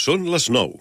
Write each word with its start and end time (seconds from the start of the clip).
Són 0.00 0.22
les 0.32 0.46
9. 0.48 0.78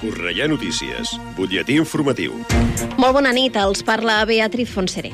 Correia 0.00 0.46
Notícies, 0.48 1.10
butlletí 1.36 1.76
informatiu. 1.76 2.38
Molt 2.96 3.18
bona 3.18 3.34
nit, 3.36 3.58
els 3.60 3.84
parla 3.84 4.22
Beatriz 4.30 4.72
Fonseré. 4.72 5.12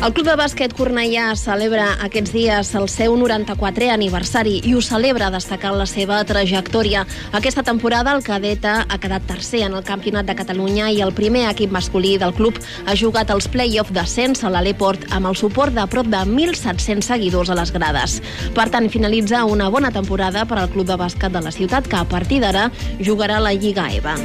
El 0.00 0.14
Club 0.16 0.30
de 0.30 0.34
Bàsquet 0.40 0.72
Cornellà 0.72 1.26
celebra 1.36 1.90
aquests 2.00 2.32
dies 2.32 2.70
el 2.78 2.86
seu 2.88 3.12
94è 3.20 3.90
aniversari 3.92 4.54
i 4.64 4.70
ho 4.72 4.80
celebra 4.80 5.28
destacant 5.34 5.76
la 5.76 5.84
seva 5.84 6.22
trajectòria. 6.24 7.02
Aquesta 7.36 7.60
temporada 7.66 8.14
el 8.16 8.24
cadeta 8.24 8.86
ha 8.88 8.98
quedat 9.02 9.26
tercer 9.28 9.60
en 9.66 9.76
el 9.76 9.84
Campionat 9.84 10.24
de 10.24 10.38
Catalunya 10.38 10.88
i 10.88 11.02
el 11.04 11.12
primer 11.12 11.44
equip 11.50 11.74
masculí 11.76 12.14
del 12.16 12.32
club 12.32 12.56
ha 12.86 12.96
jugat 12.96 13.28
els 13.34 13.50
play-off 13.52 13.92
d'ascens 13.92 14.40
a 14.40 14.54
l'Aleport 14.54 15.04
amb 15.12 15.28
el 15.28 15.36
suport 15.36 15.76
de 15.76 15.84
prop 15.92 16.08
de 16.08 16.24
1.700 16.24 17.04
seguidors 17.04 17.52
a 17.52 17.58
les 17.60 17.74
grades. 17.76 18.22
Per 18.56 18.70
tant, 18.72 18.88
finalitza 18.88 19.44
una 19.44 19.68
bona 19.68 19.92
temporada 19.92 20.46
per 20.48 20.62
al 20.62 20.72
Club 20.72 20.88
de 20.88 20.96
Bàsquet 20.96 21.36
de 21.36 21.44
la 21.44 21.52
ciutat 21.52 21.92
que 21.92 22.00
a 22.00 22.08
partir 22.08 22.40
d'ara 22.40 22.70
jugarà 23.04 23.36
la 23.36 23.52
Lliga 23.52 23.90
EVA. 23.92 24.16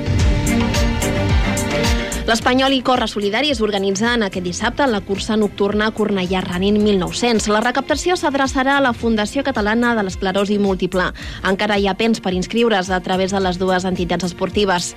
L'Espanyol 2.25 2.73
i 2.73 2.79
Corre 2.81 3.05
Solidari 3.05 3.51
es 3.53 3.59
organitzen 3.61 4.23
aquest 4.25 4.47
dissabte 4.47 4.87
la 4.89 5.03
cursa 5.05 5.35
nocturna 5.37 5.91
Cornellà 5.93 6.41
Ranin 6.41 6.79
1900. 6.81 7.45
La 7.53 7.61
recaptació 7.61 8.17
s'adreçarà 8.17 8.79
a 8.79 8.81
la 8.81 8.95
Fundació 8.97 9.43
Catalana 9.45 9.93
de 9.93 10.07
l'Esclerosi 10.07 10.57
Múltiple. 10.57 11.11
Encara 11.45 11.77
hi 11.77 11.85
ha 11.85 11.93
temps 11.93 12.25
per 12.25 12.33
inscriure's 12.33 12.89
a 12.89 13.03
través 13.05 13.29
de 13.29 13.45
les 13.45 13.61
dues 13.61 13.85
entitats 13.85 14.25
esportives. 14.25 14.95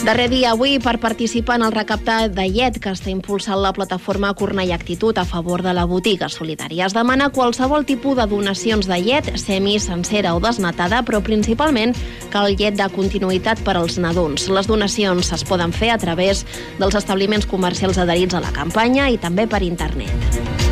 Darrer 0.00 0.30
dia 0.32 0.54
avui 0.54 0.78
per 0.80 0.96
participar 0.96 1.58
en 1.58 1.66
el 1.66 1.74
recapte 1.74 2.14
de 2.32 2.46
llet 2.48 2.78
que 2.80 2.88
està 2.94 3.10
impulsant 3.12 3.60
la 3.60 3.74
plataforma 3.76 4.30
Cornellà 4.32 4.78
Actitud 4.78 5.18
a 5.20 5.26
favor 5.28 5.60
de 5.60 5.74
la 5.76 5.84
botiga 5.84 6.30
solidària. 6.32 6.86
Es 6.86 6.96
demana 6.96 7.28
qualsevol 7.36 7.84
tipus 7.84 8.16
de 8.16 8.24
donacions 8.30 8.88
de 8.88 8.96
llet, 8.96 9.28
semi, 9.36 9.76
sencera 9.78 10.32
o 10.34 10.40
desnatada, 10.40 11.02
però 11.04 11.20
principalment 11.20 11.92
cal 12.32 12.56
llet 12.56 12.80
de 12.80 12.88
continuïtat 12.96 13.60
per 13.60 13.76
als 13.76 14.00
nadons. 14.00 14.48
Les 14.48 14.72
donacions 14.72 15.34
es 15.36 15.44
poden 15.44 15.76
fer 15.76 15.92
a 15.92 16.00
través 16.00 16.46
dels 16.80 16.96
establiments 16.96 17.44
comercials 17.46 18.00
adherits 18.00 18.34
a 18.34 18.40
la 18.40 18.56
campanya 18.56 19.12
i 19.12 19.20
també 19.20 19.44
per 19.46 19.60
internet. 19.68 20.69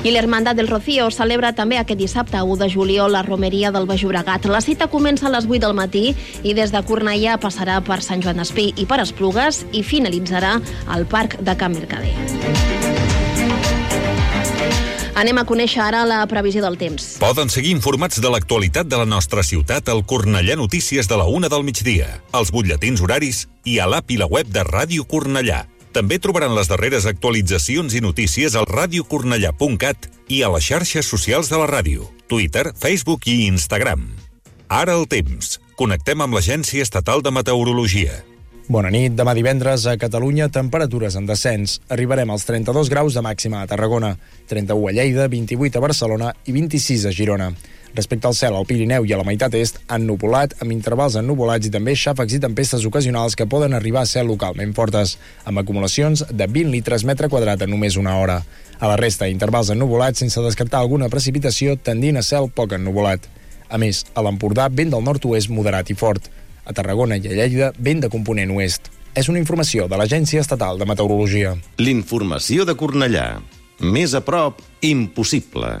I 0.00 0.10
l'Hermandat 0.14 0.56
del 0.56 0.68
Rocío 0.68 1.10
celebra 1.12 1.50
també 1.52 1.76
aquest 1.76 2.00
dissabte 2.00 2.40
1 2.40 2.56
de 2.62 2.68
juliol 2.72 3.12
la 3.12 3.20
romeria 3.20 3.68
del 3.70 3.84
Baix 3.84 4.00
Llobregat. 4.00 4.46
La 4.48 4.62
cita 4.64 4.86
comença 4.88 5.26
a 5.28 5.32
les 5.34 5.44
8 5.44 5.60
del 5.60 5.74
matí 5.76 6.14
i 6.42 6.54
des 6.56 6.72
de 6.72 6.80
Cornellà 6.80 7.36
passarà 7.36 7.82
per 7.84 8.00
Sant 8.00 8.24
Joan 8.24 8.40
d'Espí 8.40 8.70
i 8.80 8.86
per 8.88 9.02
Esplugues 9.04 9.66
i 9.76 9.82
finalitzarà 9.84 10.54
al 10.88 11.04
Parc 11.04 11.36
de 11.44 11.52
Can 11.52 11.76
Mercader. 11.76 12.14
Anem 15.20 15.36
a 15.36 15.44
conèixer 15.44 15.82
ara 15.84 16.06
la 16.08 16.22
previsió 16.24 16.62
del 16.64 16.78
temps. 16.80 17.18
Poden 17.20 17.52
seguir 17.52 17.74
informats 17.76 18.22
de 18.24 18.30
l'actualitat 18.32 18.88
de 18.88 19.02
la 19.02 19.04
nostra 19.04 19.44
ciutat 19.44 19.92
al 19.92 20.00
Cornellà 20.08 20.56
Notícies 20.56 21.12
de 21.12 21.20
la 21.20 21.28
una 21.28 21.52
del 21.52 21.66
migdia, 21.66 22.08
als 22.32 22.54
butlletins 22.56 23.04
horaris 23.04 23.50
i 23.68 23.76
a 23.76 23.90
l'app 23.90 24.08
i 24.08 24.16
la 24.16 24.30
web 24.32 24.48
de 24.48 24.64
Ràdio 24.64 25.04
Cornellà. 25.04 25.66
També 25.90 26.20
trobaran 26.22 26.54
les 26.54 26.68
darreres 26.70 27.06
actualitzacions 27.10 27.96
i 27.98 28.02
notícies 28.04 28.54
al 28.54 28.68
radiocornellà.cat 28.70 30.06
i 30.30 30.44
a 30.46 30.50
les 30.54 30.68
xarxes 30.70 31.08
socials 31.10 31.50
de 31.50 31.58
la 31.58 31.66
ràdio, 31.66 32.06
Twitter, 32.30 32.70
Facebook 32.78 33.26
i 33.26 33.48
Instagram. 33.50 34.06
Ara 34.70 34.94
el 34.94 35.08
temps. 35.10 35.58
Connectem 35.74 36.22
amb 36.22 36.36
l'Agència 36.36 36.84
Estatal 36.86 37.24
de 37.26 37.32
Meteorologia. 37.34 38.20
Bona 38.70 38.92
nit. 38.94 39.16
Demà 39.18 39.34
divendres 39.34 39.82
a 39.90 39.96
Catalunya, 39.98 40.46
temperatures 40.54 41.16
en 41.18 41.26
descens. 41.26 41.80
Arribarem 41.90 42.30
als 42.30 42.44
32 42.46 42.92
graus 42.92 43.16
de 43.18 43.24
màxima 43.26 43.64
a 43.64 43.66
Tarragona, 43.66 44.12
31 44.46 44.86
a 44.86 44.92
Lleida, 44.94 45.26
28 45.26 45.80
a 45.80 45.82
Barcelona 45.82 46.28
i 46.46 46.54
26 46.54 47.08
a 47.10 47.14
Girona. 47.16 47.50
Respecte 47.94 48.28
al 48.28 48.36
cel, 48.38 48.54
al 48.54 48.66
Pirineu 48.68 49.04
i 49.06 49.12
a 49.12 49.18
la 49.18 49.26
meitat 49.26 49.54
est, 49.58 49.80
ennuvolat, 49.90 50.54
amb 50.62 50.74
intervals 50.74 51.16
ennuvolats 51.18 51.66
i 51.66 51.72
també 51.74 51.96
xàfecs 51.98 52.36
i 52.36 52.40
tempestes 52.42 52.86
ocasionals 52.86 53.34
que 53.34 53.48
poden 53.50 53.74
arribar 53.74 54.04
a 54.04 54.10
ser 54.10 54.22
localment 54.26 54.74
fortes, 54.76 55.16
amb 55.44 55.62
acumulacions 55.62 56.22
de 56.30 56.46
20 56.46 56.70
litres 56.70 57.04
metre 57.04 57.28
quadrat 57.32 57.62
en 57.66 57.74
només 57.74 57.98
una 57.98 58.16
hora. 58.22 58.40
A 58.80 58.88
la 58.88 58.96
resta, 58.96 59.28
intervals 59.28 59.72
ennuvolats 59.74 60.22
sense 60.22 60.40
descartar 60.40 60.80
alguna 60.80 61.10
precipitació 61.12 61.74
tendint 61.76 62.16
a 62.16 62.24
cel 62.24 62.48
poc 62.54 62.78
ennuvolat. 62.78 63.26
A 63.70 63.78
més, 63.78 64.04
a 64.14 64.22
l'Empordà, 64.24 64.70
vent 64.70 64.94
del 64.94 65.04
nord-oest 65.04 65.50
moderat 65.50 65.90
i 65.90 65.98
fort. 65.98 66.30
A 66.64 66.72
Tarragona 66.76 67.18
i 67.18 67.26
a 67.26 67.36
Lleida, 67.36 67.72
vent 67.78 68.06
de 68.06 68.10
component 68.10 68.54
oest. 68.56 68.90
És 69.14 69.28
una 69.28 69.42
informació 69.42 69.88
de 69.90 69.98
l'Agència 69.98 70.42
Estatal 70.42 70.78
de 70.78 70.86
Meteorologia. 70.86 71.56
L'informació 71.82 72.64
de 72.64 72.78
Cornellà. 72.78 73.28
Més 73.80 74.14
a 74.14 74.22
prop, 74.22 74.62
impossible. 74.86 75.80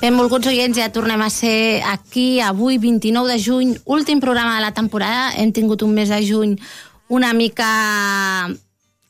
Benvolguts 0.00 0.50
oients, 0.50 0.76
ja 0.76 0.90
tornem 0.92 1.22
a 1.24 1.30
ser 1.32 1.80
aquí 1.88 2.40
avui, 2.44 2.76
29 2.78 3.30
de 3.32 3.38
juny, 3.40 3.70
últim 3.84 4.20
programa 4.20 4.58
de 4.58 4.64
la 4.66 4.74
temporada. 4.76 5.30
Hem 5.40 5.52
tingut 5.52 5.82
un 5.82 5.94
mes 5.96 6.12
de 6.12 6.20
juny 6.26 6.58
una 7.08 7.32
mica 7.32 7.68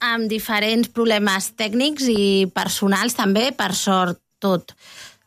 amb 0.04 0.28
diferents 0.28 0.90
problemes 0.92 1.50
tècnics 1.58 2.06
i 2.12 2.46
personals 2.54 3.16
també, 3.16 3.50
per 3.56 3.72
sort 3.74 4.20
tot 4.38 4.74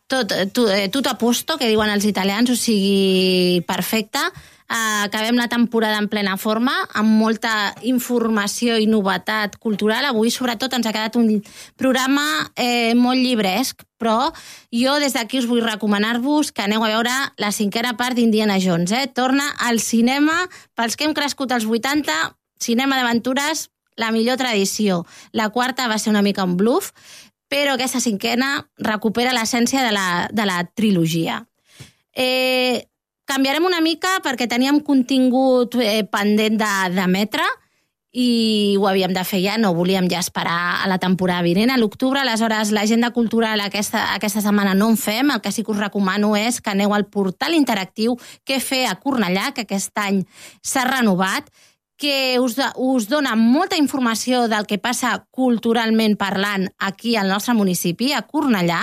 tot, 0.08 0.32
tot, 0.56 0.72
tot 0.90 1.06
a 1.06 1.18
posto, 1.20 1.58
que 1.60 1.68
diuen 1.68 1.90
els 1.92 2.06
italians, 2.08 2.48
o 2.50 2.56
sigui, 2.56 3.60
perfecte. 3.68 4.22
Acabem 4.68 5.36
la 5.36 5.48
temporada 5.48 5.96
en 5.98 6.08
plena 6.08 6.36
forma, 6.36 6.74
amb 6.92 7.16
molta 7.16 7.74
informació 7.88 8.76
i 8.76 8.86
novetat 8.86 9.56
cultural. 9.56 10.04
Avui, 10.04 10.30
sobretot, 10.30 10.74
ens 10.76 10.86
ha 10.86 10.92
quedat 10.92 11.16
un 11.16 11.40
programa 11.80 12.24
eh, 12.54 12.92
molt 12.94 13.20
llibresc, 13.20 13.82
però 13.98 14.28
jo 14.70 14.98
des 15.00 15.16
d'aquí 15.16 15.40
us 15.40 15.48
vull 15.48 15.64
recomanar-vos 15.64 16.52
que 16.52 16.62
aneu 16.62 16.84
a 16.84 16.92
veure 16.92 17.14
la 17.40 17.52
cinquena 17.52 17.96
part 17.96 18.14
d'Indiana 18.14 18.60
Jones. 18.60 18.92
Eh? 18.92 19.08
Torna 19.08 19.48
al 19.58 19.80
cinema, 19.80 20.44
pels 20.76 20.96
que 20.96 21.08
hem 21.08 21.16
crescut 21.16 21.52
als 21.52 21.66
80, 21.66 22.36
cinema 22.60 23.00
d'aventures, 23.00 23.70
la 23.96 24.12
millor 24.12 24.36
tradició. 24.36 25.04
La 25.32 25.48
quarta 25.48 25.88
va 25.88 25.98
ser 25.98 26.12
una 26.12 26.22
mica 26.22 26.44
un 26.44 26.56
bluff, 26.56 26.92
però 27.48 27.74
aquesta 27.74 28.00
cinquena 28.04 28.68
recupera 28.76 29.32
l'essència 29.32 29.82
de, 29.82 29.92
la, 29.96 30.28
de 30.30 30.44
la 30.46 30.60
trilogia. 30.76 31.42
Eh, 32.12 32.84
canviarem 33.28 33.66
una 33.68 33.82
mica 33.84 34.18
perquè 34.24 34.48
teníem 34.48 34.80
contingut 34.84 35.76
eh, 35.82 36.02
pendent 36.08 36.58
d'emetre 36.96 37.44
i 38.18 38.74
ho 38.80 38.86
havíem 38.88 39.12
de 39.12 39.22
fer 39.28 39.42
ja, 39.44 39.58
no 39.60 39.74
volíem 39.76 40.08
ja 40.08 40.22
esperar 40.24 40.80
a 40.82 40.88
la 40.88 40.96
temporada 40.98 41.44
vinent, 41.44 41.70
a 41.70 41.76
l'octubre, 41.76 42.18
aleshores 42.20 42.72
l'agenda 42.72 43.10
cultural 43.12 43.60
aquesta, 43.60 44.14
aquesta 44.14 44.40
setmana 44.40 44.72
no 44.74 44.88
en 44.88 44.96
fem, 44.96 45.30
el 45.30 45.42
que 45.44 45.52
sí 45.52 45.62
que 45.62 45.74
us 45.74 45.82
recomano 45.82 46.32
és 46.38 46.62
que 46.64 46.72
aneu 46.72 46.94
al 46.96 47.04
portal 47.06 47.54
interactiu 47.54 48.16
que 48.48 48.62
fer 48.64 48.86
a 48.88 48.96
Cornellà, 48.96 49.52
que 49.52 49.66
aquest 49.68 49.92
any 50.00 50.24
s'ha 50.64 50.86
renovat, 50.88 51.52
que 51.98 52.38
us, 52.38 52.54
us 52.78 53.08
dona 53.10 53.34
molta 53.36 53.76
informació 53.76 54.46
del 54.48 54.68
que 54.70 54.78
passa 54.78 55.10
culturalment 55.34 56.14
parlant 56.16 56.68
aquí 56.78 57.16
al 57.18 57.28
nostre 57.28 57.56
municipi, 57.58 58.12
a 58.14 58.22
Cornellà, 58.22 58.78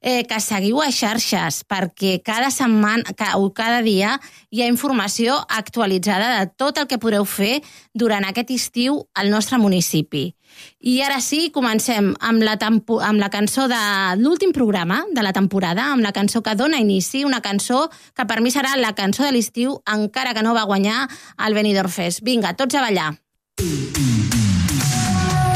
eh, 0.00 0.22
que 0.28 0.40
seguiu 0.44 0.82
a 0.84 0.90
xarxes, 0.92 1.64
perquè 1.64 2.20
cada 2.22 2.52
setmana 2.52 3.32
o 3.40 3.48
cada 3.56 3.80
dia 3.82 4.18
hi 4.50 4.60
ha 4.62 4.68
informació 4.68 5.40
actualitzada 5.48 6.36
de 6.38 6.52
tot 6.60 6.78
el 6.78 6.86
que 6.86 7.00
podreu 7.00 7.24
fer 7.24 7.62
durant 7.94 8.28
aquest 8.28 8.52
estiu 8.52 9.06
al 9.14 9.32
nostre 9.32 9.58
municipi. 9.58 10.34
I 10.80 11.00
ara 11.04 11.20
sí, 11.20 11.50
comencem 11.52 12.14
amb 12.20 12.42
la, 12.42 12.56
amb 12.60 13.20
la 13.20 13.30
cançó 13.30 13.68
de 13.68 13.80
l'últim 14.20 14.52
programa 14.52 15.04
de 15.12 15.22
la 15.22 15.32
temporada, 15.36 15.90
amb 15.92 16.02
la 16.02 16.12
cançó 16.16 16.42
que 16.42 16.56
dona 16.56 16.80
inici, 16.80 17.24
una 17.24 17.42
cançó 17.44 17.88
que 18.16 18.24
per 18.26 18.40
mi 18.40 18.50
serà 18.50 18.76
la 18.80 18.94
cançó 18.96 19.24
de 19.26 19.32
l'estiu, 19.36 19.78
encara 19.86 20.34
que 20.34 20.42
no 20.42 20.54
va 20.56 20.68
guanyar 20.68 21.08
el 21.46 21.54
Benidorm 21.54 21.90
Fest. 21.90 22.24
Vinga, 22.24 22.54
tots 22.56 22.74
a 22.74 22.80
ballar. 22.80 23.10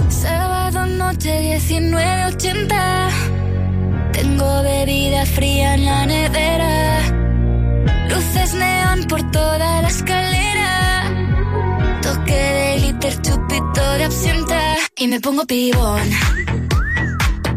Sábado 0.09 0.87
noche 0.87 1.57
19.80 1.57 3.33
Tengo 4.13 4.63
bebida 4.63 5.27
fría 5.27 5.75
en 5.75 5.85
la 5.85 6.07
nevera 6.07 7.01
Luces 8.09 8.55
neón 8.55 9.05
por 9.09 9.23
toda 9.31 9.83
la 9.83 9.89
escalera 9.89 11.11
Toque 12.03 12.35
de 12.35 12.79
liter, 12.81 13.21
chupito 13.23 13.93
de 13.99 14.05
absenta 14.05 14.44
Y 15.05 15.07
me 15.07 15.21
pongo 15.21 15.45
pibón. 15.45 16.01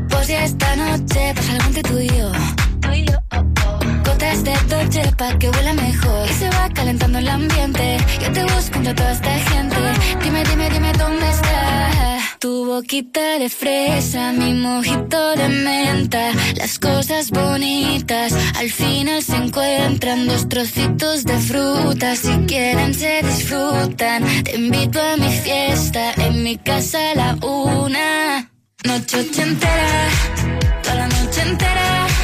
Pues 0.09 0.27
ya 0.27 0.43
esta 0.43 0.75
noche 0.75 1.33
pasa 1.33 1.53
algo 1.53 1.65
entre 1.67 1.83
tú 1.83 1.97
y 1.97 2.09
yo 2.09 2.29
de 4.47 4.55
Dolce 4.69 5.03
pa' 5.17 5.37
que 5.39 5.49
huela 5.49 5.73
mejor. 5.73 6.29
Y 6.29 6.33
se 6.33 6.49
va 6.49 6.69
calentando 6.69 7.19
el 7.19 7.27
ambiente. 7.27 7.97
Yo 8.21 8.31
te 8.31 8.43
busco 8.43 8.75
entre 8.77 8.93
toda 8.93 9.11
esta 9.11 9.33
gente. 9.49 9.75
Dime, 10.23 10.43
dime, 10.49 10.69
dime 10.69 10.91
dónde 10.93 11.27
está 11.29 12.19
Tu 12.39 12.65
boquita 12.65 13.39
de 13.39 13.49
fresa, 13.49 14.31
mi 14.31 14.53
mojito 14.53 15.35
de 15.35 15.49
menta. 15.49 16.23
Las 16.55 16.79
cosas 16.79 17.31
bonitas 17.31 18.33
al 18.61 18.69
final 18.69 19.21
se 19.21 19.35
encuentran. 19.35 20.27
Dos 20.27 20.47
trocitos 20.47 21.25
de 21.25 21.37
fruta, 21.49 22.15
si 22.15 22.33
quieren 22.51 22.93
se 22.93 23.21
disfrutan. 23.23 24.19
Te 24.43 24.55
invito 24.55 24.99
a 25.01 25.17
mi 25.17 25.31
fiesta, 25.45 26.13
en 26.25 26.43
mi 26.43 26.57
casa 26.57 26.99
a 27.11 27.15
la 27.15 27.29
una. 27.45 28.49
Noche 28.85 29.19
ochentera, 29.19 30.07
toda 30.83 30.95
la 30.95 31.07
noche 31.07 31.41
entera 31.41 32.16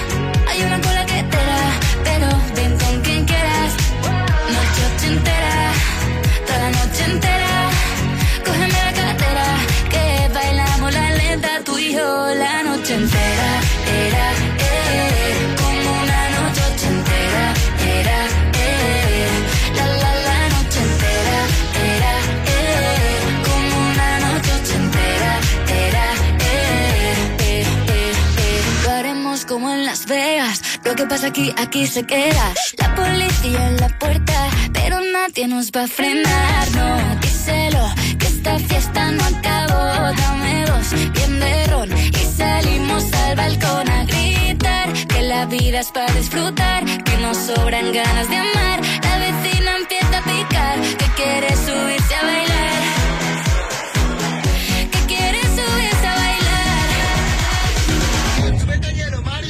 Lo 30.93 30.97
que 30.97 31.05
pasa 31.07 31.25
aquí, 31.25 31.51
aquí 31.57 31.87
se 31.87 32.03
queda. 32.03 32.53
La 32.77 32.93
policía 32.93 33.67
en 33.67 33.77
la 33.77 33.89
puerta 33.97 34.47
Pero 34.73 34.99
nadie 35.01 35.47
nos 35.47 35.71
va 35.71 35.85
a 35.85 35.87
frenar. 35.87 36.71
No, 36.75 37.19
díselo 37.19 37.83
Que 38.19 38.27
esta 38.27 38.59
fiesta 38.59 39.09
no 39.09 39.23
acabó. 39.23 40.13
Dame 40.15 40.65
dos, 40.67 40.91
bien 41.13 41.39
de 41.39 41.65
ron 41.65 41.89
Y 41.97 42.37
salimos 42.37 43.11
al 43.11 43.35
balcón 43.35 43.89
a 43.89 44.05
gritar 44.05 44.93
Que 45.07 45.21
la 45.23 45.47
vida 45.47 45.79
es 45.79 45.89
para 45.89 46.13
disfrutar 46.13 46.85
Que 46.85 47.17
nos 47.23 47.37
sobran 47.37 47.91
ganas 47.91 48.29
de 48.29 48.37
amar. 48.37 48.79
La 49.01 49.17
vecina 49.17 49.77
empieza 49.77 50.19
a 50.19 50.21
picar 50.21 50.79
Que 50.79 51.05
quiere 51.15 51.55
subirse 51.55 52.15
a 52.17 52.23
bailar 52.23 52.52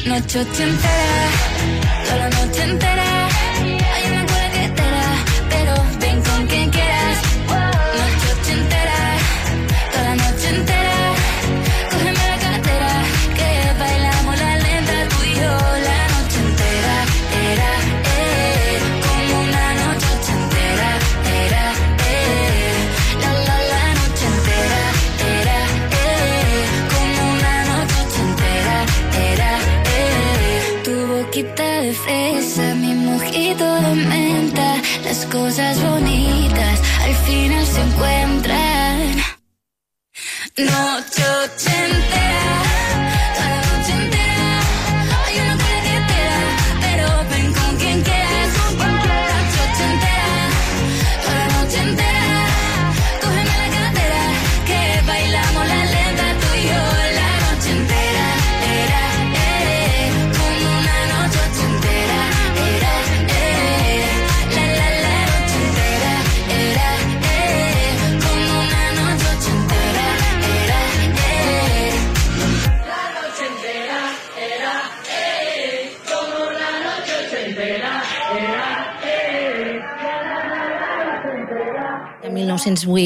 Noche 0.05 0.39
ochentera, 0.39 1.29
toda 2.03 2.17
la 2.17 2.29
noche 2.29 2.63
entera. 2.63 3.12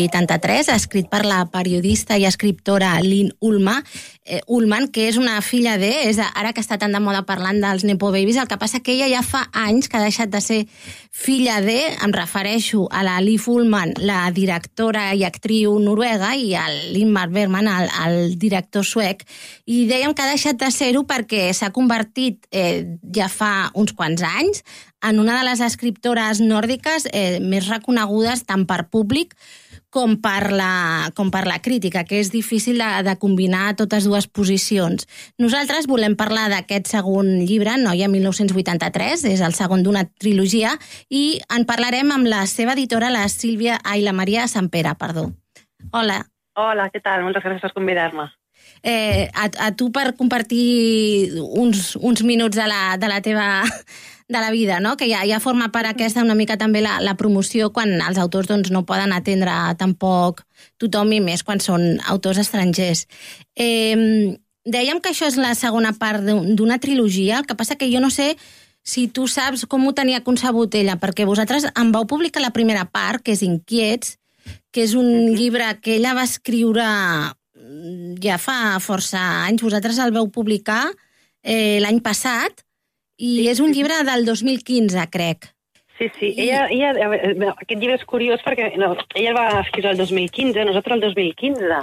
1983, 0.08 0.70
escrit 0.74 1.10
per 1.12 1.24
la 1.26 1.44
periodista 1.52 2.18
i 2.18 2.26
escriptora 2.28 2.96
Lynn 3.04 3.34
Ullman, 3.42 3.84
eh, 4.26 4.42
Ullman, 4.48 4.88
que 4.92 5.08
és 5.10 5.18
una 5.18 5.40
filla 5.42 5.78
de, 5.78 5.90
és 6.08 6.20
ara 6.20 6.54
que 6.54 6.62
està 6.64 6.78
tan 6.80 6.96
de 6.96 7.02
moda 7.04 7.24
parlant 7.28 7.60
dels 7.62 7.86
Nepo 7.88 8.12
Babies, 8.12 8.38
el 8.38 8.48
que 8.48 8.58
passa 8.58 8.80
que 8.80 8.96
ella 8.96 9.10
ja 9.12 9.24
fa 9.24 9.46
anys 9.54 9.90
que 9.90 9.98
ha 10.00 10.04
deixat 10.04 10.32
de 10.34 10.42
ser 10.42 10.60
filla 11.12 11.60
de, 11.62 11.80
em 12.04 12.14
refereixo 12.16 12.88
a 12.92 13.04
la 13.04 13.20
Liv 13.22 13.48
Ullman, 13.50 13.94
la 14.00 14.28
directora 14.32 15.12
i 15.16 15.24
actriu 15.28 15.78
noruega, 15.80 16.34
i 16.36 16.54
al 16.56 16.76
Lindmar 16.94 17.30
Bergman, 17.30 17.68
el, 17.68 17.92
el 18.08 18.36
director 18.40 18.86
suec, 18.86 19.26
i 19.66 19.86
dèiem 19.90 20.16
que 20.16 20.24
ha 20.24 20.32
deixat 20.32 20.60
de 20.62 20.72
ser-ho 20.72 21.04
perquè 21.08 21.48
s'ha 21.54 21.74
convertit 21.76 22.48
eh, 22.52 22.86
ja 23.16 23.28
fa 23.32 23.72
uns 23.76 23.96
quants 23.98 24.24
anys 24.24 24.64
en 25.04 25.20
una 25.20 25.38
de 25.38 25.46
les 25.46 25.62
escriptores 25.62 26.42
nòrdiques 26.42 27.08
eh, 27.14 27.40
més 27.44 27.68
reconegudes 27.70 28.44
tant 28.50 28.66
per 28.70 28.88
públic 28.90 29.36
com 29.98 30.14
per, 30.22 30.52
la, 30.54 31.10
com 31.18 31.32
per 31.34 31.48
la 31.50 31.58
crítica, 31.66 32.04
que 32.06 32.20
és 32.22 32.30
difícil 32.30 32.78
de, 32.78 32.88
de 33.08 33.16
combinar 33.18 33.74
totes 33.80 34.06
dues 34.06 34.28
posicions. 34.30 35.08
Nosaltres 35.42 35.88
volem 35.90 36.14
parlar 36.20 36.46
d'aquest 36.54 36.92
segon 36.92 37.32
llibre, 37.42 37.74
Noia 37.82 38.06
1983, 38.14 39.26
és 39.34 39.42
el 39.42 39.58
segon 39.58 39.82
d'una 39.82 40.06
trilogia, 40.22 40.76
i 41.10 41.40
en 41.50 41.66
parlarem 41.66 42.14
amb 42.14 42.30
la 42.30 42.44
seva 42.46 42.78
editora, 42.78 43.10
la 43.10 43.26
Sílvia, 43.34 43.80
ai, 43.84 44.04
la 44.06 44.14
Maria 44.14 44.46
Sampere, 44.52 44.94
perdó. 45.02 45.32
Hola. 45.90 46.28
Hola, 46.54 46.92
¿qué 46.94 47.00
tal? 47.02 47.24
Muchas 47.24 47.44
gracias 47.44 47.62
por 47.62 47.74
convidarme. 47.82 48.30
Eh, 48.84 49.32
a, 49.34 49.50
a 49.66 49.72
tu 49.76 49.90
per 49.92 50.14
compartir 50.16 51.34
uns, 51.42 51.96
uns 51.96 52.22
minuts 52.24 52.58
de 52.58 52.68
la, 52.70 52.98
de 53.02 53.10
la 53.10 53.22
teva 53.26 53.64
de 54.28 54.40
la 54.40 54.52
vida, 54.52 54.80
no? 54.82 54.98
que 54.98 55.08
ja, 55.10 55.22
ja 55.26 55.40
forma 55.40 55.72
part 55.72 55.88
aquesta 55.88 56.22
una 56.24 56.36
mica 56.36 56.58
també 56.60 56.82
la, 56.84 56.98
la 57.00 57.16
promoció 57.16 57.70
quan 57.72 57.94
els 58.02 58.18
autors 58.20 58.50
doncs, 58.50 58.72
no 58.76 58.84
poden 58.86 59.14
atendre 59.16 59.54
tampoc 59.80 60.44
tothom 60.78 61.14
i 61.16 61.22
més 61.24 61.44
quan 61.48 61.62
són 61.64 62.02
autors 62.12 62.42
estrangers. 62.44 63.06
Eh, 63.56 64.36
dèiem 64.68 65.00
que 65.00 65.14
això 65.14 65.30
és 65.32 65.38
la 65.40 65.56
segona 65.56 65.94
part 65.96 66.26
d'un- 66.28 66.56
d'una 66.60 66.80
trilogia, 66.84 67.40
el 67.40 67.48
que 67.48 67.56
passa 67.56 67.78
que 67.80 67.88
jo 67.92 68.02
no 68.04 68.10
sé 68.12 68.36
si 68.84 69.08
tu 69.08 69.28
saps 69.28 69.66
com 69.66 69.88
ho 69.88 69.94
tenia 69.96 70.24
concebut 70.24 70.76
ella, 70.76 71.00
perquè 71.00 71.26
vosaltres 71.28 71.66
em 71.76 71.92
vau 71.92 72.06
publicar 72.08 72.44
la 72.44 72.52
primera 72.56 72.86
part, 72.86 73.24
que 73.24 73.32
és 73.32 73.42
Inquiets, 73.44 74.18
que 74.72 74.84
és 74.84 74.94
un 74.96 75.36
llibre 75.36 75.68
que 75.82 75.96
ella 75.98 76.14
va 76.16 76.24
escriure 76.28 76.84
mm, 77.56 78.20
ja 78.24 78.38
fa 78.38 78.78
força 78.84 79.20
anys. 79.48 79.64
Vosaltres 79.64 80.00
el 80.04 80.12
veu 80.16 80.28
publicar 80.32 80.86
eh, 81.44 81.80
l'any 81.84 82.00
passat 82.04 82.67
i 83.18 83.34
Sí, 83.42 83.48
és 83.50 83.60
un 83.60 83.74
sí. 83.74 83.80
llibre 83.80 84.00
del 84.08 84.26
2015, 84.26 85.08
crec. 85.12 85.52
Sí, 85.98 86.12
sí. 86.20 86.34
Ella, 86.38 86.68
ella, 86.70 86.92
aquest 87.56 87.80
llibre 87.82 87.96
és 87.98 88.06
curiós 88.06 88.44
perquè 88.46 88.70
no, 88.78 88.92
ella 89.18 89.34
el 89.34 89.38
va 89.38 89.46
escriure 89.64 89.96
el 89.96 89.98
2015, 89.98 90.66
nosaltres 90.70 91.00
el 91.00 91.06
2015. 91.08 91.80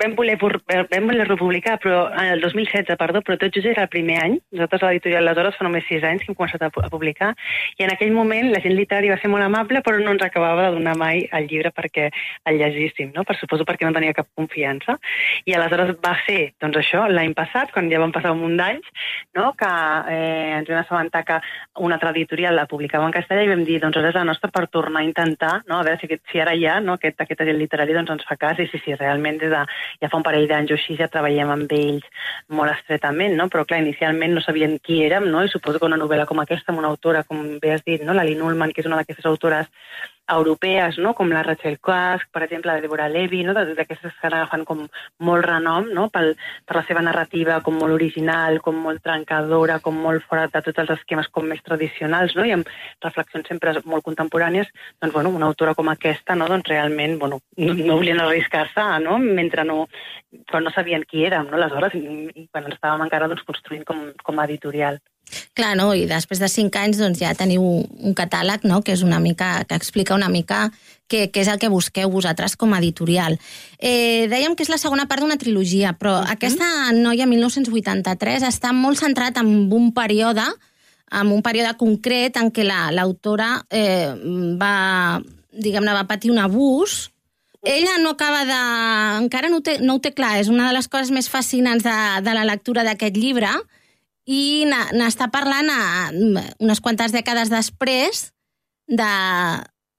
Vam 0.00 0.14
voler, 0.16 0.36
vam 0.38 1.06
voler 1.08 1.26
republicar, 1.28 1.78
però 1.82 2.06
en 2.10 2.32
el 2.34 2.40
2016, 2.40 2.96
perdó, 2.98 3.22
però 3.22 3.36
tot 3.40 3.54
just 3.54 3.68
era 3.70 3.84
el 3.86 3.90
primer 3.92 4.18
any. 4.22 4.36
Nosaltres 4.52 4.82
a 4.82 4.90
l'editorial 4.90 5.22
aleshores 5.24 5.56
fa 5.58 5.66
només 5.66 5.86
sis 5.88 6.04
anys 6.04 6.24
que 6.24 6.32
hem 6.32 6.38
començat 6.38 6.62
a, 6.66 6.70
a 6.70 6.90
publicar, 6.92 7.32
i 7.78 7.86
en 7.86 7.92
aquell 7.94 8.14
moment 8.14 8.50
la 8.52 8.60
gent 8.64 8.76
literària 8.76 9.14
va 9.14 9.20
ser 9.22 9.30
molt 9.32 9.44
amable, 9.44 9.82
però 9.86 10.00
no 10.02 10.14
ens 10.14 10.24
acabava 10.24 10.66
de 10.66 10.76
donar 10.78 10.96
mai 10.98 11.24
el 11.36 11.48
llibre 11.50 11.72
perquè 11.74 12.08
el 12.48 12.60
llegíssim, 12.60 13.12
no? 13.14 13.24
Per 13.28 13.36
suposo 13.38 13.66
perquè 13.68 13.86
no 13.86 13.94
tenia 13.96 14.16
cap 14.16 14.28
confiança. 14.34 14.96
I 15.44 15.56
aleshores 15.56 15.96
va 16.04 16.14
ser, 16.26 16.52
doncs 16.62 16.80
això, 16.82 17.06
l'any 17.10 17.34
passat, 17.36 17.72
quan 17.74 17.90
ja 17.92 18.00
van 18.02 18.14
passar 18.14 18.34
un 18.34 18.42
munt 18.42 18.56
d'anys, 18.58 18.88
no? 19.36 19.52
que 19.58 19.70
eh, 20.12 20.56
ens 20.58 20.70
vam 20.70 20.82
assabentar 20.82 21.24
que 21.26 21.40
una 21.84 21.96
altra 21.96 22.12
editorial 22.14 22.56
la 22.56 22.66
publicava 22.70 23.06
en 23.06 23.14
castellà 23.14 23.44
i 23.44 23.50
vam 23.52 23.64
dir, 23.68 23.78
doncs 23.82 23.98
ara 24.00 24.10
és 24.12 24.18
la 24.18 24.26
nostra 24.28 24.50
per 24.52 24.66
tornar 24.72 25.02
a 25.02 25.08
intentar, 25.08 25.54
no? 25.68 25.80
a 25.80 25.86
veure 25.86 26.00
si, 26.00 26.20
si 26.30 26.42
ara 26.42 26.56
ja 26.58 26.78
no? 26.80 26.96
aquest, 26.96 27.20
aquest 27.22 27.44
agent 27.44 27.60
literari 27.60 27.96
doncs, 27.96 28.14
ens 28.16 28.28
fa 28.28 28.38
cas 28.40 28.60
i 28.62 28.68
sí, 28.70 28.80
sí, 28.84 28.94
realment 28.96 29.40
des 29.42 29.52
de, 29.52 29.62
ja 30.02 30.10
fa 30.12 30.20
un 30.20 30.26
parell 30.26 30.48
d'anys 30.50 30.72
o 30.72 30.78
així 30.78 30.96
ja 30.98 31.10
treballem 31.12 31.52
amb 31.52 31.72
ells 31.76 32.06
molt 32.48 32.72
estretament, 32.74 33.36
no? 33.38 33.48
però 33.52 33.66
clar, 33.68 33.82
inicialment 33.84 34.36
no 34.36 34.44
sabien 34.44 34.78
qui 34.82 35.02
érem, 35.06 35.30
no? 35.32 35.44
i 35.44 35.52
suposo 35.52 35.80
que 35.80 35.88
una 35.88 36.00
novel·la 36.00 36.26
com 36.26 36.42
aquesta, 36.42 36.72
amb 36.72 36.82
una 36.82 36.92
autora, 36.94 37.24
com 37.28 37.56
bé 37.62 37.76
has 37.76 37.84
dit, 37.86 38.04
no? 38.04 38.16
la 38.16 38.26
Lynn 38.26 38.44
Ullman, 38.44 38.72
que 38.72 38.84
és 38.84 38.90
una 38.90 39.00
d'aquestes 39.00 39.28
autores 39.28 39.70
europees, 40.28 40.98
no? 40.98 41.14
com 41.14 41.30
la 41.30 41.42
Rachel 41.42 41.78
Cusk, 41.78 42.30
per 42.32 42.42
exemple, 42.42 42.72
la 42.72 42.80
Deborah 42.80 43.08
Levy, 43.08 43.42
no? 43.46 43.54
d'aquestes 43.54 44.14
que 44.20 44.26
agafant 44.26 44.64
com 44.66 44.82
molt 45.22 45.46
renom 45.46 45.86
no? 45.94 46.08
Pel, 46.10 46.34
per 46.66 46.76
la 46.80 46.84
seva 46.88 47.02
narrativa 47.04 47.60
com 47.62 47.78
molt 47.78 47.94
original, 47.94 48.60
com 48.64 48.78
molt 48.82 49.02
trencadora, 49.04 49.78
com 49.84 49.98
molt 50.02 50.26
fora 50.26 50.48
de 50.50 50.62
tots 50.66 50.82
els 50.82 50.94
esquemes 50.98 51.30
com 51.30 51.46
més 51.46 51.62
tradicionals, 51.62 52.34
no? 52.36 52.44
i 52.44 52.54
amb 52.56 52.68
reflexions 53.04 53.46
sempre 53.48 53.76
molt 53.84 54.06
contemporànies, 54.06 54.70
doncs, 55.00 55.14
bueno, 55.14 55.30
una 55.30 55.50
autora 55.50 55.76
com 55.78 55.90
aquesta, 55.92 56.34
no? 56.34 56.50
doncs 56.50 56.70
realment 56.72 57.18
bueno, 57.22 57.40
no, 57.58 57.74
no 57.74 57.98
volien 58.00 58.22
arriscar-se, 58.22 58.86
no? 59.06 59.18
mentre 59.22 59.64
no, 59.64 59.84
però 60.46 60.62
no 60.62 60.74
sabien 60.74 61.06
qui 61.06 61.24
érem, 61.26 61.50
no? 61.50 61.60
aleshores, 61.60 61.94
i, 61.94 62.48
quan 62.50 62.66
estàvem 62.72 63.06
encara 63.06 63.30
doncs, 63.30 63.46
construint 63.46 63.86
com, 63.86 64.08
com 64.26 64.40
a 64.40 64.48
editorial. 64.50 64.98
Clar, 65.58 65.74
no? 65.76 65.90
I 65.94 66.04
després 66.06 66.38
de 66.38 66.48
cinc 66.48 66.76
anys 66.78 67.00
doncs, 67.00 67.18
ja 67.18 67.34
teniu 67.34 67.64
un 67.64 68.14
catàleg 68.14 68.64
no? 68.64 68.82
que 68.86 68.94
és 68.94 69.02
una 69.02 69.18
mica 69.20 69.64
que 69.66 69.74
explica 69.74 70.14
una 70.14 70.28
mica 70.30 70.70
què, 71.10 71.26
què 71.34 71.42
és 71.42 71.50
el 71.50 71.58
que 71.58 71.70
busqueu 71.72 72.10
vosaltres 72.10 72.54
com 72.56 72.74
a 72.74 72.78
editorial. 72.78 73.38
Eh, 73.78 74.26
dèiem 74.30 74.54
que 74.54 74.62
és 74.62 74.70
la 74.70 74.78
segona 74.78 75.08
part 75.10 75.24
d'una 75.24 75.38
trilogia, 75.38 75.96
però 75.98 76.20
uh 76.20 76.24
-huh. 76.24 76.32
aquesta 76.32 76.92
noia 76.92 77.26
1983 77.26 78.42
està 78.42 78.72
molt 78.72 78.98
centrat 78.98 79.36
en 79.38 79.72
un 79.72 79.92
període 79.92 80.44
en 81.10 81.30
un 81.30 81.42
període 81.42 81.76
concret 81.76 82.36
en 82.36 82.50
què 82.52 82.64
la- 82.64 82.90
l'autora 82.90 83.64
eh, 83.70 84.10
va, 84.58 85.22
diguem-ne, 85.52 85.92
va 85.92 86.06
patir 86.06 86.30
un 86.30 86.38
abús 86.38 87.12
ella 87.62 87.98
no 87.98 88.10
acaba 88.10 88.44
de... 88.44 89.24
encara 89.24 89.48
no 89.48 89.58
ho, 89.58 89.60
té, 89.60 89.78
no 89.80 89.94
ho 89.96 90.00
té 90.00 90.12
clar, 90.14 90.38
és 90.38 90.48
una 90.48 90.68
de 90.68 90.74
les 90.76 90.88
coses 90.88 91.10
més 91.10 91.28
fascinants 91.28 91.82
de, 91.82 91.96
de 92.22 92.34
la 92.34 92.44
lectura 92.44 92.84
d'aquest 92.86 93.16
llibre 93.16 93.50
i 94.26 94.66
n'està 94.92 95.30
parlant 95.30 95.70
a, 95.70 96.10
unes 96.58 96.80
quantes 96.82 97.12
dècades 97.14 97.48
després 97.50 98.32
de, 98.86 99.10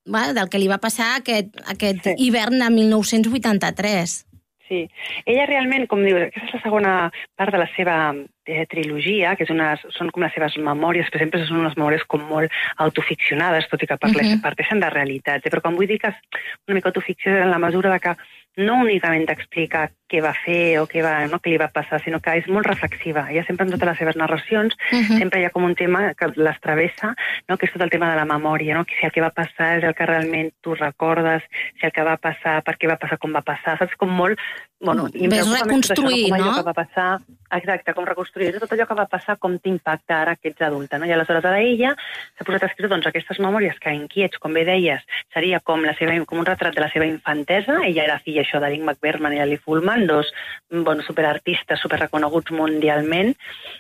bueno, 0.06 0.34
del 0.36 0.50
que 0.52 0.60
li 0.60 0.68
va 0.68 0.78
passar 0.84 1.16
aquest, 1.18 1.56
aquest 1.68 2.04
Sí. 2.04 2.16
hivern 2.28 2.60
de 2.60 2.70
1983. 2.70 4.24
Sí. 4.68 4.90
Ella 5.26 5.46
realment, 5.48 5.86
com 5.88 6.02
dius, 6.04 6.20
aquesta 6.28 6.46
és 6.50 6.54
la 6.58 6.62
segona 6.62 6.94
part 7.40 7.54
de 7.56 7.58
la 7.62 7.70
seva 7.78 8.14
eh, 8.46 8.66
trilogia, 8.68 9.36
que 9.38 9.44
és 9.46 9.50
unes, 9.50 9.80
són 9.96 10.10
com 10.12 10.24
les 10.24 10.34
seves 10.36 10.58
memòries, 10.60 11.08
que 11.10 11.20
sempre 11.20 11.40
són 11.48 11.62
unes 11.64 11.78
memòries 11.78 12.04
com 12.08 12.22
molt 12.28 12.52
autoficcionades, 12.84 13.68
tot 13.72 13.84
i 13.84 13.88
que 13.88 13.98
parles, 13.98 14.26
uh 14.26 14.30
Mhm. 14.30 14.38
-huh. 14.38 14.42
parteixen 14.42 14.80
de 14.82 14.90
realitats. 14.90 15.46
Eh? 15.46 15.50
Però 15.50 15.62
quan 15.62 15.76
vull 15.76 15.88
dir 15.88 16.00
que 16.00 16.08
és 16.10 16.16
una 16.68 16.76
mica 16.76 16.90
autoficció 16.90 17.32
en 17.32 17.50
la 17.52 17.60
mesura 17.60 17.92
de 17.94 18.00
que 18.00 18.16
no 18.58 18.82
únicament 18.82 19.30
explica 19.30 19.90
què 20.10 20.22
va 20.24 20.34
fer 20.46 20.80
o 20.82 20.88
què, 20.88 21.04
va, 21.04 21.28
no, 21.28 21.42
què 21.44 21.52
li 21.52 21.62
va 21.62 21.70
passar, 21.74 22.02
sinó 22.04 22.22
que 22.24 22.38
és 22.40 22.48
molt 22.48 22.68
reflexiva. 22.68 23.28
Ella 23.32 23.46
sempre 23.48 23.68
en 23.68 23.76
totes 23.76 23.92
les 23.92 23.98
seves 24.04 24.16
narracions 24.20 24.78
Uh 24.92 25.00
-huh. 25.00 25.18
sempre 25.20 25.42
hi 25.42 25.46
ha 25.46 25.50
com 25.50 25.64
un 25.64 25.76
tema 25.76 26.14
que 26.14 26.28
les 26.36 26.60
travessa, 26.62 27.16
no? 27.48 27.58
que 27.58 27.66
és 27.66 27.74
tot 27.74 27.82
el 27.82 27.90
tema 27.90 28.10
de 28.10 28.16
la 28.16 28.26
memòria, 28.26 28.76
no? 28.76 28.86
que 28.86 28.96
si 29.00 29.06
el 29.06 29.12
que 29.12 29.22
va 29.22 29.32
passar 29.32 29.78
és 29.78 29.84
el 29.84 29.94
que 29.94 30.06
realment 30.06 30.52
tu 30.62 30.76
recordes, 30.76 31.44
si 31.80 31.86
el 31.86 31.92
que 31.92 32.04
va 32.04 32.18
passar, 32.18 32.64
per 32.64 32.78
què 32.78 32.88
va 32.88 32.98
passar, 32.98 33.18
com 33.18 33.34
va 33.34 33.42
passar, 33.42 33.78
saps? 33.78 33.96
Com 33.96 34.10
molt... 34.10 34.40
Bueno, 34.80 35.08
i 35.14 35.26
em 35.26 35.32
Ves 35.32 35.40
tot 35.42 35.56
això, 35.56 35.66
reconstruir, 35.66 36.30
com 36.30 36.36
allò 36.38 36.52
no? 36.52 36.58
que 36.58 36.68
va 36.68 36.74
passar, 36.74 37.20
exacte, 37.58 37.94
com 37.98 38.06
reconstruir 38.06 38.60
tot 38.60 38.72
allò 38.72 38.86
que 38.86 38.98
va 39.00 39.08
passar, 39.10 39.38
com 39.42 39.58
t'impacta 39.58 40.22
ara 40.22 40.36
que 40.36 40.50
ets 40.50 40.62
adulta, 40.62 41.00
no? 41.00 41.06
I 41.10 41.14
aleshores 41.16 41.46
ara 41.50 41.62
ella 41.66 41.96
s'ha 42.38 42.46
posat 42.46 42.64
a 42.64 42.68
escriure 42.68 42.92
doncs, 42.92 43.08
aquestes 43.08 43.40
memòries 43.40 43.80
que 43.80 43.90
inquiets, 43.90 44.38
com 44.38 44.54
bé 44.54 44.66
deies, 44.66 45.02
seria 45.34 45.60
com, 45.60 45.82
la 45.82 45.96
seva, 45.98 46.14
com 46.30 46.38
un 46.38 46.46
retrat 46.46 46.76
de 46.76 46.82
la 46.82 46.92
seva 46.94 47.08
infantesa, 47.10 47.80
ella 47.88 48.04
era 48.04 48.20
filla 48.20 48.44
això 48.44 48.62
de 48.62 48.70
Lynn 48.70 48.86
McBerman 48.86 49.34
i 49.34 49.40
Ali 49.40 49.58
Fullman, 49.58 49.97
dos 50.06 50.30
bueno, 50.70 51.01
superartistes 51.01 51.80
superreconeguts 51.80 52.51
mundialment, 52.51 53.34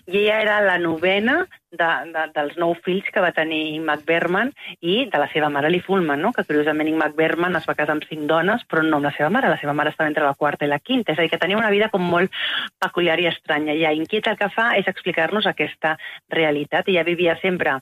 i 0.07 0.17
ella 0.23 0.41
era 0.41 0.61
la 0.61 0.77
novena 0.79 1.41
de, 1.71 1.89
de, 2.13 2.23
dels 2.33 2.55
nou 2.57 2.73
fills 2.85 3.09
que 3.13 3.21
va 3.23 3.33
tenir 3.35 3.79
McBerman 3.81 4.53
i 4.79 5.03
de 5.11 5.19
la 5.19 5.27
seva 5.33 5.49
mare, 5.53 5.69
Lee 5.69 5.83
Fullman, 5.83 6.21
no? 6.23 6.31
que 6.33 6.45
curiosament 6.47 6.93
McBerman 6.93 7.59
es 7.59 7.67
va 7.67 7.75
casar 7.75 7.97
amb 7.97 8.07
cinc 8.07 8.23
dones, 8.31 8.63
però 8.71 8.85
no 8.85 9.01
amb 9.01 9.09
la 9.09 9.13
seva 9.17 9.29
mare, 9.33 9.51
la 9.51 9.59
seva 9.59 9.75
mare 9.75 9.91
estava 9.91 10.09
entre 10.09 10.25
la 10.25 10.37
quarta 10.39 10.65
i 10.65 10.71
la 10.71 10.79
quinta, 10.79 11.11
és 11.11 11.19
a 11.19 11.25
dir, 11.25 11.33
que 11.33 11.41
tenia 11.41 11.59
una 11.59 11.73
vida 11.73 11.91
com 11.93 12.07
molt 12.07 12.31
peculiar 12.79 13.19
i 13.19 13.27
estranya. 13.27 13.75
I 13.75 13.83
ja 13.83 13.93
inquieta 13.93 14.31
el 14.33 14.39
que 14.39 14.49
fa 14.53 14.71
és 14.79 14.87
explicar-nos 14.87 15.49
aquesta 15.49 15.97
realitat. 16.31 16.87
Ella 16.87 17.03
vivia 17.07 17.35
sempre 17.43 17.77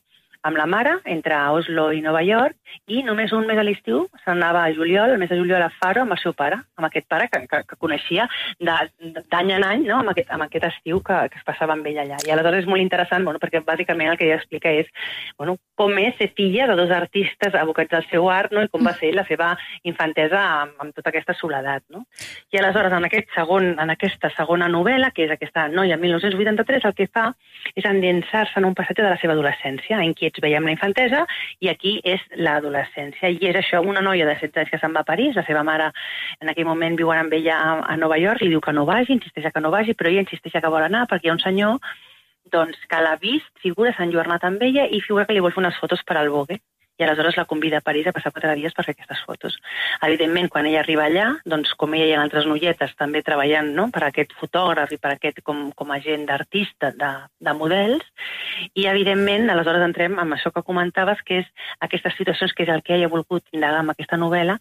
amb 0.46 0.58
la 0.58 0.68
mare, 0.70 1.00
entre 1.10 1.38
Oslo 1.50 1.88
i 1.92 2.04
Nova 2.06 2.22
York, 2.22 2.56
i 2.92 3.02
només 3.04 3.32
un 3.34 3.48
mes 3.50 3.58
a 3.58 3.64
l'estiu 3.66 4.04
se'n 4.22 4.36
anava 4.36 4.62
a 4.66 4.74
juliol, 4.76 5.16
el 5.16 5.22
mes 5.22 5.30
de 5.32 5.38
juliol 5.40 5.64
a 5.66 5.72
Faro, 5.74 6.04
amb 6.04 6.14
el 6.14 6.20
seu 6.22 6.36
pare, 6.38 6.60
amb 6.78 6.86
aquest 6.86 7.08
pare 7.10 7.28
que, 7.32 7.40
que, 7.50 7.62
que 7.66 7.78
coneixia 7.82 8.28
d'any 8.62 9.52
en 9.56 9.66
any, 9.66 9.86
no? 9.88 10.02
amb, 10.04 10.12
aquest, 10.14 10.30
amb 10.36 10.46
aquest 10.46 10.68
estiu 10.70 11.02
que, 11.06 11.18
que 11.34 11.42
es 11.42 11.48
passava 11.48 11.74
amb 11.74 11.88
ell 11.90 11.98
allà. 12.04 12.20
I 12.28 12.34
aleshores 12.36 12.62
és 12.62 12.70
molt 12.70 12.84
interessant, 12.84 13.26
bueno, 13.26 13.42
perquè 13.42 13.64
bàsicament 13.66 14.12
el 14.12 14.20
que 14.20 14.28
ella 14.28 14.38
explica 14.38 14.70
és 14.70 14.92
bueno, 15.40 15.58
com 15.76 15.98
és 16.02 16.14
ser 16.20 16.30
filla 16.38 16.68
de 16.70 16.78
dos 16.78 16.94
artistes 16.94 17.58
abocats 17.58 17.98
al 17.98 18.06
seu 18.12 18.30
art 18.30 18.54
no? 18.54 18.64
i 18.66 18.72
com 18.72 18.86
va 18.86 18.94
ser 19.00 19.16
la 19.18 19.26
seva 19.26 19.54
infantesa 19.84 20.44
amb, 20.62 20.78
amb 20.86 20.94
tota 20.94 21.10
aquesta 21.10 21.34
soledat. 21.40 21.88
No? 21.90 22.06
I 22.54 22.62
aleshores, 22.62 22.94
en, 22.94 23.10
aquest 23.10 23.34
segon, 23.34 23.74
en 23.82 23.96
aquesta 23.96 24.30
segona 24.38 24.70
novel·la, 24.70 25.10
que 25.16 25.26
és 25.26 25.34
aquesta 25.34 25.66
noia 25.74 25.98
1983, 25.98 26.86
el 26.86 26.96
que 26.98 27.10
fa 27.10 27.32
és 27.74 27.90
endinsar-se 27.90 28.62
en 28.62 28.70
un 28.70 28.78
passatge 28.78 29.02
de 29.02 29.10
la 29.10 29.20
seva 29.22 29.34
adolescència. 29.34 30.04
En 30.06 30.14
Quiets 30.36 30.44
veiem 30.44 30.66
la 30.68 30.74
infantesa 30.76 31.26
i 31.64 31.70
aquí 31.70 32.00
és 32.04 32.22
l'adolescència. 32.36 33.30
I 33.30 33.40
és 33.50 33.56
això, 33.56 33.82
una 33.82 34.02
noia 34.02 34.26
de 34.26 34.36
16 34.36 34.58
anys 34.64 34.72
que 34.72 34.80
se'n 34.82 34.94
va 34.96 35.04
a 35.06 35.08
París, 35.08 35.36
la 35.36 35.46
seva 35.48 35.64
mare 35.64 35.92
en 36.42 36.50
aquell 36.50 36.68
moment 36.68 36.96
viuen 36.96 37.20
amb 37.20 37.34
ella 37.34 37.56
a, 37.56 37.72
a 37.94 37.96
Nova 37.98 38.18
York, 38.18 38.42
li 38.42 38.52
diu 38.54 38.62
que 38.62 38.74
no 38.74 38.86
vagi, 38.86 39.14
insisteix 39.14 39.52
que 39.54 39.64
no 39.64 39.72
vagi, 39.72 39.96
però 39.96 40.10
ella 40.10 40.26
insisteix 40.26 40.60
que 40.60 40.72
vol 40.72 40.84
anar 40.84 41.08
perquè 41.08 41.28
hi 41.28 41.34
ha 41.34 41.38
un 41.38 41.44
senyor 41.44 41.80
doncs, 42.52 42.78
que 42.90 43.02
l'ha 43.02 43.16
vist, 43.18 43.50
figura, 43.64 43.94
s'ha 43.94 44.06
enlluernat 44.06 44.44
amb 44.46 44.62
ella 44.62 44.86
i 44.86 45.02
figura 45.02 45.26
que 45.26 45.34
li 45.34 45.42
vol 45.42 45.54
fer 45.56 45.64
unes 45.64 45.80
fotos 45.82 46.04
per 46.06 46.20
al 46.20 46.30
Vogue 46.30 46.60
i 46.98 47.04
aleshores 47.04 47.38
la 47.38 47.46
convida 47.46 47.80
a 47.80 47.86
París 47.86 48.08
a 48.08 48.14
passar 48.16 48.32
quatre 48.32 48.54
dies 48.56 48.74
per 48.76 48.86
fer 48.88 48.96
aquestes 48.96 49.22
fotos. 49.28 49.58
Evidentment, 50.08 50.50
quan 50.52 50.68
ella 50.70 50.80
arriba 50.82 51.06
allà, 51.10 51.28
doncs, 51.46 51.74
com 51.80 51.94
ella 51.98 52.08
i 52.08 52.16
altres 52.16 52.48
noietes 52.48 52.96
també 53.00 53.24
treballant 53.26 53.74
no? 53.76 53.90
per 53.92 54.06
aquest 54.08 54.36
fotògraf 54.40 54.94
i 54.96 55.00
per 55.02 55.12
aquest 55.16 55.42
com, 55.44 55.70
com 55.76 55.92
a 55.92 56.00
agent 56.00 56.26
d'artista, 56.30 56.94
de, 56.96 57.12
de 57.44 57.56
models, 57.58 58.06
i 58.74 58.88
evidentment, 58.92 59.50
aleshores 59.50 59.84
entrem 59.86 60.20
amb 60.22 60.38
això 60.38 60.52
que 60.56 60.64
comentaves, 60.64 61.22
que 61.26 61.42
és 61.44 61.52
aquestes 61.84 62.16
situacions 62.20 62.54
que 62.56 62.64
és 62.64 62.72
el 62.72 62.84
que 62.86 62.96
ella 62.96 63.10
ha 63.10 63.16
volgut 63.16 63.44
indagar 63.52 63.84
amb 63.84 63.96
aquesta 63.96 64.20
novel·la, 64.22 64.60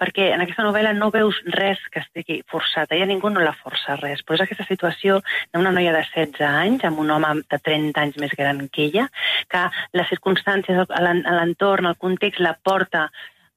perquè 0.00 0.30
en 0.34 0.42
aquesta 0.44 0.66
novel·la 0.66 0.92
no 0.96 1.10
veus 1.14 1.38
res 1.54 1.80
que 1.92 2.02
estigui 2.04 2.40
forçat, 2.50 2.92
ella 2.92 3.08
ningú 3.10 3.30
no 3.32 3.44
la 3.44 3.54
força 3.56 3.96
res, 4.00 4.22
però 4.24 4.38
és 4.38 4.44
aquesta 4.44 4.66
situació 4.68 5.20
d'una 5.54 5.72
noia 5.74 5.94
de 5.96 6.04
16 6.04 6.44
anys 6.48 6.84
amb 6.88 7.02
un 7.04 7.10
home 7.14 7.34
de 7.44 7.58
30 7.70 8.04
anys 8.04 8.20
més 8.22 8.36
gran 8.38 8.66
que 8.68 8.88
ella, 8.88 9.08
que 9.48 9.64
les 9.98 10.10
circumstàncies 10.12 10.86
l'entorn, 10.98 11.90
el 11.90 11.98
context 11.98 12.40
la 12.44 12.56
porta 12.62 13.08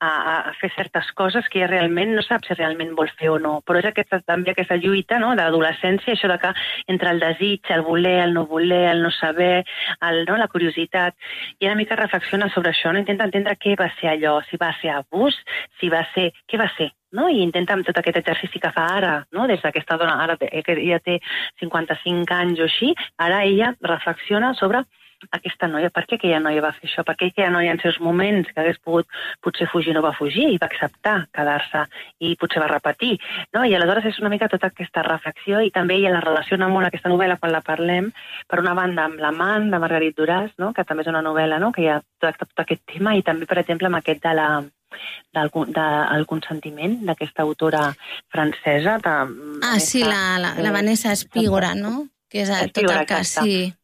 a, 0.02 0.50
a 0.50 0.54
fer 0.60 0.72
certes 0.76 1.12
coses 1.14 1.48
que 1.50 1.60
ella 1.60 1.70
realment 1.70 2.16
no 2.18 2.24
sap 2.26 2.46
si 2.46 2.56
realment 2.58 2.96
vol 2.98 3.10
fer 3.20 3.30
o 3.30 3.38
no. 3.40 3.54
Però 3.66 3.80
és 3.80 3.88
aquesta, 3.88 4.20
també 4.26 4.56
aquesta 4.56 4.80
lluita 4.82 5.20
no, 5.22 5.34
de 5.38 5.46
l'adolescència, 5.46 6.16
això 6.16 6.30
de 6.32 6.40
que 6.42 6.54
entre 6.92 7.14
el 7.14 7.22
desig, 7.22 7.70
el 7.76 7.86
voler, 7.86 8.18
el 8.26 8.34
no 8.34 8.48
voler, 8.50 8.84
el 8.96 9.04
no 9.06 9.12
saber, 9.14 9.64
el, 10.10 10.24
no, 10.26 10.40
la 10.42 10.50
curiositat, 10.52 11.16
i 11.60 11.70
una 11.70 11.78
mica 11.78 12.00
reflexiona 12.00 12.50
sobre 12.50 12.74
això, 12.74 12.92
no? 12.92 13.04
intenta 13.04 13.30
entendre 13.30 13.58
què 13.62 13.76
va 13.80 13.92
ser 14.00 14.10
allò, 14.16 14.40
si 14.50 14.58
va 14.62 14.74
ser 14.82 14.96
abús, 14.96 15.38
si 15.80 15.92
va 15.94 16.02
ser... 16.16 16.32
què 16.50 16.58
va 16.60 16.72
ser? 16.78 16.90
No? 17.14 17.28
I 17.30 17.44
intenta 17.44 17.76
amb 17.76 17.86
tot 17.86 18.00
aquest 18.00 18.22
exercici 18.24 18.62
que 18.64 18.72
fa 18.74 18.88
ara, 18.96 19.14
no? 19.36 19.46
des 19.52 19.62
d'aquesta 19.62 20.00
dona, 20.02 20.18
ara 20.24 20.40
que 20.42 20.50
ella 20.78 21.02
té 21.04 21.20
55 21.62 22.40
anys 22.40 22.64
o 22.64 22.66
així, 22.70 22.96
ara 23.22 23.44
ella 23.46 23.76
reflexiona 23.86 24.56
sobre 24.58 24.82
aquesta 25.30 25.68
noia, 25.70 25.92
per 25.94 26.06
què 26.08 26.18
aquella 26.18 26.40
noia 26.44 26.64
va 26.64 26.74
fer 26.76 26.90
això? 26.90 27.06
Per 27.08 27.16
què 27.20 27.30
aquella 27.30 27.52
noia 27.54 27.76
en 27.76 27.82
seus 27.84 28.00
moments 28.02 28.50
que 28.50 28.62
hagués 28.64 28.80
pogut 28.84 29.08
potser 29.44 29.68
fugir 29.72 29.94
no 29.96 30.04
va 30.06 30.16
fugir 30.18 30.48
i 30.50 30.60
va 30.62 30.70
acceptar 30.72 31.28
quedar-se 31.36 31.86
i 32.20 32.34
potser 32.42 32.64
va 32.64 32.72
repetir, 32.72 33.14
no? 33.54 33.64
I 33.66 33.76
aleshores 33.78 34.10
és 34.12 34.20
una 34.24 34.32
mica 34.34 34.50
tota 34.52 34.72
aquesta 34.72 35.06
reflexió 35.08 35.62
i 35.62 35.72
també 35.72 36.00
ella 36.00 36.16
la 36.18 36.26
relaciona 36.26 36.70
molt 36.72 36.90
aquesta 36.90 37.12
novel·la 37.12 37.38
quan 37.40 37.54
la 37.54 37.64
parlem, 37.66 38.12
per 38.48 38.62
una 38.64 38.76
banda 38.78 39.08
amb 39.08 39.22
l'amant 39.22 39.70
de 39.72 39.80
Margarit 39.82 40.18
Duràs, 40.18 40.54
no? 40.62 40.72
que 40.74 40.86
també 40.88 41.06
és 41.06 41.12
una 41.12 41.24
novel·la 41.26 41.60
no? 41.62 41.72
que 41.76 41.86
ja 41.86 42.02
tracta 42.22 42.48
tot 42.48 42.64
aquest 42.66 42.84
tema 42.94 43.16
i 43.18 43.26
també, 43.26 43.48
per 43.50 43.60
exemple, 43.62 43.90
amb 43.90 44.00
aquest 44.02 44.24
de 44.24 44.34
la, 44.38 44.48
del, 45.34 45.52
de, 45.76 45.88
el 46.18 46.26
consentiment 46.30 46.98
d'aquesta 47.08 47.46
autora 47.46 47.90
francesa. 48.34 48.98
De, 49.04 49.18
Ah, 49.66 49.78
sí, 49.80 50.04
la, 50.04 50.40
la, 50.42 50.56
la 50.62 50.72
Vanessa 50.72 51.12
Espígora, 51.12 51.76
no? 51.76 52.08
Que 52.32 52.46
és 52.46 52.50
a, 52.50 52.62
tot 52.64 52.78
Espígora, 52.78 53.04
el 53.04 53.08
cas, 53.10 53.36
exacte. 53.36 53.50
sí. 53.50 53.81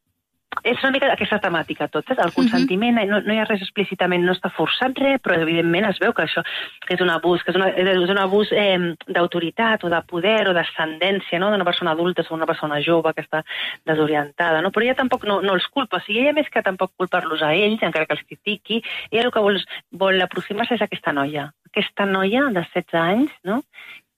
És 0.67 0.83
una 0.83 0.91
mica 0.91 1.09
aquesta 1.13 1.39
temàtica 1.43 1.87
tot, 1.91 2.05
saps? 2.07 2.21
el 2.23 2.33
consentiment, 2.35 2.97
uh 2.97 3.03
-huh. 3.03 3.09
no, 3.09 3.21
no 3.21 3.33
hi 3.33 3.39
ha 3.39 3.45
res 3.45 3.61
explícitament, 3.61 4.23
no 4.25 4.33
està 4.33 4.51
forçat 4.51 4.97
res, 4.99 5.21
però 5.21 5.39
evidentment 5.41 5.85
es 5.89 5.99
veu 5.99 6.13
que 6.13 6.23
això 6.23 6.43
que 6.85 6.93
és 6.95 7.01
un 7.01 7.09
abús, 7.09 7.43
que 7.43 7.51
és, 7.51 7.57
una, 7.57 7.69
és 7.69 8.09
un 8.09 8.17
abús 8.17 8.51
eh, 8.51 8.95
d'autoritat 9.07 9.83
o 9.83 9.89
de 9.89 10.01
poder 10.07 10.47
o 10.47 10.53
d'ascendència 10.53 11.39
no? 11.39 11.51
d'una 11.51 11.65
persona 11.65 11.91
adulta 11.91 12.23
sobre 12.23 12.43
una 12.43 12.51
persona 12.51 12.81
jove 12.81 13.13
que 13.13 13.21
està 13.21 13.43
desorientada, 13.85 14.61
no? 14.61 14.71
però 14.71 14.83
ella 14.83 14.95
tampoc 14.95 15.23
no, 15.23 15.41
no 15.41 15.53
els 15.53 15.67
culpa, 15.67 15.97
o 15.97 15.99
sigui, 15.99 16.19
ella 16.19 16.33
més 16.33 16.49
que 16.49 16.61
tampoc 16.61 16.91
culpar-los 16.97 17.41
a 17.41 17.53
ells, 17.53 17.81
encara 17.81 18.05
que 18.05 18.13
els 18.13 18.25
critiqui, 18.27 18.83
ella 19.11 19.25
el 19.25 19.31
que 19.31 19.39
vol, 19.39 19.59
vol 19.91 20.21
aproximar-se 20.21 20.75
és 20.75 20.81
aquesta 20.81 21.13
noia, 21.13 21.51
aquesta 21.71 22.05
noia 22.05 22.49
de 22.49 22.63
16 22.73 22.93
anys, 22.93 23.31
no? 23.43 23.63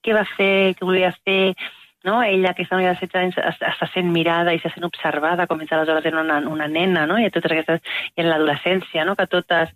què 0.03 0.13
va 0.15 0.25
fer, 0.37 0.75
què 0.77 0.85
volia 0.87 1.11
fer, 1.25 1.55
no? 2.03 2.21
ella, 2.23 2.51
aquesta 2.51 2.75
noia 2.77 2.93
de 2.93 2.99
16 2.99 3.15
anys, 3.21 3.37
es- 3.37 3.61
està 3.73 3.87
sent 3.93 4.11
mirada 4.11 4.53
i 4.53 4.59
se 4.59 4.69
sent 4.69 4.85
observada, 4.87 5.47
com 5.47 5.59
ells 5.61 5.71
aleshores 5.75 6.05
eren 6.05 6.19
una, 6.25 6.37
una 6.47 6.67
nena, 6.67 7.05
no? 7.05 7.17
i 7.19 7.29
totes 7.29 7.51
aquestes, 7.51 7.81
i 8.15 8.21
en 8.21 8.29
l'adolescència, 8.29 9.05
no? 9.05 9.15
que 9.19 9.27
totes, 9.27 9.69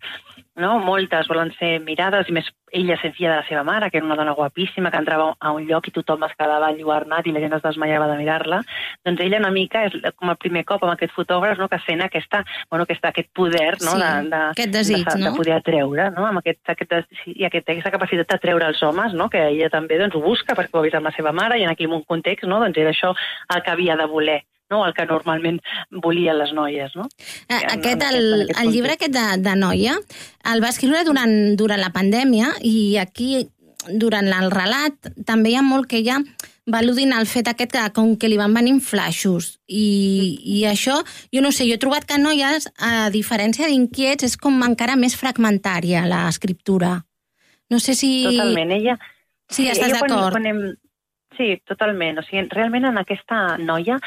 no? 0.55 0.79
moltes 0.79 1.27
volen 1.27 1.51
ser 1.57 1.79
mirades, 1.81 2.29
i 2.29 2.35
més 2.35 2.49
ella 2.73 2.97
sent 3.01 3.13
filla 3.13 3.31
de 3.31 3.39
la 3.41 3.47
seva 3.47 3.63
mare, 3.65 3.89
que 3.89 3.99
era 3.99 4.05
una 4.05 4.17
dona 4.17 4.33
guapíssima, 4.37 4.91
que 4.91 4.99
entrava 5.01 5.31
a 5.39 5.51
un 5.53 5.65
lloc 5.69 5.87
i 5.87 5.93
tothom 5.93 6.23
es 6.25 6.33
quedava 6.37 6.71
enlluernat 6.73 7.27
i 7.27 7.33
la 7.33 7.41
gent 7.43 7.55
es 7.57 7.63
desmaiava 7.65 8.07
de 8.09 8.17
mirar-la, 8.21 8.61
doncs 9.05 9.21
ella 9.25 9.41
una 9.41 9.51
mica 9.53 9.85
és 9.87 9.97
com 10.17 10.31
el 10.33 10.39
primer 10.41 10.63
cop 10.69 10.85
amb 10.85 10.95
aquest 10.95 11.13
fotògraf 11.17 11.61
no? 11.61 11.69
que 11.69 11.81
sent 11.85 12.01
aquesta, 12.05 12.43
bueno, 12.69 12.87
aquesta, 12.87 13.13
aquest 13.13 13.29
poder 13.33 13.75
no? 13.81 13.95
Sí, 13.95 14.01
de, 14.01 14.29
de, 14.33 14.41
aquest 14.55 14.73
desig, 14.77 15.05
de, 15.09 15.17
no? 15.21 15.29
de 15.29 15.35
poder 15.37 15.57
atreure, 15.57 16.09
no? 16.17 16.25
amb 16.29 16.41
aquest, 16.41 16.61
aquest, 16.75 16.93
des- 16.93 17.21
sí, 17.23 17.35
i 17.37 17.49
aquest, 17.49 17.69
aquesta 17.69 17.93
capacitat 17.93 18.33
d'atreure 18.33 18.69
els 18.73 18.81
homes, 18.85 19.13
no? 19.17 19.29
que 19.33 19.41
ella 19.51 19.69
també 19.73 20.01
doncs, 20.01 20.17
ho 20.17 20.23
busca 20.25 20.57
perquè 20.57 20.73
ho 20.73 20.81
ha 20.81 20.87
vist 20.87 20.97
amb 20.97 21.09
la 21.09 21.15
seva 21.17 21.33
mare 21.35 21.59
i 21.59 21.67
en 21.67 21.73
aquell 21.73 21.93
context 22.07 22.49
no? 22.49 22.61
doncs 22.63 22.77
era 22.81 22.93
això 22.93 23.13
el 23.53 23.61
que 23.61 23.73
havia 23.73 23.97
de 23.99 24.09
voler 24.09 24.41
no? 24.71 24.85
el 24.85 24.93
que 24.93 25.05
normalment 25.05 25.59
volien 26.03 26.37
les 26.39 26.53
noies. 26.53 26.95
No? 26.95 27.07
Eh, 27.49 27.59
Aquest, 27.75 28.01
en 28.03 28.07
el, 28.15 28.41
aquest 28.43 28.59
el 28.63 28.71
llibre 28.71 28.93
aquest 28.97 29.13
de, 29.13 29.25
de 29.43 29.55
Noia, 29.59 29.97
el 30.53 30.63
va 30.63 30.69
escriure 30.73 31.03
durant, 31.07 31.55
durant 31.59 31.81
la 31.81 31.91
pandèmia 31.93 32.53
i 32.61 32.97
aquí, 32.97 33.47
durant 33.89 34.29
el 34.31 34.51
relat, 34.51 34.95
també 35.27 35.51
hi 35.53 35.59
ha 35.59 35.61
molt 35.65 35.89
que 35.91 35.99
ella 35.99 36.21
va 36.71 36.79
al·ludint 36.79 37.11
al 37.11 37.25
fet 37.27 37.49
aquest 37.51 37.73
que 37.75 37.81
com 37.91 38.13
que 38.15 38.29
li 38.31 38.37
van 38.39 38.53
venir 38.55 38.77
flaixos 38.79 39.57
i, 39.67 40.39
i 40.55 40.61
això, 40.69 41.01
jo 41.35 41.41
no 41.43 41.51
sé, 41.51 41.65
jo 41.67 41.75
he 41.75 41.81
trobat 41.81 42.05
que 42.07 42.15
Noies, 42.17 42.69
a 42.79 43.09
diferència 43.11 43.67
d'Inquiets, 43.67 44.23
és 44.23 44.37
com 44.39 44.61
encara 44.63 44.95
més 44.95 45.17
fragmentària 45.19 46.05
l'escriptura. 46.07 47.01
No 47.69 47.79
sé 47.83 47.95
si... 47.99 48.13
Totalment. 48.29 48.71
Ella, 48.79 48.95
Sí, 49.51 49.67
estàs 49.67 49.91
quan- 49.99 50.07
d'acord. 50.09 50.31
Quan 50.37 50.45
hem, 50.47 50.61
sí, 51.37 51.47
totalment. 51.67 52.19
O 52.19 52.23
sigui, 52.25 52.43
realment 52.51 52.85
en 52.89 52.97
aquesta 53.01 53.57
noia 53.61 53.97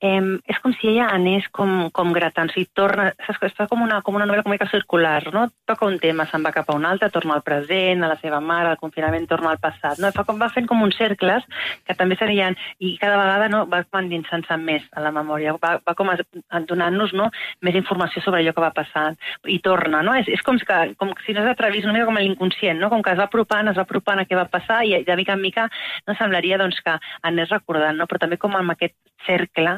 eh, 0.00 0.20
és 0.48 0.58
com 0.62 0.74
si 0.76 0.88
ella 0.92 1.08
anés 1.14 1.46
com, 1.54 1.88
com 1.94 2.12
gratant, 2.16 2.50
o 2.50 2.54
sigui, 2.54 2.68
torna, 2.76 3.10
saps, 3.26 3.42
està 3.50 3.66
com 3.70 3.82
una, 3.84 4.00
com 4.06 4.16
una 4.18 4.26
novel·la 4.26 4.42
com 4.44 4.52
una 4.52 4.58
mica 4.58 4.70
circular, 4.70 5.22
no? 5.34 5.46
Toca 5.68 5.86
un 5.88 5.98
tema, 6.02 6.26
se'n 6.30 6.44
va 6.44 6.52
cap 6.54 6.70
a 6.70 6.76
un 6.76 6.84
altre, 6.88 7.10
torna 7.14 7.36
al 7.38 7.44
present, 7.46 8.02
a 8.04 8.10
la 8.12 8.18
seva 8.22 8.40
mare, 8.40 8.72
al 8.72 8.80
confinament, 8.80 9.28
torna 9.30 9.52
al 9.54 9.60
passat, 9.62 10.00
no? 10.02 10.10
Fa 10.16 10.24
com, 10.28 10.40
va 10.42 10.50
fent 10.52 10.66
com 10.66 10.82
uns 10.82 10.96
cercles 10.98 11.44
que 11.86 11.94
també 11.94 12.16
serien, 12.18 12.56
i 12.82 12.96
cada 12.98 13.16
vegada 13.20 13.48
no, 13.52 13.64
va 13.70 13.84
endinsant-se 14.00 14.56
més 14.58 14.82
a 14.96 15.00
la 15.04 15.12
memòria, 15.14 15.54
va, 15.62 15.76
va 15.86 15.94
com 15.94 16.10
a- 16.10 16.18
donant-nos 16.66 17.12
no, 17.14 17.30
més 17.62 17.74
informació 17.78 18.22
sobre 18.24 18.40
allò 18.42 18.52
que 18.56 18.64
va 18.64 18.72
passant, 18.74 19.16
i 19.46 19.58
torna, 19.62 20.02
no? 20.02 20.14
És, 20.18 20.26
és 20.28 20.42
com, 20.42 20.58
que, 20.58 20.80
com 20.98 21.12
si 21.24 21.32
no 21.36 21.44
s'atrevís 21.46 21.84
una 21.86 21.94
mica 21.94 22.08
com 22.10 22.18
l'inconscient, 22.18 22.80
no? 22.82 22.90
Com 22.90 23.02
que 23.06 23.14
es 23.14 23.18
va 23.20 23.28
apropant, 23.30 23.70
es 23.70 23.78
va 23.78 23.84
apropant 23.86 24.18
a 24.20 24.26
què 24.26 24.36
va 24.36 24.48
passar, 24.50 24.82
i 24.84 25.04
de 25.06 25.16
mica 25.16 25.36
en 25.36 25.40
mica 25.44 25.68
no 26.08 26.14
semblaria 26.18 26.58
doncs, 26.58 26.65
que 26.82 26.96
anés 27.22 27.52
recordant, 27.52 27.98
no? 27.98 28.06
però 28.06 28.18
també 28.22 28.38
com 28.40 28.56
amb 28.56 28.74
aquest 28.74 28.96
cercle 29.26 29.76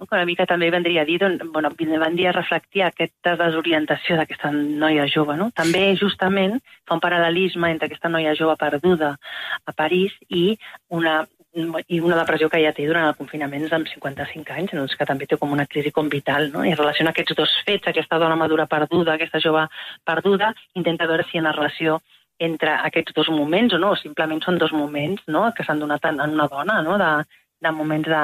no? 0.00 0.06
que 0.06 0.14
una 0.16 0.26
mica 0.28 0.46
també 0.46 0.70
vendria 0.70 1.02
a 1.02 1.08
dir, 1.08 1.18
doncs, 1.22 1.42
bueno, 1.52 1.70
vendria 1.78 2.30
a 2.30 2.36
reflectir 2.36 2.84
aquesta 2.86 3.36
desorientació 3.40 4.16
d'aquesta 4.16 4.52
noia 4.52 5.08
jove. 5.10 5.36
No? 5.36 5.50
També, 5.54 5.94
justament, 6.00 6.60
fa 6.88 6.96
un 6.96 7.02
paral·lelisme 7.04 7.70
entre 7.70 7.90
aquesta 7.90 8.08
noia 8.08 8.36
jove 8.38 8.56
perduda 8.60 9.16
a 9.64 9.76
París 9.76 10.16
i 10.28 10.56
una 10.88 11.20
i 11.52 11.98
una 11.98 12.14
depressió 12.14 12.46
que 12.48 12.60
ja 12.62 12.70
té 12.70 12.84
durant 12.86 13.08
el 13.08 13.16
confinament 13.18 13.66
amb 13.74 13.88
55 13.90 14.54
anys, 14.54 14.74
doncs 14.76 14.94
que 14.94 15.06
també 15.06 15.26
té 15.26 15.34
com 15.36 15.50
una 15.50 15.66
crisi 15.66 15.90
com 15.90 16.08
vital, 16.08 16.46
no? 16.52 16.62
I 16.62 16.76
relaciona 16.76 17.10
aquests 17.10 17.34
dos 17.34 17.56
fets, 17.66 17.88
aquesta 17.90 18.20
dona 18.22 18.36
madura 18.38 18.68
perduda, 18.70 19.16
aquesta 19.16 19.42
jove 19.42 19.64
perduda, 20.06 20.52
intenta 20.78 21.08
veure 21.10 21.26
si 21.26 21.38
ha 21.38 21.42
una 21.42 21.56
relació 21.56 21.98
entre 22.40 22.72
aquests 22.88 23.14
dos 23.16 23.28
moments 23.28 23.74
o 23.76 23.80
no, 23.82 23.92
simplement 24.00 24.40
són 24.44 24.58
dos 24.58 24.72
moments 24.72 25.26
no? 25.28 25.50
que 25.56 25.66
s'han 25.66 25.82
donat 25.82 26.06
en, 26.08 26.22
en 26.24 26.38
una 26.38 26.48
dona, 26.48 26.80
no? 26.86 26.96
de, 27.00 27.10
de 27.60 27.72
moments 27.76 28.08
de, 28.08 28.22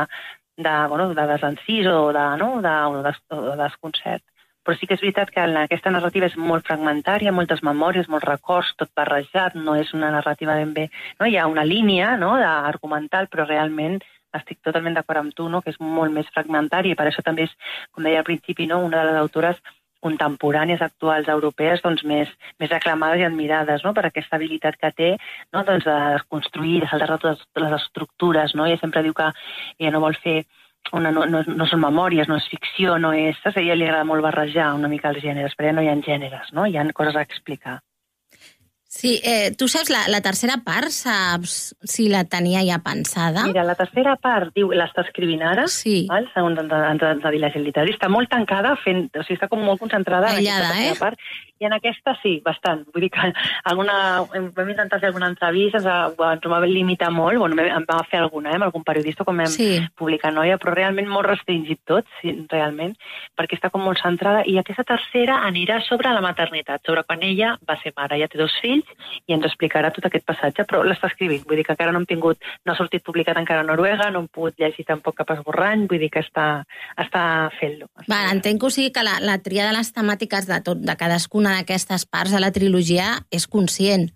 de, 0.57 0.77
bueno, 0.89 1.11
de 1.15 1.27
desencís 1.33 1.87
o 1.93 2.13
de, 2.17 2.25
no? 2.41 2.49
de, 2.65 2.75
o 2.89 3.03
de, 3.05 3.13
o 3.37 3.43
de 3.51 3.59
desconcert. 3.61 4.25
Però 4.67 4.75
sí 4.75 4.89
que 4.89 4.97
és 4.97 5.03
veritat 5.05 5.31
que 5.31 5.45
aquesta 5.61 5.93
narrativa 5.95 6.27
és 6.27 6.35
molt 6.35 6.67
fragmentària, 6.67 7.31
moltes 7.31 7.61
memòries, 7.63 8.09
molts 8.11 8.27
records, 8.27 8.73
tot 8.81 8.91
barrejat, 8.99 9.55
no 9.55 9.77
és 9.79 9.93
una 9.95 10.11
narrativa 10.11 10.57
ben 10.59 10.73
bé... 10.75 10.89
No? 11.21 11.29
Hi 11.29 11.37
ha 11.39 11.47
una 11.47 11.63
línia 11.63 12.17
no? 12.19 12.33
argumental, 12.43 13.29
però 13.31 13.47
realment 13.47 14.01
estic 14.35 14.59
totalment 14.67 14.97
d'acord 14.97 15.21
amb 15.21 15.37
tu, 15.37 15.47
no? 15.53 15.61
que 15.63 15.71
és 15.71 15.79
molt 15.79 16.11
més 16.13 16.27
fragmentària 16.35 16.97
i 16.97 16.99
per 16.99 17.07
això 17.07 17.23
també 17.23 17.47
és, 17.47 17.55
com 17.93 18.03
deia 18.03 18.25
al 18.25 18.27
principi, 18.27 18.67
no? 18.67 18.81
una 18.83 19.05
de 19.05 19.13
les 19.13 19.21
autores 19.21 19.63
contemporànies 20.07 20.83
actuals 20.85 21.31
europees 21.33 21.83
doncs, 21.85 22.05
més, 22.09 22.31
més 22.63 22.73
aclamades 22.73 23.23
i 23.23 23.27
admirades 23.29 23.85
no? 23.87 23.95
per 23.97 24.07
aquesta 24.09 24.39
habilitat 24.39 24.79
que 24.81 24.93
té 24.97 25.11
no? 25.17 25.65
doncs, 25.67 25.87
de 25.87 26.23
construir, 26.29 26.81
de 26.85 26.91
saltar 26.93 27.17
totes 27.17 27.43
les 27.63 27.75
estructures. 27.81 28.55
No? 28.55 28.67
Ella 28.67 28.81
sempre 28.83 29.05
diu 29.07 29.17
que 29.17 29.33
ella 29.79 29.97
no 29.97 30.05
vol 30.05 30.19
fer 30.23 30.43
una, 30.93 31.11
no, 31.11 31.25
no, 31.27 31.43
no 31.47 31.67
són 31.67 31.83
memòries, 31.83 32.29
no 32.31 32.39
és 32.39 32.47
ficció, 32.51 32.97
no 33.03 33.13
és... 33.17 33.39
A 33.47 33.53
ella 33.57 33.75
li 33.75 33.87
agrada 33.89 34.07
molt 34.07 34.23
barrejar 34.23 34.73
una 34.77 34.91
mica 34.93 35.11
els 35.11 35.23
gèneres, 35.25 35.57
però 35.59 35.71
ja 35.71 35.77
no 35.79 35.85
hi 35.85 35.91
ha 35.91 35.99
gèneres, 36.07 36.53
no? 36.55 36.67
hi 36.67 36.79
ha 36.79 36.87
coses 36.95 37.19
a 37.19 37.25
explicar. 37.27 37.81
Sí, 38.97 39.19
eh, 39.23 39.53
tu 39.59 39.69
saps, 39.69 39.91
la, 39.93 40.07
la 40.09 40.23
tercera 40.25 40.57
part, 40.65 40.89
saps 40.95 41.75
si 41.85 42.07
la 42.09 42.23
tenia 42.25 42.63
ja 42.65 42.79
pensada? 42.85 43.45
Mira, 43.51 43.65
la 43.69 43.75
tercera 43.77 44.15
part, 44.17 44.55
diu, 44.57 44.71
l'està 44.73 45.05
escrivint 45.05 45.45
ara, 45.45 45.67
sí. 45.69 46.07
val? 46.09 46.31
segons 46.33 46.63
ens, 46.63 46.73
ens, 46.73 47.05
ens 47.11 47.27
ha 47.27 47.33
dit 47.35 47.43
la 47.43 47.51
gent 47.53 47.67
literària. 47.67 47.97
Està 47.99 48.09
molt 48.13 48.33
tancada, 48.33 48.73
fent, 48.81 49.05
o 49.13 49.27
sigui, 49.27 49.37
està 49.37 49.51
com 49.53 49.61
molt 49.61 49.83
concentrada 49.85 50.33
Aïllada, 50.33 50.41
en 50.41 50.49
aquesta 50.49 50.73
tercera 50.73 50.97
eh? 50.97 51.03
part. 51.03 51.46
I 51.59 51.65
en 51.67 51.73
aquesta 51.73 52.13
sí, 52.23 52.41
bastant. 52.45 52.85
Vull 52.93 53.07
dir 53.07 53.11
que 53.11 53.33
alguna, 53.71 53.95
vam 54.55 54.69
intentar 54.71 55.01
fer 55.01 55.09
alguna 55.09 55.29
entrevista, 55.33 55.79
ens, 55.79 55.87
va- 56.19 56.35
ens 56.35 56.45
ho 56.47 56.51
va 56.53 56.61
limitar 56.67 57.11
molt, 57.11 57.39
bueno, 57.39 57.57
em 57.63 57.87
va 57.89 58.03
fer 58.11 58.21
alguna, 58.21 58.51
eh, 58.51 58.55
amb 58.59 58.65
algun 58.69 58.85
periodista, 58.85 59.25
com 59.25 59.37
vam 59.37 59.47
Sí. 59.47 59.81
publicar 59.97 60.33
Noia, 60.33 60.59
però 60.59 60.75
realment 60.75 61.09
molt 61.09 61.27
restringit 61.31 61.81
tot, 61.87 62.05
sí, 62.21 62.35
realment, 62.51 62.95
perquè 63.39 63.57
està 63.57 63.71
com 63.71 63.81
molt 63.83 63.99
centrada. 64.03 64.43
I 64.47 64.59
aquesta 64.59 64.85
tercera 64.85 65.39
anirà 65.47 65.81
sobre 65.89 66.13
la 66.13 66.21
maternitat, 66.21 66.83
sobre 66.85 67.05
quan 67.05 67.23
ella 67.23 67.57
va 67.69 67.79
ser 67.83 67.93
mare. 67.97 68.19
Ja 68.21 68.29
té 68.29 68.39
dos 68.39 68.53
fills 68.61 68.85
i 69.27 69.33
ens 69.33 69.45
explicarà 69.49 69.91
tot 69.95 70.05
aquest 70.07 70.27
passatge, 70.27 70.65
però 70.69 70.83
l'està 70.85 71.09
escrivint. 71.09 71.45
Vull 71.47 71.57
dir 71.57 71.65
que 71.65 71.73
encara 71.73 71.93
no 71.93 72.01
hem 72.03 72.07
tingut, 72.07 72.39
no 72.65 72.73
ha 72.73 72.77
sortit 72.77 73.03
publicat 73.05 73.37
encara 73.41 73.61
a 73.61 73.69
Noruega, 73.69 74.11
no 74.11 74.21
hem 74.25 74.29
pogut 74.29 74.59
llegir 74.59 74.85
tampoc 74.85 75.17
cap 75.17 75.31
esborrany, 75.37 75.87
vull 75.89 75.99
dir 76.05 76.11
que 76.11 76.21
està, 76.21 76.65
està 76.99 77.25
fent-lo. 77.61 77.89
Va, 78.11 78.25
entenc 78.33 78.61
que 78.61 78.67
o 78.67 78.71
sigui 78.73 78.91
que 78.93 79.03
la, 79.07 79.19
la 79.21 79.39
tria 79.43 79.67
de 79.67 79.73
les 79.77 79.93
temàtiques 79.95 80.47
de, 80.49 80.61
tot, 80.67 80.79
de 80.83 80.97
cadascuna 80.97 81.46
d'aquestes 81.55 82.05
parts 82.07 82.33
de 82.33 82.41
la 82.41 82.51
trilogia 82.51 83.27
és 83.31 83.47
conscient. 83.47 84.11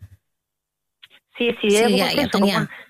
Sí, 1.39 1.51
sí, 1.61 1.71
Sí, 1.71 1.99
ja- 1.99 2.11
ja 2.13 2.29
tenia. 2.29 2.59
Com 2.67 2.90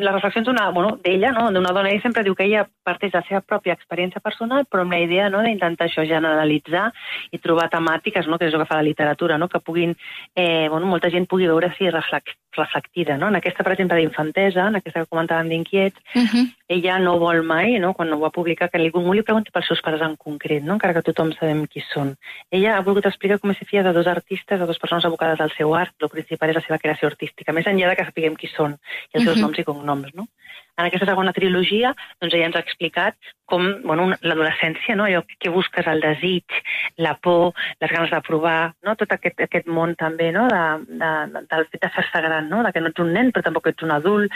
les 0.00 0.12
reflexions 0.12 0.46
d'una 0.46 0.70
bueno, 0.70 0.98
d'ella, 1.02 1.32
no? 1.32 1.50
d'una 1.52 1.72
dona. 1.72 1.90
Ella 1.90 2.02
sempre 2.02 2.22
diu 2.22 2.34
que 2.34 2.44
ella 2.44 2.66
parteix 2.84 3.12
de 3.12 3.18
la 3.18 3.26
seva 3.28 3.40
pròpia 3.40 3.74
experiència 3.74 4.20
personal, 4.20 4.66
però 4.70 4.82
amb 4.82 4.92
la 4.92 5.00
idea 5.00 5.28
no, 5.30 5.42
d'intentar 5.42 5.86
això 5.88 6.04
generalitzar 6.06 6.92
i 7.32 7.38
trobar 7.38 7.70
temàtiques, 7.70 8.26
no? 8.26 8.38
que 8.38 8.46
és 8.46 8.54
el 8.54 8.60
que 8.60 8.66
fa 8.70 8.76
la 8.80 8.88
literatura, 8.88 9.38
no? 9.38 9.48
que 9.48 9.60
puguin, 9.60 9.96
eh, 10.34 10.68
bueno, 10.70 10.86
molta 10.86 11.10
gent 11.10 11.26
pugui 11.26 11.46
veure 11.46 11.72
si 11.78 11.90
reflex, 11.90 12.32
reflectida. 12.56 13.16
No? 13.18 13.28
En 13.28 13.36
aquesta, 13.36 13.64
per 13.64 13.72
exemple, 13.72 13.98
d'infantesa, 13.98 14.68
en 14.68 14.76
aquesta 14.76 15.00
que 15.04 15.10
comentàvem 15.10 15.48
d'inquiets, 15.48 15.96
Uh 16.14 16.22
-huh. 16.22 16.44
ella 16.68 16.98
no 16.98 17.18
vol 17.18 17.42
mai, 17.42 17.78
no, 17.78 17.92
quan 17.94 18.12
ho 18.12 18.18
va 18.20 18.30
publicar, 18.30 18.70
que 18.70 18.78
ningú 18.78 19.12
li 19.12 19.22
pregunti 19.22 19.50
pels 19.50 19.66
seus 19.66 19.82
pares 19.82 20.00
en 20.00 20.16
concret, 20.16 20.62
no, 20.62 20.74
encara 20.74 20.94
que 20.94 21.02
tothom 21.02 21.32
sabem 21.32 21.66
qui 21.66 21.80
són. 21.80 22.16
Ella 22.50 22.76
ha 22.76 22.80
volgut 22.82 23.06
explicar 23.06 23.38
com 23.38 23.50
és 23.50 23.58
ser 23.58 23.66
filla 23.66 23.82
de 23.82 23.92
dos 23.92 24.06
artistes, 24.06 24.58
de 24.58 24.64
dues 24.66 24.78
persones 24.78 25.04
abocades 25.04 25.40
al 25.40 25.50
seu 25.52 25.74
art, 25.74 25.92
el 26.00 26.08
principal 26.08 26.50
és 26.50 26.54
la 26.56 26.62
seva 26.62 26.78
creació 26.78 27.08
artística, 27.08 27.52
més 27.52 27.66
enllà 27.66 27.88
de 27.90 27.96
que 27.96 28.04
sapiguem 28.04 28.36
qui 28.36 28.46
són 28.46 28.72
i 29.12 29.18
els 29.18 29.24
seus 29.24 29.36
Mhm. 29.36 29.42
noms 29.42 29.58
i 29.58 29.64
cognoms. 29.64 29.83
No? 29.84 30.28
En 30.76 30.88
aquesta 30.88 31.08
segona 31.10 31.34
trilogia 31.36 31.94
doncs 32.20 32.34
ella 32.34 32.50
ens 32.50 32.58
ha 32.58 32.64
explicat 32.64 33.16
com 33.44 33.66
bueno, 33.84 34.06
l'adolescència, 34.24 34.96
no? 34.96 35.04
allò 35.04 35.20
que 35.28 35.50
busques, 35.52 35.86
el 35.86 36.00
desig, 36.00 36.48
la 36.96 37.12
por, 37.20 37.52
les 37.80 37.90
ganes 37.92 38.10
de 38.10 38.20
provar, 38.24 38.72
no? 38.86 38.94
tot 38.96 39.12
aquest, 39.12 39.42
aquest 39.44 39.68
món 39.68 39.92
també 40.00 40.30
no? 40.32 40.46
de, 40.48 40.62
de, 40.88 41.10
de, 41.34 41.42
del 41.50 41.66
fet 41.68 41.84
de 41.84 41.90
fer-se 41.92 42.22
gran, 42.24 42.48
no? 42.48 42.62
de 42.64 42.72
que 42.72 42.80
no 42.80 42.88
ets 42.90 43.04
un 43.04 43.12
nen 43.12 43.32
però 43.34 43.44
tampoc 43.44 43.68
ets 43.68 43.84
un 43.84 43.92
adult, 43.92 44.32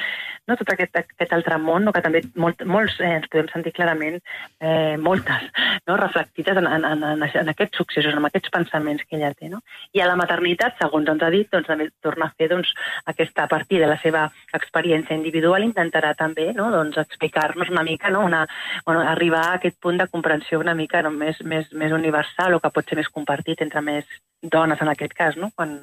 no? 0.46 0.58
tot 0.60 0.74
aquest, 0.74 1.00
aquest 1.00 1.32
altre 1.38 1.56
món 1.62 1.88
no? 1.88 1.94
que 1.96 2.04
també 2.04 2.20
molt, 2.36 2.60
molts 2.68 2.98
eh, 3.00 3.14
ens 3.22 3.30
podem 3.32 3.48
sentir 3.54 3.72
clarament, 3.78 4.20
eh, 4.60 4.96
moltes, 5.00 5.48
no? 5.88 5.96
reflectides 5.96 6.60
en, 6.60 6.68
en, 6.68 6.84
en, 6.92 7.24
en 7.24 7.52
aquests 7.54 7.80
successos, 7.80 8.12
en 8.12 8.28
aquests 8.28 8.52
pensaments 8.52 9.08
que 9.08 9.16
ella 9.16 9.32
té. 9.32 9.48
No? 9.48 9.62
I 9.96 10.04
a 10.04 10.10
la 10.10 10.18
maternitat, 10.20 10.76
segons 10.82 11.08
ens 11.08 11.24
ha 11.24 11.32
dit, 11.32 11.48
doncs, 11.48 11.70
també 11.72 11.88
torna 12.04 12.28
a 12.28 12.36
fer 12.36 12.52
doncs, 12.52 12.76
aquesta, 13.08 13.48
a 13.48 13.50
partir 13.56 13.80
de 13.80 13.88
la 13.88 13.96
seva 14.04 14.28
experiència 14.52 15.16
individual, 15.16 15.64
intentarà 15.64 16.12
també 16.12 16.27
no? 16.56 16.70
doncs, 16.74 16.98
explicar-nos 17.00 17.70
una 17.70 17.84
mica, 17.86 18.10
no? 18.10 18.24
una, 18.26 18.46
bueno, 18.86 19.00
arribar 19.00 19.44
a 19.46 19.54
aquest 19.58 19.78
punt 19.80 19.98
de 19.98 20.08
comprensió 20.08 20.58
una 20.60 20.74
mica 20.74 21.02
no? 21.02 21.10
més, 21.10 21.40
més, 21.44 21.70
més 21.72 21.92
universal 21.92 22.54
o 22.54 22.60
que 22.60 22.72
pot 22.74 22.88
ser 22.88 22.98
més 22.98 23.08
compartit 23.08 23.62
entre 23.62 23.82
més 23.82 24.04
dones 24.42 24.80
en 24.80 24.92
aquest 24.92 25.14
cas, 25.14 25.36
no? 25.36 25.50
Quan, 25.54 25.78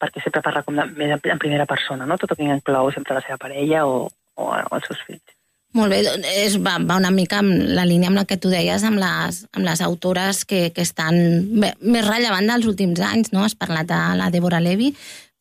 perquè 0.00 0.22
sempre 0.22 0.42
parla 0.44 0.62
com 0.66 0.76
de, 0.76 0.84
més 0.96 1.14
en, 1.16 1.38
primera 1.38 1.66
persona, 1.66 2.06
no? 2.06 2.18
tot 2.18 2.34
el 2.34 2.40
que 2.40 2.50
inclou 2.50 2.92
sempre 2.92 3.16
la 3.16 3.24
seva 3.24 3.40
parella 3.40 3.86
o, 3.86 4.06
o, 4.36 4.52
o 4.52 4.76
els 4.76 4.88
seus 4.88 5.02
fills. 5.06 5.36
Molt 5.76 5.92
bé, 5.92 5.98
doncs 6.06 6.28
és, 6.30 6.54
va, 6.62 6.78
va 6.80 6.96
una 6.96 7.10
mica 7.12 7.42
amb 7.42 7.52
la 7.76 7.84
línia 7.84 8.08
amb 8.08 8.16
la 8.16 8.24
que 8.28 8.38
tu 8.40 8.48
deies, 8.48 8.84
amb 8.86 9.00
les, 9.00 9.42
amb 9.52 9.66
les 9.66 9.82
autores 9.84 10.44
que, 10.48 10.70
que 10.72 10.84
estan 10.86 11.18
bé, 11.60 11.74
més 11.82 12.06
rellevant 12.06 12.48
dels 12.48 12.68
últims 12.70 13.02
anys, 13.04 13.32
no? 13.34 13.44
Has 13.44 13.56
parlat 13.58 13.90
de 13.90 13.98
la 14.16 14.30
Deborah 14.32 14.62
Levy, 14.62 14.94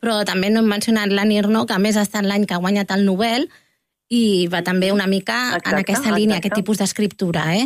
però 0.03 0.19
també 0.27 0.49
no 0.51 0.63
hem 0.63 0.73
mencionat 0.73 1.13
la 1.13 1.23
Nirno, 1.27 1.63
que 1.65 1.77
a 1.77 1.79
més 1.79 1.95
ha 1.95 2.03
estat 2.03 2.27
l'any 2.27 2.43
que 2.49 2.57
ha 2.57 2.63
guanyat 2.63 2.91
el 2.97 3.05
Nobel, 3.07 3.47
i 4.09 4.47
va 4.51 4.61
també 4.61 4.91
una 4.93 5.07
mica 5.07 5.37
Exacte, 5.55 5.71
en 5.71 5.81
aquesta 5.81 6.13
línia, 6.13 6.37
exacte. 6.37 6.47
aquest 6.47 6.61
tipus 6.61 6.81
d'escriptura, 6.81 7.47
eh? 7.55 7.65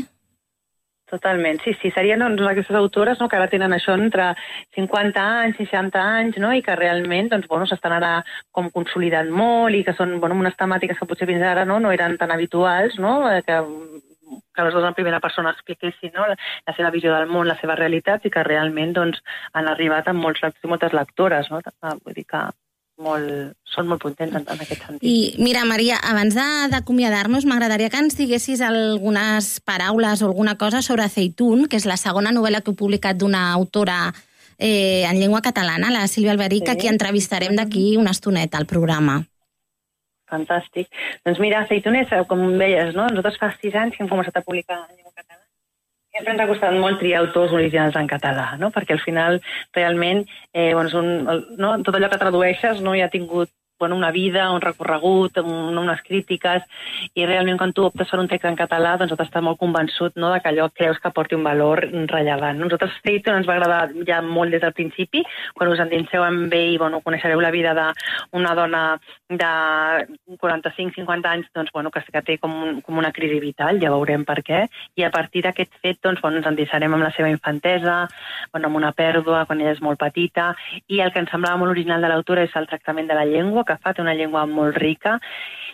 Totalment, 1.09 1.57
sí, 1.63 1.73
sí, 1.81 1.89
serien 1.89 2.21
doncs, 2.21 2.41
aquestes 2.45 2.75
autores 2.77 3.17
no, 3.19 3.27
que 3.29 3.37
ara 3.39 3.47
tenen 3.49 3.73
això 3.73 3.95
entre 3.97 4.27
50 4.77 5.23
anys, 5.41 5.57
60 5.57 6.03
anys, 6.19 6.37
no, 6.37 6.51
i 6.53 6.61
que 6.61 6.75
realment 6.77 7.31
doncs, 7.31 7.47
bueno, 7.49 7.65
s'estan 7.65 7.95
ara 7.97 8.11
com 8.53 8.69
consolidant 8.75 9.31
molt 9.33 9.73
i 9.75 9.81
que 9.87 9.95
són 9.97 10.19
bueno, 10.21 10.37
unes 10.37 10.57
temàtiques 10.59 10.99
que 10.99 11.09
potser 11.09 11.27
fins 11.31 11.41
ara 11.41 11.65
no, 11.65 11.79
no 11.81 11.91
eren 11.95 12.13
tan 12.21 12.29
habituals, 12.35 12.99
no, 13.01 13.23
eh, 13.31 13.41
que, 13.47 13.57
que 14.53 14.67
les 14.67 14.77
dues 14.77 14.85
en 14.85 14.97
primera 15.01 15.19
persona 15.23 15.55
expliquessin 15.57 16.13
no, 16.13 16.29
la, 16.29 16.37
la 16.69 16.77
seva 16.77 16.93
visió 16.93 17.15
del 17.15 17.29
món, 17.33 17.49
la 17.49 17.57
seva 17.57 17.77
realitat 17.79 18.29
i 18.29 18.33
que 18.33 18.45
realment 18.45 18.93
doncs, 18.93 19.23
han 19.57 19.73
arribat 19.73 20.13
amb 20.13 20.21
molts, 20.21 20.45
moltes 20.69 20.93
lectores. 20.93 21.49
No? 21.49 21.63
Vull 22.05 22.21
dir 22.21 22.27
que 22.29 22.45
molt, 22.99 23.55
són 23.63 23.87
molt 23.89 24.03
contents 24.03 24.35
en, 24.35 24.45
en 24.45 24.61
aquest 24.63 24.83
sentit. 24.85 25.03
I 25.03 25.41
mira, 25.41 25.63
Maria, 25.65 25.97
abans 26.03 26.35
d'acomiadar-nos, 26.71 27.47
m'agradaria 27.49 27.89
que 27.89 28.01
ens 28.01 28.17
diguessis 28.19 28.61
algunes 28.65 29.59
paraules 29.65 30.21
o 30.21 30.27
alguna 30.29 30.57
cosa 30.57 30.81
sobre 30.81 31.07
Aceitún, 31.07 31.67
que 31.71 31.79
és 31.79 31.87
la 31.89 31.97
segona 31.97 32.33
novel·la 32.35 32.61
que 32.61 32.73
heu 32.73 32.77
publicat 32.79 33.17
d'una 33.17 33.49
autora 33.53 34.11
eh, 34.59 35.05
en 35.07 35.19
llengua 35.19 35.41
catalana, 35.41 35.89
la 35.89 36.07
Sílvia 36.07 36.35
Alberic, 36.35 36.67
Sí. 36.67 36.71
a 36.71 36.75
qui 36.75 36.87
entrevistarem 36.91 37.55
d'aquí 37.55 37.97
una 37.97 38.11
estoneta 38.11 38.57
al 38.57 38.67
programa. 38.67 39.23
Fantàstic. 40.29 40.89
Doncs 41.25 41.39
mira, 41.41 41.63
Aceitunes, 41.63 42.11
eh, 42.11 42.23
com 42.27 42.43
deies, 42.59 42.93
no? 42.93 43.07
nosaltres 43.07 43.39
fa 43.41 43.49
sis 43.61 43.73
anys 43.73 43.95
que 43.95 44.03
hem 44.03 44.09
començat 44.11 44.35
a 44.37 44.45
publicar 44.45 44.83
en 44.83 44.95
llengua. 44.97 45.08
Sempre 46.19 46.33
ens 46.35 46.41
ha 46.43 46.49
costat 46.49 46.73
molt 46.75 46.99
triar 46.99 47.21
autors 47.23 47.53
originals 47.55 47.95
en 47.95 48.07
català, 48.11 48.49
no? 48.59 48.73
perquè 48.75 48.91
al 48.97 48.99
final 48.99 49.37
realment 49.75 50.25
eh, 50.51 50.73
bueno, 50.73 50.91
un, 50.99 51.45
no? 51.55 51.69
tot 51.87 51.95
allò 51.95 52.09
que 52.11 52.19
tradueixes 52.19 52.81
no? 52.83 52.91
ja 52.97 53.07
ha 53.07 53.13
tingut 53.13 53.47
bueno, 53.79 53.95
una 53.95 54.11
vida, 54.11 54.51
un 54.51 54.59
recorregut, 54.59 55.37
un, 55.39 55.77
unes 55.79 56.01
crítiques, 56.03 56.65
i 57.15 57.23
realment 57.25 57.57
quan 57.57 57.71
tu 57.71 57.85
optes 57.87 58.11
per 58.11 58.19
un 58.19 58.27
text 58.27 58.49
en 58.49 58.57
català, 58.59 58.97
doncs 58.99 59.15
has 59.15 59.21
d'estar 59.21 59.41
molt 59.45 59.61
convençut 59.61 60.19
no, 60.19 60.33
de 60.33 60.41
que 60.43 60.51
allò 60.51 60.67
creus 60.75 60.99
que 60.99 61.13
porti 61.15 61.39
un 61.39 61.47
valor 61.47 61.85
rellevant. 62.11 62.59
Nosaltres 62.59 62.99
Peyton 63.05 63.39
ens 63.39 63.47
va 63.47 63.55
agradar 63.55 63.95
ja 64.09 64.19
molt 64.19 64.51
des 64.51 64.65
del 64.65 64.75
principi, 64.75 65.23
quan 65.55 65.71
us 65.71 65.79
endinseu 65.79 66.27
amb 66.27 66.51
ell 66.51 66.75
i 66.75 66.81
bueno, 66.81 66.99
coneixereu 67.05 67.39
la 67.39 67.55
vida 67.55 67.71
d'una 67.79 68.53
dona 68.59 68.83
de 69.29 70.07
45-50 70.41 71.29
anys 71.29 71.47
doncs, 71.53 71.71
bueno, 71.71 71.91
que, 71.91 72.01
que 72.01 72.21
té 72.25 72.37
com, 72.41 72.53
un, 72.65 72.81
com 72.81 72.97
una 72.97 73.11
crisi 73.13 73.37
vital, 73.39 73.77
ja 73.81 73.93
veurem 73.93 74.25
per 74.25 74.39
què, 74.45 74.63
i 74.97 75.05
a 75.05 75.11
partir 75.13 75.43
d'aquest 75.45 75.77
fet 75.83 76.01
doncs, 76.01 76.21
bueno, 76.23 76.41
ens 76.41 76.49
endinsarem 76.49 76.97
amb 76.97 77.05
la 77.05 77.13
seva 77.13 77.29
infantesa, 77.29 78.01
bueno, 78.51 78.71
amb 78.71 78.81
una 78.81 78.91
pèrdua 78.97 79.45
quan 79.45 79.61
ella 79.61 79.75
és 79.77 79.83
molt 79.85 80.01
petita, 80.01 80.51
i 80.89 81.03
el 81.05 81.13
que 81.13 81.21
ens 81.21 81.29
semblava 81.29 81.61
molt 81.61 81.75
original 81.77 82.01
de 82.01 82.09
l'autora 82.09 82.47
és 82.47 82.57
el 82.57 82.67
tractament 82.67 83.07
de 83.07 83.17
la 83.17 83.27
llengua, 83.29 83.65
que 83.67 83.77
fa 83.77 83.93
té 83.93 84.01
una 84.01 84.17
llengua 84.17 84.47
molt 84.49 84.81
rica, 84.81 85.19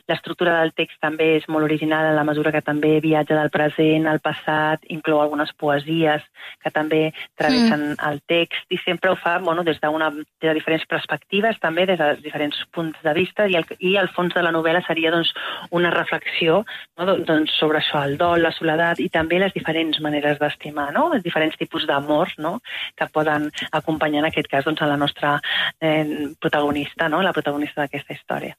l'estructura 0.09 0.59
del 0.61 0.73
text 0.77 0.99
també 1.01 1.31
és 1.39 1.47
molt 1.49 1.65
original 1.65 2.09
en 2.09 2.15
la 2.17 2.25
mesura 2.27 2.51
que 2.53 2.61
també 2.65 2.99
viatja 3.03 3.37
del 3.37 3.51
present 3.53 4.07
al 4.07 4.21
passat, 4.23 4.83
inclou 4.93 5.21
algunes 5.21 5.51
poesies 5.57 6.23
que 6.63 6.71
també 6.73 7.01
travessen 7.37 7.91
mm. 7.91 7.99
el 8.09 8.21
text 8.29 8.69
i 8.69 8.79
sempre 8.83 9.11
ho 9.11 9.17
fa 9.19 9.37
bueno, 9.39 9.63
des, 9.63 9.79
d'una, 9.81 10.11
des 10.13 10.49
de 10.49 10.55
diferents 10.57 10.85
perspectives, 10.89 11.59
també 11.61 11.87
des 11.89 11.99
de 11.99 12.11
diferents 12.23 12.61
punts 12.75 12.97
de 13.03 13.13
vista 13.17 13.47
i 13.49 13.57
el, 13.59 13.65
i 13.79 13.95
el 14.01 14.11
fons 14.15 14.35
de 14.35 14.43
la 14.45 14.53
novel·la 14.55 14.83
seria 14.85 15.13
doncs, 15.13 15.33
una 15.71 15.93
reflexió 15.93 16.61
no, 16.97 17.05
Don- 17.05 17.25
doncs, 17.25 17.55
sobre 17.59 17.81
això, 17.81 18.03
el 18.05 18.17
dol, 18.21 18.43
la 18.45 18.53
soledat 18.55 19.01
i 19.01 19.09
també 19.13 19.39
les 19.41 19.53
diferents 19.55 19.99
maneres 20.03 20.39
d'estimar, 20.41 20.91
no? 20.95 21.07
els 21.13 21.25
diferents 21.25 21.57
tipus 21.57 21.87
d'amor 21.89 22.35
no? 22.37 22.59
que 22.97 23.09
poden 23.13 23.49
acompanyar 23.71 24.23
en 24.23 24.29
aquest 24.31 24.51
cas 24.51 24.65
doncs, 24.67 24.81
a 24.81 24.91
la 24.91 24.99
nostra 25.01 25.39
eh, 25.81 26.29
protagonista, 26.39 27.09
no? 27.09 27.21
la 27.25 27.33
protagonista 27.33 27.83
d'aquesta 27.83 28.17
història. 28.17 28.55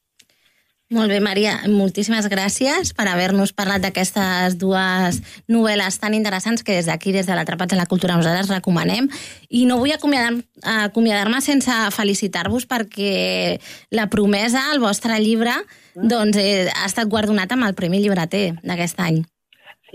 Molt 0.88 1.11
bé, 1.11 1.16
Maria, 1.18 1.57
moltíssimes 1.66 2.29
gràcies 2.31 2.92
per 2.94 3.09
haver-nos 3.11 3.51
parlat 3.51 3.83
d'aquestes 3.83 4.55
dues 4.55 5.18
novel·les 5.51 5.99
tan 5.99 6.14
interessants 6.14 6.62
que 6.62 6.77
des 6.79 6.87
d'aquí, 6.87 7.11
des 7.11 7.27
de 7.27 7.35
l'Atrapats 7.35 7.75
en 7.75 7.81
la 7.83 7.88
Cultura, 7.90 8.14
nosaltres 8.14 8.53
recomanem. 8.55 9.09
I 9.51 9.64
no 9.66 9.81
vull 9.81 9.90
acomiadar- 9.90 10.44
acomiadar-me 10.87 11.40
sense 11.42 11.72
felicitar-vos 11.90 12.68
perquè 12.68 13.59
La 13.90 14.07
promesa, 14.07 14.70
el 14.72 14.79
vostre 14.79 15.18
llibre, 15.18 15.55
doncs, 15.96 16.37
eh, 16.37 16.70
ha 16.70 16.87
estat 16.87 17.09
guardonat 17.09 17.51
amb 17.51 17.64
el 17.64 17.75
Premi 17.75 17.99
Llibreter 17.99 18.55
d'aquest 18.62 19.01
any. 19.01 19.25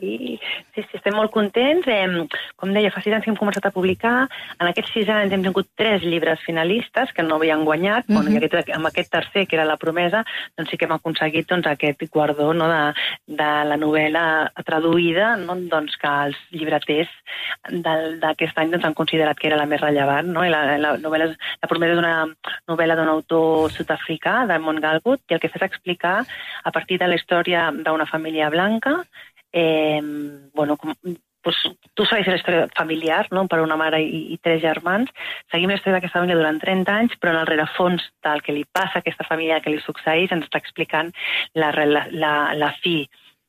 Sí, 0.01 0.39
sí, 0.73 0.81
sí, 0.81 0.97
estem 0.97 1.13
molt 1.13 1.29
contents. 1.29 1.85
Eh, 1.85 2.25
com 2.57 2.71
deia, 2.73 2.89
fa 2.89 3.03
sis 3.03 3.13
anys 3.13 3.27
que 3.27 3.29
hem 3.29 3.37
començat 3.37 3.67
a 3.67 3.73
publicar. 3.75 4.25
En 4.57 4.65
aquests 4.65 4.95
sis 4.95 5.09
anys 5.13 5.35
hem 5.35 5.43
tingut 5.45 5.69
tres 5.77 6.01
llibres 6.01 6.41
finalistes 6.41 7.13
que 7.13 7.25
no 7.27 7.37
havien 7.37 7.61
guanyat. 7.67 8.07
Uh 8.07 8.09
-huh. 8.09 8.15
bueno, 8.15 8.31
i 8.31 8.37
aquest, 8.37 8.71
amb 8.73 8.87
aquest 8.87 9.11
tercer, 9.11 9.45
que 9.47 9.55
era 9.55 9.65
La 9.65 9.77
promesa, 9.77 10.23
doncs 10.57 10.71
sí 10.71 10.77
que 10.77 10.85
hem 10.85 10.97
aconseguit 10.97 11.47
doncs, 11.47 11.67
aquest 11.67 12.01
guardó 12.09 12.53
no, 12.53 12.67
de, 12.67 12.93
de 13.27 13.51
la 13.69 13.77
novel·la 13.77 14.51
traduïda, 14.65 15.37
no, 15.37 15.55
doncs, 15.55 15.95
que 15.97 16.07
els 16.07 16.37
llibreters 16.49 17.09
d'aquest 17.69 18.57
any 18.57 18.71
doncs, 18.71 18.85
han 18.85 18.93
considerat 18.93 19.37
que 19.37 19.47
era 19.47 19.57
la 19.57 19.67
més 19.67 19.81
rellevant. 19.81 20.27
No? 20.33 20.43
I 20.43 20.49
la, 20.49 20.77
la, 20.77 20.97
novel·la, 20.97 21.27
la 21.61 21.67
promesa 21.67 21.93
és 21.93 21.99
una 21.99 22.27
novel·la 22.67 22.95
d'un 22.95 23.07
autor 23.07 23.69
sud-africà, 23.69 24.47
Damon 24.47 24.81
Galgut, 24.81 25.21
i 25.29 25.35
el 25.35 25.39
que 25.39 25.49
fa 25.49 25.59
és 25.61 25.69
explicar, 25.69 26.25
a 26.63 26.71
partir 26.71 26.97
de 26.97 27.07
la 27.07 27.15
història 27.15 27.71
d'una 27.71 28.05
família 28.05 28.49
blanca, 28.49 29.03
eh, 29.51 30.01
bueno, 30.53 30.77
com, 30.77 30.93
pues, 31.41 31.57
tu 31.93 32.05
segueixes 32.05 32.31
la 32.31 32.39
història 32.39 32.67
familiar, 32.77 33.25
no? 33.31 33.45
per 33.49 33.61
una 33.63 33.77
mare 33.79 34.01
i, 34.03 34.21
i 34.35 34.37
tres 34.43 34.61
germans, 34.63 35.09
seguim 35.51 35.71
la 35.71 35.79
història 35.79 35.97
d'aquesta 35.97 36.19
família 36.19 36.37
durant 36.39 36.61
30 36.61 36.97
anys, 37.03 37.17
però 37.19 37.33
en 37.33 37.41
el 37.41 37.49
rerefons 37.49 38.05
del 38.25 38.43
que 38.45 38.55
li 38.55 38.65
passa 38.65 38.99
a 38.99 39.03
aquesta 39.03 39.27
família, 39.27 39.61
que 39.63 39.73
li 39.73 39.81
succeeix, 39.83 40.31
ens 40.31 40.47
està 40.47 40.61
explicant 40.61 41.11
la, 41.57 41.73
la, 41.85 42.05
la, 42.11 42.35
la 42.57 42.71
fi 42.83 43.01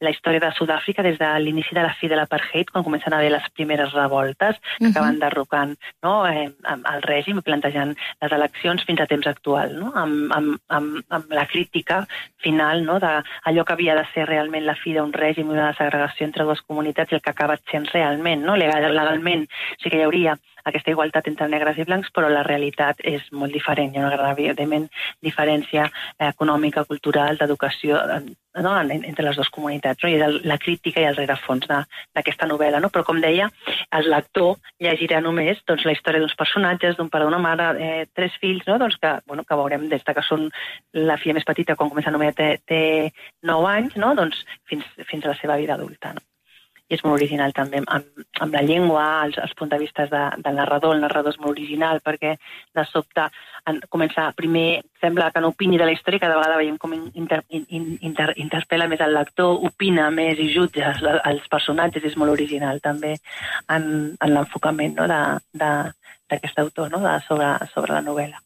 la 0.03 0.11
història 0.11 0.41
de 0.43 0.51
Sud-àfrica 0.57 1.03
des 1.07 1.19
de 1.19 1.29
l'inici 1.41 1.75
de 1.75 1.83
la 1.85 1.95
fi 1.95 2.09
de 2.11 2.17
l'apartheid, 2.19 2.71
quan 2.71 2.85
comencen 2.85 3.15
a 3.15 3.19
haver 3.19 3.31
les 3.33 3.49
primeres 3.55 3.93
revoltes 3.95 4.59
que 4.79 4.85
Mhm. 4.85 4.91
acaben 4.91 5.19
derrocant 5.21 5.77
no, 6.03 6.27
eh, 6.27 6.51
el 6.95 7.03
règim 7.03 7.39
i 7.39 7.43
plantejant 7.43 7.97
les 8.21 8.33
eleccions 8.33 8.85
fins 8.85 9.01
a 9.01 9.07
temps 9.07 9.27
actual, 9.27 9.79
no? 9.79 9.93
amb, 9.95 10.33
amb, 10.33 10.59
amb, 10.69 11.01
amb 11.09 11.33
la 11.33 11.47
crítica 11.47 12.07
final 12.39 12.85
no, 12.85 12.99
d'allò 13.01 13.65
que 13.65 13.73
havia 13.73 13.95
de 13.95 14.07
ser 14.13 14.27
realment 14.27 14.67
la 14.67 14.75
fi 14.75 14.95
d'un 14.95 15.13
règim 15.13 15.47
i 15.49 15.55
una 15.59 15.73
segregació 15.75 16.27
entre 16.27 16.45
dues 16.45 16.63
comunitats 16.63 17.13
i 17.13 17.15
el 17.15 17.23
que 17.23 17.31
ha 17.31 17.37
acabat 17.39 17.61
sent 17.71 17.87
realment. 17.93 18.43
No? 18.43 18.57
Legal, 18.57 18.95
legalment 18.95 19.47
sí 19.79 19.91
que 19.91 19.99
hi 19.99 20.03
hauria 20.03 20.39
aquesta 20.65 20.93
igualtat 20.93 21.27
entre 21.31 21.49
negres 21.49 21.79
i 21.79 21.87
blancs, 21.89 22.11
però 22.15 22.29
la 22.31 22.45
realitat 22.47 23.01
és 23.05 23.25
molt 23.33 23.53
diferent. 23.53 23.93
Hi 23.95 23.99
ha 24.01 24.07
una 24.07 24.17
gran, 24.17 24.33
evidentment, 24.37 24.89
diferència 25.23 25.89
eh, 25.89 26.29
econòmica, 26.29 26.85
cultural, 26.89 27.37
d'educació 27.41 27.99
eh, 28.17 28.21
no? 28.63 28.75
en- 28.81 29.05
entre 29.05 29.25
les 29.25 29.37
dues 29.37 29.51
comunitats. 29.51 30.03
No? 30.03 30.11
I 30.11 30.19
és 30.21 30.41
la 30.49 30.59
crítica 30.59 31.01
i 31.01 31.09
el 31.09 31.17
rerefons 31.17 31.69
d'aquesta 31.69 32.47
novel·la. 32.51 32.81
No? 32.81 32.91
Però, 32.95 33.05
com 33.07 33.21
deia, 33.21 33.51
el 33.99 34.11
lector 34.11 34.57
llegirà 34.83 35.21
només 35.25 35.63
doncs, 35.67 35.85
la 35.89 35.95
història 35.97 36.23
d'uns 36.23 36.37
personatges, 36.39 36.97
d'un 36.99 37.11
pare, 37.13 37.25
d'una 37.29 37.43
mare, 37.43 37.71
eh, 37.79 38.07
tres 38.15 38.37
fills, 38.41 38.67
no? 38.67 38.79
doncs 38.83 38.99
que, 39.03 39.15
bueno, 39.27 39.45
que 39.45 39.59
veurem 39.59 39.89
des 39.93 40.05
de 40.05 40.15
que 40.15 40.27
són 40.27 40.49
la 40.93 41.17
filla 41.21 41.39
més 41.39 41.49
petita, 41.49 41.77
quan 41.77 41.91
comença 41.91 42.11
a 42.13 42.17
novel·la, 42.17 42.37
té, 42.37 42.51
té 42.67 42.83
9 43.43 43.71
anys, 43.77 43.97
no? 43.97 44.15
doncs 44.19 44.45
fins, 44.69 44.85
fins 45.09 45.25
a 45.25 45.33
la 45.35 45.39
seva 45.41 45.57
vida 45.57 45.75
adulta. 45.75 46.13
No? 46.15 46.25
I 46.93 46.97
és 46.99 47.03
molt 47.07 47.17
original 47.17 47.55
també 47.57 47.81
amb, 47.81 48.25
amb 48.45 48.57
la 48.57 48.63
llengua, 48.69 49.05
els, 49.25 49.39
els 49.41 49.55
punts 49.57 49.73
de 49.73 49.79
vista 49.81 50.05
de, 50.11 50.21
del 50.45 50.59
narrador, 50.61 50.95
el 50.95 51.01
narrador 51.07 51.33
és 51.33 51.41
molt 51.41 51.55
original 51.55 52.03
perquè 52.05 52.35
de 52.77 52.85
sobte 52.91 53.25
en, 53.71 53.81
comença 53.89 54.27
primer, 54.37 54.83
sembla 55.01 55.31
que 55.33 55.41
no 55.41 55.53
opini 55.55 55.81
de 55.81 55.89
la 55.89 55.97
història, 55.97 56.21
cada 56.27 56.37
vegada 56.37 56.61
veiem 56.61 56.77
com 56.83 56.93
inter, 56.99 57.41
in, 57.57 57.67
inter, 58.05 58.29
interpel·la 58.45 58.91
més 58.93 59.01
el 59.01 59.17
lector, 59.17 59.57
opina 59.71 60.11
més 60.13 60.41
i 60.43 60.51
jutja 60.53 60.93
els, 60.93 61.03
els 61.33 61.49
personatges, 61.57 62.11
és 62.13 62.21
molt 62.21 62.37
original 62.37 62.85
també 62.85 63.17
en, 63.73 63.85
en 64.13 64.37
l'enfocament 64.37 65.01
no, 65.01 65.09
d'aquest 65.57 66.65
autor 66.67 66.93
no, 66.93 67.05
de, 67.07 67.19
sobre, 67.29 67.55
sobre 67.73 67.97
la 67.97 68.05
novel·la. 68.05 68.43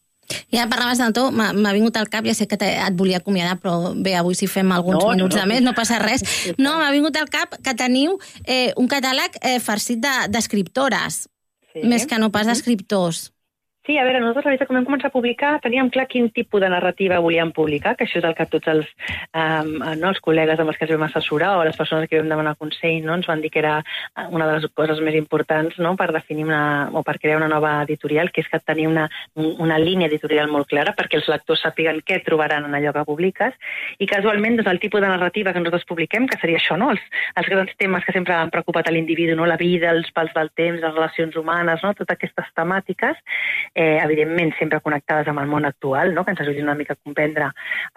Ja 0.51 0.67
parlaves 0.67 0.99
del 0.99 1.13
to, 1.15 1.29
m'ha 1.31 1.73
vingut 1.75 1.97
al 1.99 2.09
cap, 2.11 2.25
ja 2.27 2.35
sé 2.35 2.47
que 2.49 2.57
et 2.59 2.97
volia 2.99 3.21
acomiadar, 3.21 3.57
però 3.61 3.93
bé, 3.95 4.17
avui 4.19 4.35
si 4.35 4.49
fem 4.51 4.71
alguns 4.75 4.99
no, 4.99 5.13
minuts 5.15 5.35
no, 5.35 5.41
no. 5.41 5.45
de 5.45 5.53
més 5.53 5.63
no 5.63 5.73
passa 5.77 6.01
res. 6.03 6.25
No, 6.57 6.77
m'ha 6.81 6.91
vingut 6.95 7.15
al 7.19 7.29
cap 7.31 7.55
que 7.63 7.75
teniu 7.79 8.17
eh, 8.43 8.73
un 8.75 8.89
catàleg 8.91 9.39
eh, 9.41 9.57
farcit 9.63 10.03
d'escriptores, 10.33 11.23
de, 11.27 11.79
sí. 11.79 11.87
més 11.87 12.07
que 12.09 12.19
no 12.19 12.31
pas 12.33 12.49
d'escriptors. 12.49 13.29
Sí, 13.87 13.95
a 13.97 14.03
veure, 14.03 14.19
nosaltres 14.19 14.43
la 14.43 14.51
veritat, 14.51 14.67
quan 14.67 14.81
vam 14.81 14.85
començar 14.89 15.07
a 15.07 15.13
publicar, 15.13 15.49
teníem 15.63 15.87
clar 15.87 16.09
quin 16.11 16.25
tipus 16.35 16.59
de 16.59 16.67
narrativa 16.67 17.21
volíem 17.23 17.53
publicar, 17.55 17.93
que 17.95 18.03
això 18.03 18.17
és 18.19 18.25
el 18.27 18.33
que 18.35 18.45
tots 18.51 18.67
els, 18.67 18.89
um, 19.31 19.69
no, 20.01 20.09
els 20.09 20.17
col·legues 20.25 20.59
amb 20.59 20.73
els 20.73 20.75
que 20.75 20.83
ens 20.83 20.91
vam 20.91 21.05
assessorar 21.05 21.53
o 21.55 21.61
les 21.63 21.79
persones 21.79 22.09
que 22.11 22.19
vam 22.19 22.27
demanar 22.27 22.57
consell 22.59 23.05
no, 23.05 23.15
ens 23.15 23.29
van 23.31 23.39
dir 23.39 23.47
que 23.53 23.61
era 23.61 23.77
una 24.27 24.49
de 24.49 24.57
les 24.57 24.65
coses 24.75 24.99
més 24.99 25.15
importants 25.15 25.77
no, 25.79 25.93
per 25.95 26.09
definir 26.11 26.43
una, 26.49 26.59
o 26.91 27.03
per 27.07 27.15
crear 27.15 27.37
una 27.39 27.47
nova 27.47 27.77
editorial, 27.85 28.27
que 28.35 28.43
és 28.43 28.49
que 28.51 28.59
tenir 28.59 28.89
una, 28.91 29.05
una 29.39 29.77
línia 29.79 30.11
editorial 30.11 30.51
molt 30.51 30.67
clara 30.67 30.91
perquè 30.97 31.21
els 31.21 31.31
lectors 31.31 31.63
sàpiguen 31.63 32.03
què 32.03 32.19
trobaran 32.27 32.67
en 32.67 32.75
allò 32.75 32.91
que 32.91 33.05
publiques 33.07 33.55
i 34.03 34.09
casualment 34.11 34.59
doncs, 34.59 34.67
el 34.73 34.81
tipus 34.83 34.99
de 34.99 35.13
narrativa 35.13 35.55
que 35.55 35.63
nosaltres 35.63 35.87
publiquem, 35.87 36.27
que 36.27 36.41
seria 36.43 36.59
això, 36.59 36.75
no? 36.75 36.91
els, 36.91 37.07
els 37.39 37.47
grans 37.55 37.71
temes 37.79 38.03
que 38.03 38.17
sempre 38.19 38.35
han 38.35 38.51
preocupat 38.51 38.91
a 38.91 38.95
l'individu, 38.97 39.39
no? 39.39 39.47
la 39.47 39.55
vida, 39.55 39.95
els 39.95 40.11
pals 40.11 40.35
del 40.35 40.51
temps, 40.59 40.83
les 40.83 40.95
relacions 40.99 41.39
humanes, 41.39 41.79
no? 41.87 41.95
totes 41.95 42.19
aquestes 42.19 42.51
temàtiques, 42.51 43.23
eh, 43.77 43.99
evidentment 44.01 44.55
sempre 44.57 44.81
connectades 44.81 45.29
amb 45.29 45.43
el 45.43 45.49
món 45.51 45.67
actual, 45.69 46.13
no? 46.15 46.25
que 46.25 46.33
ens 46.33 46.41
ajudin 46.41 46.65
una 46.65 46.75
mica 46.79 46.97
a 46.97 46.99
comprendre 46.99 47.51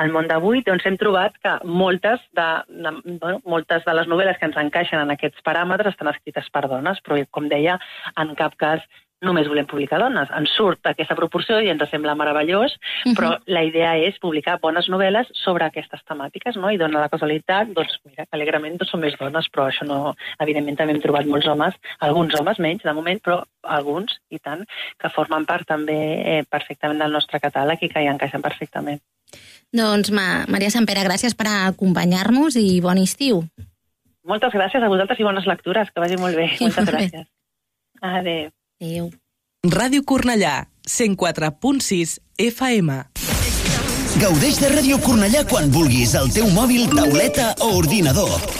el 0.05 0.13
món 0.13 0.29
d'avui, 0.29 0.61
doncs 0.67 0.85
hem 0.87 0.99
trobat 1.01 1.39
que 1.41 1.57
moltes 1.65 2.21
de, 2.37 2.49
de, 2.69 2.93
bueno, 3.17 3.41
moltes 3.49 3.87
de 3.89 3.95
les 3.97 4.11
novel·les 4.13 4.39
que 4.39 4.51
ens 4.51 4.61
encaixen 4.61 5.01
en 5.01 5.15
aquests 5.17 5.41
paràmetres 5.47 5.95
estan 5.95 6.13
escrites 6.13 6.53
per 6.53 6.67
dones, 6.69 7.01
però 7.07 7.17
com 7.33 7.49
deia, 7.49 7.79
en 8.21 8.37
cap 8.37 8.59
cas 8.61 8.85
només 9.25 9.49
volem 9.49 9.67
publicar 9.69 10.01
dones. 10.01 10.31
Ens 10.37 10.53
surt 10.57 10.89
aquesta 10.89 11.17
proporció 11.19 11.59
i 11.61 11.69
ens 11.73 11.83
sembla 11.91 12.15
meravellós, 12.17 12.73
uh 12.73 12.81
-huh. 13.05 13.15
però 13.17 13.31
la 13.47 13.63
idea 13.65 13.97
és 13.97 14.19
publicar 14.19 14.59
bones 14.61 14.89
novel·les 14.89 15.29
sobre 15.33 15.65
aquestes 15.65 16.01
temàtiques, 16.09 16.57
no? 16.57 16.71
I 16.71 16.79
dona 16.79 17.01
la 17.01 17.09
casualitat, 17.09 17.69
doncs, 17.69 17.99
mira, 18.05 18.25
que 18.27 18.37
alegrement 18.37 18.77
doncs, 18.79 18.91
són 18.91 19.01
més 19.01 19.17
dones, 19.19 19.47
però 19.53 19.69
això 19.69 19.87
no... 19.87 20.15
Evidentment 20.39 20.77
també 20.77 20.95
hem 20.95 21.01
trobat 21.01 21.27
molts 21.27 21.47
homes, 21.47 21.75
alguns 21.99 22.35
homes 22.41 22.59
menys, 22.59 22.83
de 22.83 22.93
moment, 22.93 23.21
però 23.23 23.43
alguns, 23.63 24.21
i 24.31 24.39
tant, 24.39 24.65
que 24.99 25.09
formen 25.09 25.45
part 25.45 25.67
també 25.67 26.39
eh, 26.39 26.45
perfectament 26.49 26.99
del 26.99 27.13
nostre 27.13 27.41
catàleg 27.41 27.79
i 27.83 27.89
que 27.89 28.01
hi 28.01 28.09
encaixen 28.09 28.43
perfectament. 28.43 29.01
Doncs, 29.73 30.11
Ma 30.11 30.45
Maria 30.49 30.71
Sampere, 30.71 31.05
gràcies 31.05 31.37
per 31.37 31.47
acompanyar-nos 31.47 32.57
i 32.57 32.81
bon 32.81 32.99
estiu. 32.99 33.45
Moltes 34.25 34.53
gràcies 34.53 34.83
a 34.83 34.89
vosaltres 34.89 35.21
i 35.21 35.25
bones 35.25 35.47
lectures, 35.47 35.91
que 35.91 36.01
vagi 36.01 36.17
molt 36.17 36.37
bé. 36.37 36.49
Moltes 36.61 36.85
molt 36.85 36.91
gràcies. 36.91 37.27
Bé. 37.27 37.29
Adéu. 38.01 38.51
Adéu. 38.81 39.11
Ràdio 39.69 40.03
Cornellà, 40.05 40.71
104.6 40.89 42.17
FM. 42.41 42.91
Gaudeix 44.21 44.57
de 44.61 44.71
Ràdio 44.73 44.97
Cornellà 45.05 45.45
quan 45.51 45.69
vulguis 45.75 46.15
al 46.17 46.33
teu 46.33 46.49
mòbil, 46.57 46.89
tauleta 46.89 47.53
o 47.61 47.75
ordinador. 47.77 48.60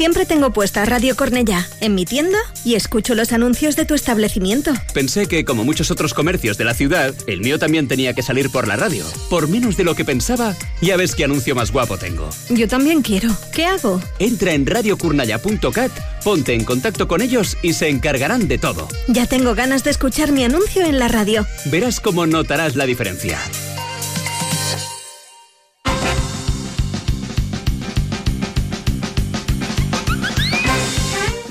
siempre 0.00 0.24
tengo 0.24 0.50
puesta 0.50 0.82
Radio 0.86 1.14
Cornellá 1.14 1.68
en 1.82 1.94
mi 1.94 2.06
tienda 2.06 2.38
y 2.64 2.74
escucho 2.74 3.14
los 3.14 3.34
anuncios 3.34 3.76
de 3.76 3.84
tu 3.84 3.92
establecimiento. 3.92 4.72
Pensé 4.94 5.26
que, 5.26 5.44
como 5.44 5.62
muchos 5.62 5.90
otros 5.90 6.14
comercios 6.14 6.56
de 6.56 6.64
la 6.64 6.72
ciudad, 6.72 7.14
el 7.26 7.42
mío 7.42 7.58
también 7.58 7.86
tenía 7.86 8.14
que 8.14 8.22
salir 8.22 8.48
por 8.48 8.66
la 8.66 8.76
radio. 8.76 9.04
Por 9.28 9.46
menos 9.46 9.76
de 9.76 9.84
lo 9.84 9.94
que 9.94 10.06
pensaba, 10.06 10.56
ya 10.80 10.96
ves 10.96 11.14
qué 11.14 11.24
anuncio 11.24 11.54
más 11.54 11.70
guapo 11.70 11.98
tengo. 11.98 12.30
Yo 12.48 12.66
también 12.66 13.02
quiero. 13.02 13.28
¿Qué 13.52 13.66
hago? 13.66 14.00
Entra 14.18 14.54
en 14.54 14.64
radiocurnalla.cat, 14.64 15.92
ponte 16.24 16.54
en 16.54 16.64
contacto 16.64 17.06
con 17.06 17.20
ellos 17.20 17.58
y 17.60 17.74
se 17.74 17.90
encargarán 17.90 18.48
de 18.48 18.56
todo. 18.56 18.88
Ya 19.06 19.26
tengo 19.26 19.54
ganas 19.54 19.84
de 19.84 19.90
escuchar 19.90 20.32
mi 20.32 20.44
anuncio 20.44 20.82
en 20.86 20.98
la 20.98 21.08
radio. 21.08 21.46
Verás 21.66 22.00
cómo 22.00 22.24
notarás 22.24 22.74
la 22.74 22.86
diferencia. 22.86 23.38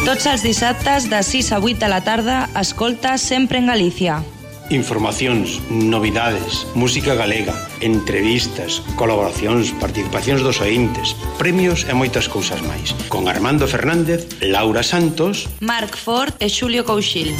Tots 0.00 0.24
els 0.30 0.40
dissabtes 0.40 1.10
de 1.12 1.18
6 1.20 1.50
a 1.52 1.58
8 1.60 1.76
de 1.82 1.88
la 1.92 2.00
tarda, 2.00 2.48
escolta 2.56 3.18
Sempre 3.18 3.58
en 3.58 3.66
Galícia. 3.66 4.22
Informacións, 4.70 5.60
novidades, 5.68 6.66
música 6.74 7.14
galega, 7.14 7.52
entrevistas, 7.82 8.80
colaboracións, 8.96 9.74
participacións 9.76 10.40
dos 10.40 10.62
ointes, 10.64 11.12
premios 11.36 11.84
e 11.84 11.92
moitas 11.92 12.32
cousas 12.32 12.64
máis. 12.64 12.96
Con 13.12 13.28
Armando 13.28 13.68
Fernández, 13.68 14.24
Laura 14.40 14.80
Santos, 14.80 15.52
Marc 15.60 16.00
Ford 16.00 16.32
e 16.40 16.48
Xulio 16.48 16.88
Couchil. 16.88 17.36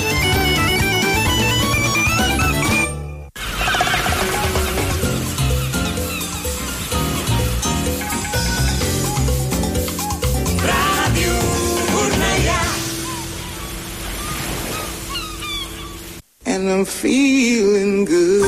Feeling 17.00 18.04
good. 18.04 18.44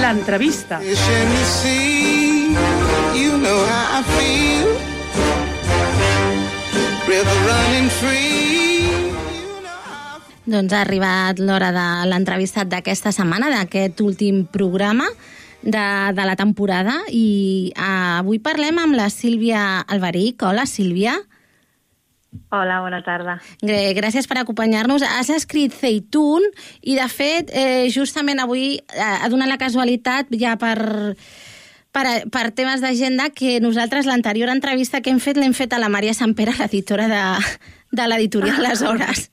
L'entrevista. 0.00 0.80
You 3.12 3.36
know 3.36 3.60
how 3.68 4.00
I 4.00 4.02
feel. 4.16 4.72
River 7.04 7.38
running 7.44 7.90
free. 8.00 8.88
Doncs 10.48 10.72
ha 10.72 10.80
arribat 10.80 11.44
l'hora 11.44 11.68
de 11.76 11.88
l'entrevista 12.08 12.64
d'aquesta 12.64 13.12
setmana, 13.12 13.52
d'aquest 13.52 14.00
últim 14.00 14.46
programa 14.48 15.04
de, 15.60 15.88
de 16.16 16.24
la 16.24 16.36
temporada 16.40 17.02
i 17.12 17.68
uh, 17.76 18.24
avui 18.24 18.40
parlem 18.40 18.80
amb 18.80 18.96
la 18.96 19.12
Sílvia 19.12 19.84
Alberich. 19.84 20.40
Hola, 20.40 20.64
Sílvia. 20.64 21.18
Hola, 22.52 22.80
bona 22.84 23.00
tarda. 23.02 23.38
Gr- 23.62 23.94
Gràcies 23.96 24.26
per 24.28 24.38
acompanyar-nos. 24.42 25.02
Has 25.02 25.30
escrit 25.32 25.72
Zeitun 25.72 26.44
i, 26.82 26.94
de 26.96 27.06
fet, 27.08 27.50
eh, 27.56 27.88
justament 27.92 28.40
avui 28.40 28.76
eh, 28.78 29.00
ha 29.00 29.28
donat 29.32 29.48
la 29.48 29.56
casualitat 29.60 30.28
ja 30.36 30.56
per, 30.60 31.16
per, 31.92 32.04
per 32.28 32.44
temes 32.52 32.84
d'agenda 32.84 33.30
que 33.30 33.58
nosaltres 33.64 34.06
l'anterior 34.06 34.52
entrevista 34.52 35.00
que 35.00 35.10
hem 35.10 35.20
fet 35.24 35.40
l'hem 35.40 35.56
fet 35.56 35.72
a 35.72 35.80
la 35.80 35.88
Maria 35.88 36.12
Sampere, 36.14 36.52
l'editora 36.58 37.08
de, 37.08 37.22
de 37.96 38.08
l'editorial 38.08 38.62
Les 38.62 38.82
Hores 38.84 39.30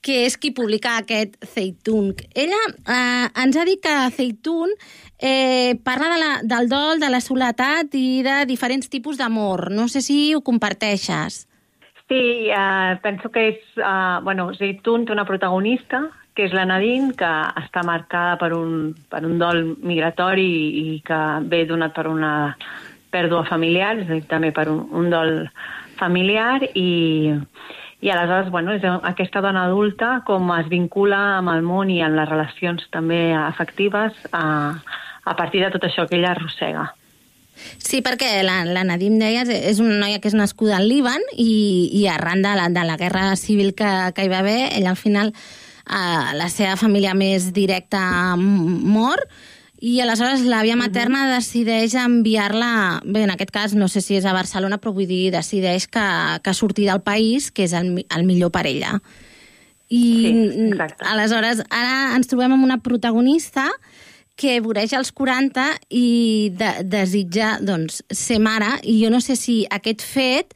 que 0.00 0.22
és 0.24 0.38
qui 0.40 0.48
publica 0.56 0.94
aquest 0.96 1.34
Zeitun. 1.44 2.14
Ella 2.32 2.56
eh, 2.88 3.26
ens 3.42 3.56
ha 3.60 3.66
dit 3.68 3.82
que 3.84 3.92
Zeitun 4.16 4.70
eh, 5.18 5.76
parla 5.84 6.08
de 6.14 6.18
la, 6.22 6.30
del 6.54 6.70
dol, 6.70 7.02
de 7.02 7.10
la 7.12 7.20
soledat 7.20 7.92
i 7.92 8.22
de 8.24 8.38
diferents 8.48 8.88
tipus 8.88 9.18
d'amor. 9.20 9.68
No 9.76 9.90
sé 9.92 10.00
si 10.00 10.32
ho 10.32 10.40
comparteixes. 10.40 11.49
Sí, 12.10 12.50
uh, 12.50 12.98
penso 13.02 13.30
que 13.30 13.48
és... 13.52 13.58
Uh, 13.78 14.18
bueno, 14.26 14.48
Zeitun 14.58 15.04
té 15.06 15.14
una 15.14 15.24
protagonista, 15.28 16.08
que 16.34 16.48
és 16.48 16.54
la 16.56 16.64
Nadine, 16.66 17.12
que 17.14 17.28
està 17.60 17.84
marcada 17.86 18.34
per 18.40 18.48
un, 18.56 18.96
per 19.06 19.20
un 19.28 19.38
dol 19.38 19.62
migratori 19.86 20.42
i, 20.42 20.82
i 20.82 20.96
que 21.06 21.20
ve 21.46 21.62
donat 21.70 21.94
per 21.94 22.08
una 22.10 22.32
pèrdua 23.14 23.44
familiar, 23.46 23.94
és 24.02 24.10
a 24.10 24.16
dir, 24.16 24.26
també 24.26 24.50
per 24.50 24.66
un, 24.72 24.82
un 24.90 25.06
dol 25.14 25.36
familiar 26.02 26.58
i, 26.74 27.30
i 28.02 28.10
aleshores, 28.10 28.50
bueno, 28.50 28.74
és 28.74 28.82
aquesta 29.06 29.46
dona 29.46 29.68
adulta 29.70 30.16
com 30.26 30.50
es 30.58 30.66
vincula 30.66 31.38
amb 31.38 31.54
el 31.54 31.62
món 31.62 31.94
i 31.94 32.02
en 32.02 32.18
les 32.18 32.26
relacions 32.26 32.90
també 32.90 33.28
afectives 33.38 34.18
a, 34.32 34.46
a 35.22 35.38
partir 35.38 35.62
de 35.62 35.70
tot 35.76 35.86
això 35.86 36.10
que 36.10 36.18
ella 36.18 36.34
arrossega. 36.34 36.90
Sí, 37.78 38.00
perquè 38.04 38.40
la, 38.46 38.64
la 38.68 38.84
Nadim 38.86 39.18
deia 39.20 39.44
és 39.44 39.80
una 39.82 39.98
noia 40.00 40.20
que 40.20 40.30
és 40.30 40.36
nascuda 40.38 40.78
al 40.78 40.88
Líban 40.88 41.22
i, 41.36 41.90
i 41.96 42.06
arran 42.08 42.42
de 42.44 42.56
la, 42.56 42.68
de 42.72 42.84
la 42.86 42.98
guerra 43.00 43.34
civil 43.40 43.74
que, 43.74 43.90
que 44.16 44.26
hi 44.26 44.32
va 44.32 44.42
haver, 44.44 44.72
ella 44.76 44.92
al 44.94 45.00
final 45.00 45.32
eh, 45.32 46.36
la 46.36 46.50
seva 46.52 46.76
família 46.80 47.14
més 47.14 47.50
directa 47.56 48.36
mor 48.36 49.24
i 49.80 49.96
aleshores 50.04 50.42
l'àvia 50.44 50.76
materna 50.76 51.24
decideix 51.30 51.94
enviar-la, 51.96 53.00
bé, 53.04 53.24
en 53.24 53.32
aquest 53.32 53.52
cas 53.54 53.74
no 53.74 53.88
sé 53.88 54.02
si 54.04 54.18
és 54.18 54.26
a 54.28 54.34
Barcelona, 54.36 54.76
però 54.76 54.92
vull 54.92 55.08
dir, 55.08 55.30
decideix 55.32 55.86
que, 55.88 56.04
que 56.44 56.54
surti 56.54 56.84
del 56.84 57.00
país, 57.00 57.48
que 57.50 57.64
és 57.64 57.72
el, 57.72 57.94
el 58.04 58.26
millor 58.28 58.52
per 58.52 58.66
ella. 58.68 58.98
I 59.90 60.02
Sí, 60.22 60.68
aleshores 61.08 61.64
ara 61.66 62.12
ens 62.14 62.28
trobem 62.30 62.52
amb 62.54 62.62
una 62.62 62.78
protagonista 62.84 63.64
que 63.72 63.89
voreja 64.64 64.98
els 64.98 65.12
40 65.12 65.66
i 65.92 66.50
de, 66.56 66.70
desitja 66.88 67.58
doncs, 67.60 68.00
ser 68.10 68.40
mare, 68.40 68.78
i 68.82 68.98
jo 69.02 69.10
no 69.12 69.20
sé 69.20 69.36
si 69.36 69.62
aquest 69.68 70.02
fet 70.06 70.54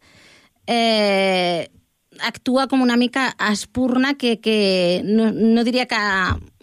eh, 0.66 1.68
actua 2.24 2.68
com 2.70 2.82
una 2.82 2.96
mica 2.96 3.32
espurna 3.50 4.14
que, 4.14 4.38
que 4.40 5.02
no, 5.04 5.30
no 5.30 5.64
diria 5.64 5.86
que 5.90 6.00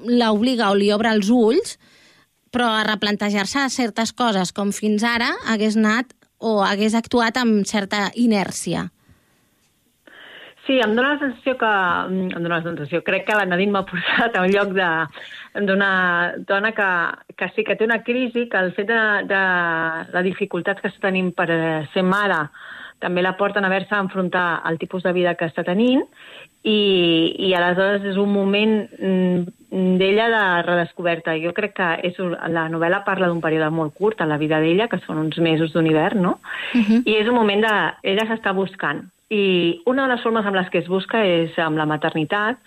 l'obliga 0.08 0.72
o 0.72 0.78
li 0.78 0.92
obre 0.92 1.12
els 1.14 1.30
ulls, 1.30 1.78
però 2.52 2.68
a 2.76 2.86
replantejar-se 2.88 3.68
certes 3.72 4.12
coses 4.12 4.52
com 4.52 4.74
fins 4.76 5.04
ara 5.08 5.32
hagués 5.48 5.78
anat 5.80 6.12
o 6.42 6.60
hagués 6.66 6.96
actuat 6.98 7.38
amb 7.38 7.68
certa 7.70 8.10
inèrcia. 8.18 8.90
Sí, 10.68 10.78
em 10.80 10.96
dóna 10.96 11.16
la 11.16 11.20
sensació 11.20 11.56
que... 11.58 11.70
mm, 12.10 12.36
Em 12.38 12.44
dóna 12.44 12.60
la 12.60 12.64
sensació. 12.64 13.02
Crec 13.04 13.26
que 13.28 13.38
la 13.38 13.48
Nadine 13.50 13.74
m'ha 13.74 13.86
posat 13.90 14.36
a 14.36 14.44
un 14.46 14.52
lloc 14.54 14.76
de 14.78 14.90
d'una 15.68 16.36
dona 16.48 16.72
que, 16.72 16.90
que 17.36 17.50
sí 17.56 17.66
que 17.68 17.76
té 17.76 17.84
una 17.84 18.04
crisi, 18.04 18.48
que 18.48 18.58
el 18.58 18.72
fet 18.78 18.88
de, 18.88 19.02
de 19.28 19.42
la 20.14 20.22
dificultat 20.24 20.80
que 20.80 20.88
està 20.88 21.10
tenint 21.10 21.34
per 21.36 21.50
eh, 21.52 21.82
ser 21.94 22.06
mare 22.08 22.46
també 23.02 23.24
la 23.26 23.34
porten 23.36 23.66
a 23.66 23.68
haver-se 23.68 23.96
a 23.96 24.04
enfrontar 24.06 24.62
al 24.64 24.78
tipus 24.78 25.04
de 25.04 25.12
vida 25.12 25.34
que 25.36 25.48
està 25.50 25.64
tenint 25.66 26.04
i, 26.64 27.34
i 27.42 27.54
aleshores 27.58 28.04
és 28.06 28.18
un 28.22 28.30
moment 28.30 28.76
mm, 28.86 29.96
d'ella 29.98 30.28
de 30.30 30.44
redescoberta. 30.68 31.34
Jo 31.42 31.56
crec 31.58 31.74
que 31.80 31.88
és, 32.12 32.20
la 32.54 32.68
novel·la 32.70 33.02
parla 33.08 33.28
d'un 33.32 33.42
període 33.42 33.72
molt 33.74 33.96
curt 33.98 34.22
a 34.22 34.30
la 34.30 34.38
vida 34.38 34.60
d'ella, 34.62 34.88
que 34.88 35.02
són 35.08 35.18
uns 35.18 35.40
mesos 35.42 35.74
d'univers, 35.74 36.16
no? 36.22 36.38
I 37.10 37.18
és 37.24 37.28
un 37.28 37.36
moment 37.36 37.66
de... 37.66 37.74
Ella 38.14 38.28
s'està 38.30 38.54
buscant. 38.54 39.02
I 39.32 39.44
una 39.88 40.08
de 40.08 40.16
les 40.16 40.24
formes 40.26 40.46
amb 40.46 40.60
les 40.60 40.70
que 40.72 40.82
es 40.84 40.90
busca 40.92 41.22
és 41.24 41.56
amb 41.62 41.80
la 41.80 41.88
maternitat, 41.88 42.60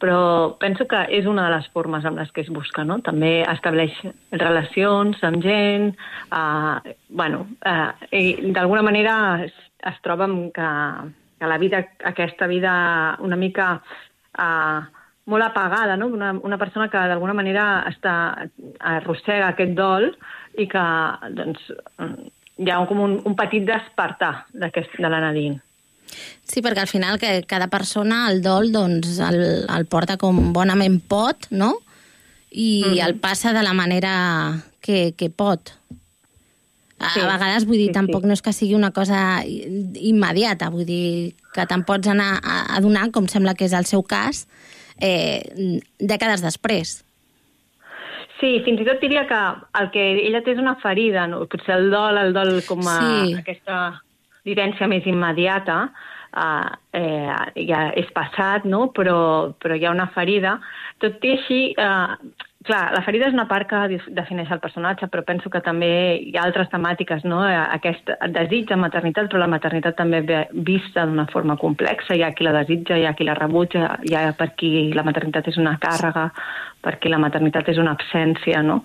però 0.00 0.56
penso 0.56 0.86
que 0.88 1.02
és 1.12 1.26
una 1.28 1.44
de 1.46 1.56
les 1.58 1.66
formes 1.74 2.06
amb 2.08 2.18
les 2.18 2.30
que 2.32 2.40
es 2.40 2.48
busca, 2.48 2.86
no? 2.88 2.98
També 3.04 3.42
estableix 3.44 3.98
relacions 4.32 5.20
amb 5.28 5.44
gent, 5.44 5.90
uh, 6.32 6.80
bueno, 7.12 7.44
uh, 7.68 7.90
i 8.16 8.52
d'alguna 8.56 8.86
manera 8.86 9.14
es, 9.44 9.52
es 9.92 10.00
troba 10.00 10.24
amb 10.24 10.48
que, 10.56 10.70
que 11.36 11.52
la 11.52 11.60
vida, 11.60 11.84
aquesta 12.14 12.48
vida 12.48 12.72
una 13.20 13.36
mica 13.36 13.74
uh, 13.76 14.80
molt 15.30 15.50
apagada, 15.50 16.00
no? 16.00 16.08
Una, 16.08 16.32
una 16.32 16.58
persona 16.58 16.88
que 16.88 17.06
d'alguna 17.12 17.36
manera 17.36 17.70
està, 17.92 18.14
arrossega 18.96 19.52
aquest 19.52 19.76
dol 19.76 20.14
i 20.56 20.66
que 20.70 20.84
doncs, 21.36 21.72
hi 22.56 22.72
ha 22.72 22.84
com 22.88 23.04
un, 23.04 23.20
un 23.28 23.36
petit 23.36 23.68
despertar 23.68 24.46
de 24.52 24.72
la 25.08 25.20
Nadine. 25.28 25.60
Sí, 26.44 26.60
perquè 26.62 26.80
al 26.82 26.88
final 26.90 27.18
que 27.18 27.44
cada 27.46 27.68
persona 27.68 28.28
el 28.30 28.42
dol 28.42 28.72
doncs, 28.72 29.18
el, 29.22 29.66
el 29.68 29.86
porta 29.86 30.16
com 30.16 30.52
bonament 30.52 31.00
pot, 31.06 31.46
no? 31.50 31.76
I 32.50 32.82
Mhm. 32.86 33.04
el 33.06 33.14
passa 33.22 33.52
de 33.52 33.62
la 33.62 33.72
manera 33.74 34.62
que, 34.80 35.14
que 35.16 35.30
pot. 35.30 35.70
A, 36.98 37.08
Sí, 37.14 37.20
a 37.20 37.26
vegades, 37.32 37.64
vull 37.64 37.78
dir, 37.78 37.86
sí, 37.86 37.92
tampoc 37.92 38.22
sí. 38.22 38.26
no 38.28 38.34
és 38.34 38.42
que 38.42 38.52
sigui 38.52 38.74
una 38.74 38.90
cosa 38.90 39.42
immediata, 39.46 40.68
vull 40.68 40.84
dir, 40.84 41.34
que 41.54 41.64
te'n 41.66 41.84
pots 41.88 42.08
anar 42.12 42.40
a, 42.42 42.76
a 42.76 42.80
donar, 42.80 43.10
com 43.10 43.26
sembla 43.28 43.54
que 43.54 43.64
és 43.64 43.72
el 43.72 43.86
seu 43.86 44.02
cas, 44.02 44.46
eh, 45.00 45.80
dècades 45.98 46.42
després. 46.44 47.04
Sí, 48.40 48.60
fins 48.64 48.80
i 48.80 48.84
tot 48.84 49.00
diria 49.00 49.26
que 49.28 49.38
el 49.80 49.90
que 49.92 50.04
ella 50.26 50.42
té 50.44 50.52
és 50.52 50.58
una 50.60 50.74
ferida, 50.80 51.26
no? 51.28 51.46
potser 51.46 51.74
el 51.76 51.90
dol, 51.92 52.16
el 52.18 52.32
dol 52.32 52.62
com 52.68 52.80
a 52.88 52.98
Sí. 53.00 53.34
aquesta 53.36 54.02
vivència 54.46 54.88
més 54.90 55.06
immediata, 55.06 55.82
uh, 56.36 56.70
eh, 56.92 57.64
ja 57.68 57.88
és 57.98 58.10
passat, 58.14 58.64
no? 58.64 58.88
però, 58.96 59.52
però 59.60 59.76
hi 59.76 59.86
ha 59.86 59.94
una 59.94 60.10
ferida. 60.14 60.58
Tot 61.02 61.24
i 61.24 61.34
així, 61.36 61.60
uh, 61.74 62.16
clar, 62.66 62.80
la 62.94 63.02
ferida 63.06 63.28
és 63.28 63.36
una 63.36 63.46
part 63.50 63.68
que 63.70 64.00
defineix 64.16 64.50
el 64.52 64.62
personatge, 64.62 65.08
però 65.12 65.24
penso 65.26 65.50
que 65.52 65.62
també 65.64 65.90
hi 66.20 66.34
ha 66.36 66.44
altres 66.44 66.70
temàtiques, 66.72 67.24
no? 67.24 67.42
Eh, 67.48 67.60
Aquest 67.76 68.12
desig 68.34 68.68
de 68.68 68.76
maternitat, 68.80 69.30
però 69.30 69.42
la 69.44 69.50
maternitat 69.50 69.96
també 69.98 70.20
ve 70.26 70.42
vista 70.52 71.06
d'una 71.06 71.26
forma 71.32 71.56
complexa. 71.60 72.16
Hi 72.16 72.24
ha 72.24 72.32
qui 72.36 72.46
la 72.46 72.56
desitja, 72.60 72.98
hi 72.98 73.06
ha 73.08 73.14
qui 73.16 73.28
la 73.28 73.38
rebutja, 73.38 73.94
hi 74.04 74.16
ha 74.16 74.26
per 74.36 74.52
qui 74.60 74.90
la 74.96 75.06
maternitat 75.06 75.48
és 75.48 75.60
una 75.62 75.78
càrrega, 75.80 76.28
per 76.80 76.98
qui 77.00 77.12
la 77.12 77.22
maternitat 77.22 77.72
és 77.72 77.80
una 77.80 77.96
absència, 77.96 78.62
no? 78.62 78.82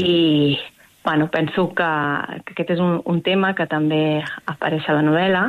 I, 0.00 0.58
bueno, 1.04 1.30
penso 1.30 1.68
que, 1.74 1.90
que 2.44 2.54
aquest 2.54 2.76
és 2.76 2.82
un, 2.82 3.00
un 3.08 3.22
tema 3.22 3.54
que 3.56 3.66
també 3.70 4.20
apareix 4.50 4.88
a 4.88 4.98
la 4.98 5.04
novel·la. 5.06 5.46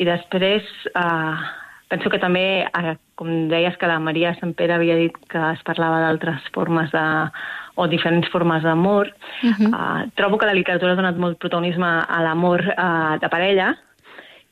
I 0.00 0.06
després, 0.08 0.66
eh, 0.90 1.34
penso 1.92 2.10
que 2.10 2.20
també, 2.22 2.66
eh, 2.66 2.96
com 3.14 3.48
deies 3.52 3.76
que 3.78 3.90
la 3.90 4.00
Maria 4.02 4.34
Sant 4.40 4.54
Pere 4.58 4.74
havia 4.74 4.98
dit 4.98 5.16
que 5.30 5.42
es 5.52 5.62
parlava 5.66 6.00
d'altres 6.02 6.46
formes 6.54 6.90
de 6.94 7.06
o 7.80 7.86
diferents 7.88 8.28
formes 8.28 8.62
d'amor, 8.62 9.08
uh 9.42 9.48
-huh. 9.48 9.68
uh, 9.72 10.10
trobo 10.14 10.36
que 10.36 10.46
la 10.46 10.52
literatura 10.52 10.92
ha 10.92 10.96
donat 10.96 11.16
molt 11.16 11.38
protagonisme 11.38 11.86
a 11.86 12.22
l'amor 12.22 12.60
uh, 12.60 13.18
de 13.18 13.28
parella 13.28 13.76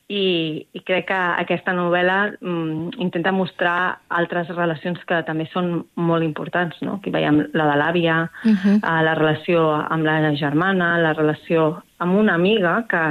i, 0.09 0.65
i 0.73 0.79
crec 0.81 1.05
que 1.11 1.17
aquesta 1.43 1.73
novel·la 1.77 2.17
mm, 2.41 2.97
intenta 3.05 3.29
mostrar 3.31 3.99
altres 4.09 4.49
relacions 4.55 4.97
que 5.05 5.19
també 5.27 5.45
són 5.53 5.83
molt 6.01 6.25
importants, 6.25 6.79
no? 6.81 6.97
Aquí 6.97 7.13
veiem 7.13 7.43
la 7.53 7.67
de 7.69 7.75
l'àvia, 7.77 8.17
Uh 8.43 8.51
-huh. 8.51 8.75
uh, 8.77 9.01
la 9.03 9.13
relació 9.15 9.71
amb 9.73 10.03
la 10.03 10.35
germana, 10.35 10.97
la 10.97 11.13
relació 11.13 11.83
amb 11.99 12.15
una 12.15 12.33
amiga, 12.33 12.85
que 12.89 13.01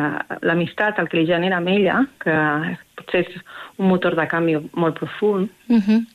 l'amistat, 0.43 0.99
el 0.99 1.09
que 1.09 1.19
li 1.19 1.27
genera 1.27 1.57
amb 1.57 1.69
ella, 1.69 2.07
que 2.19 2.35
potser 2.97 3.21
és 3.21 3.35
un 3.77 3.89
motor 3.89 4.17
de 4.17 4.27
canvi 4.27 4.57
molt 4.73 4.99
profund. 4.99 5.49
Uh 5.69 5.77
-huh. 5.77 6.07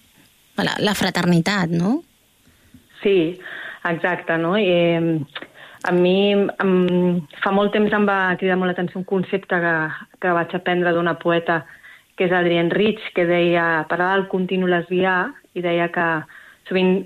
la, 0.58 0.76
la 0.80 0.94
fraternitat, 0.94 1.70
no? 1.70 2.04
Sí, 3.02 3.40
exacte, 3.84 4.38
no? 4.38 4.58
I, 4.58 4.68
eh, 4.70 5.20
a 5.84 5.92
mi 5.92 6.32
em, 6.32 6.74
fa 7.44 7.52
molt 7.52 7.74
temps 7.76 7.92
em 7.94 8.06
va 8.08 8.36
cridar 8.40 8.56
molt 8.60 8.72
l'atenció 8.72 9.02
un 9.02 9.08
concepte 9.08 9.60
que, 9.60 9.74
que 10.24 10.36
vaig 10.38 10.56
aprendre 10.56 10.94
d'una 10.96 11.18
poeta 11.20 11.64
que 12.16 12.28
és 12.28 12.32
Adrienne 12.36 12.72
Rich, 12.72 13.10
que 13.16 13.26
deia, 13.26 13.86
parlava 13.90 14.16
del 14.18 14.30
continu 14.32 14.70
lesbià 14.70 15.18
i 15.58 15.64
deia 15.66 15.90
que 15.92 16.08
sovint 16.70 17.02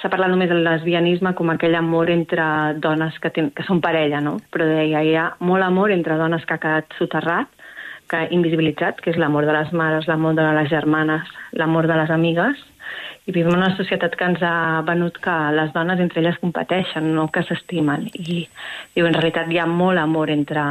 s'ha 0.00 0.08
parlat 0.08 0.30
només 0.32 0.48
del 0.48 0.62
lesbianisme 0.64 1.34
com 1.36 1.50
aquell 1.52 1.74
amor 1.76 2.10
entre 2.10 2.44
dones 2.80 3.18
que, 3.20 3.30
ten, 3.34 3.50
que 3.52 3.66
són 3.66 3.82
parella, 3.84 4.22
no? 4.24 4.38
Però 4.54 4.66
deia, 4.68 5.02
hi 5.04 5.16
ha 5.18 5.26
molt 5.44 5.66
amor 5.66 5.92
entre 5.92 6.16
dones 6.16 6.46
que 6.46 6.56
ha 6.56 6.62
quedat 6.62 6.96
soterrat, 6.98 7.50
que 8.08 8.22
invisibilitzat, 8.34 9.00
que 9.02 9.12
és 9.12 9.18
l'amor 9.20 9.46
de 9.48 9.56
les 9.56 9.72
mares, 9.76 10.08
l'amor 10.08 10.36
de 10.38 10.46
les 10.56 10.70
germanes, 10.70 11.28
l'amor 11.58 11.88
de 11.90 11.98
les 12.00 12.10
amigues, 12.12 12.60
i 13.26 13.32
vivim 13.32 13.52
en 13.52 13.60
una 13.60 13.76
societat 13.76 14.16
que 14.18 14.26
ens 14.26 14.42
ha 14.42 14.82
venut 14.86 15.18
que 15.22 15.34
les 15.54 15.70
dones 15.74 16.00
entre 16.02 16.20
elles 16.20 16.40
competeixen, 16.42 17.12
no 17.14 17.28
que 17.30 17.44
s'estimen. 17.46 18.08
I 18.14 18.48
diu, 18.96 19.06
en 19.06 19.14
realitat 19.14 19.50
hi 19.50 19.60
ha 19.62 19.66
molt 19.66 20.02
amor 20.02 20.30
entre 20.30 20.64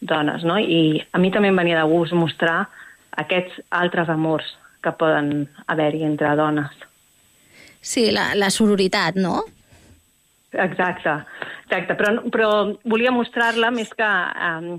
dones, 0.00 0.42
no? 0.42 0.58
I 0.58 1.04
a 1.12 1.20
mi 1.22 1.30
també 1.30 1.52
em 1.52 1.60
venia 1.62 1.78
de 1.78 1.86
gust 1.90 2.16
mostrar 2.18 2.64
aquests 3.22 3.60
altres 3.70 4.10
amors 4.10 4.48
que 4.82 4.90
poden 4.98 5.46
haver-hi 5.70 6.02
entre 6.08 6.34
dones. 6.36 6.72
Sí, 7.80 8.10
la, 8.10 8.32
la 8.34 8.50
sororitat, 8.50 9.14
no? 9.14 9.44
Exacte, 10.52 11.14
exacte. 11.64 11.94
Però, 11.94 12.12
però 12.34 12.50
volia 12.84 13.14
mostrar-la 13.14 13.70
més 13.74 13.94
que 13.96 14.10
um, 14.48 14.74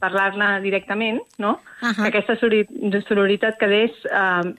parlar-ne 0.00 0.60
directament, 0.60 1.20
no? 1.38 1.56
Uh 1.80 1.88
-huh. 1.88 2.02
Que 2.02 2.08
aquesta 2.08 2.36
sorori- 2.36 3.02
sororitat 3.08 3.58
quedés 3.58 3.92
um, 4.12 4.52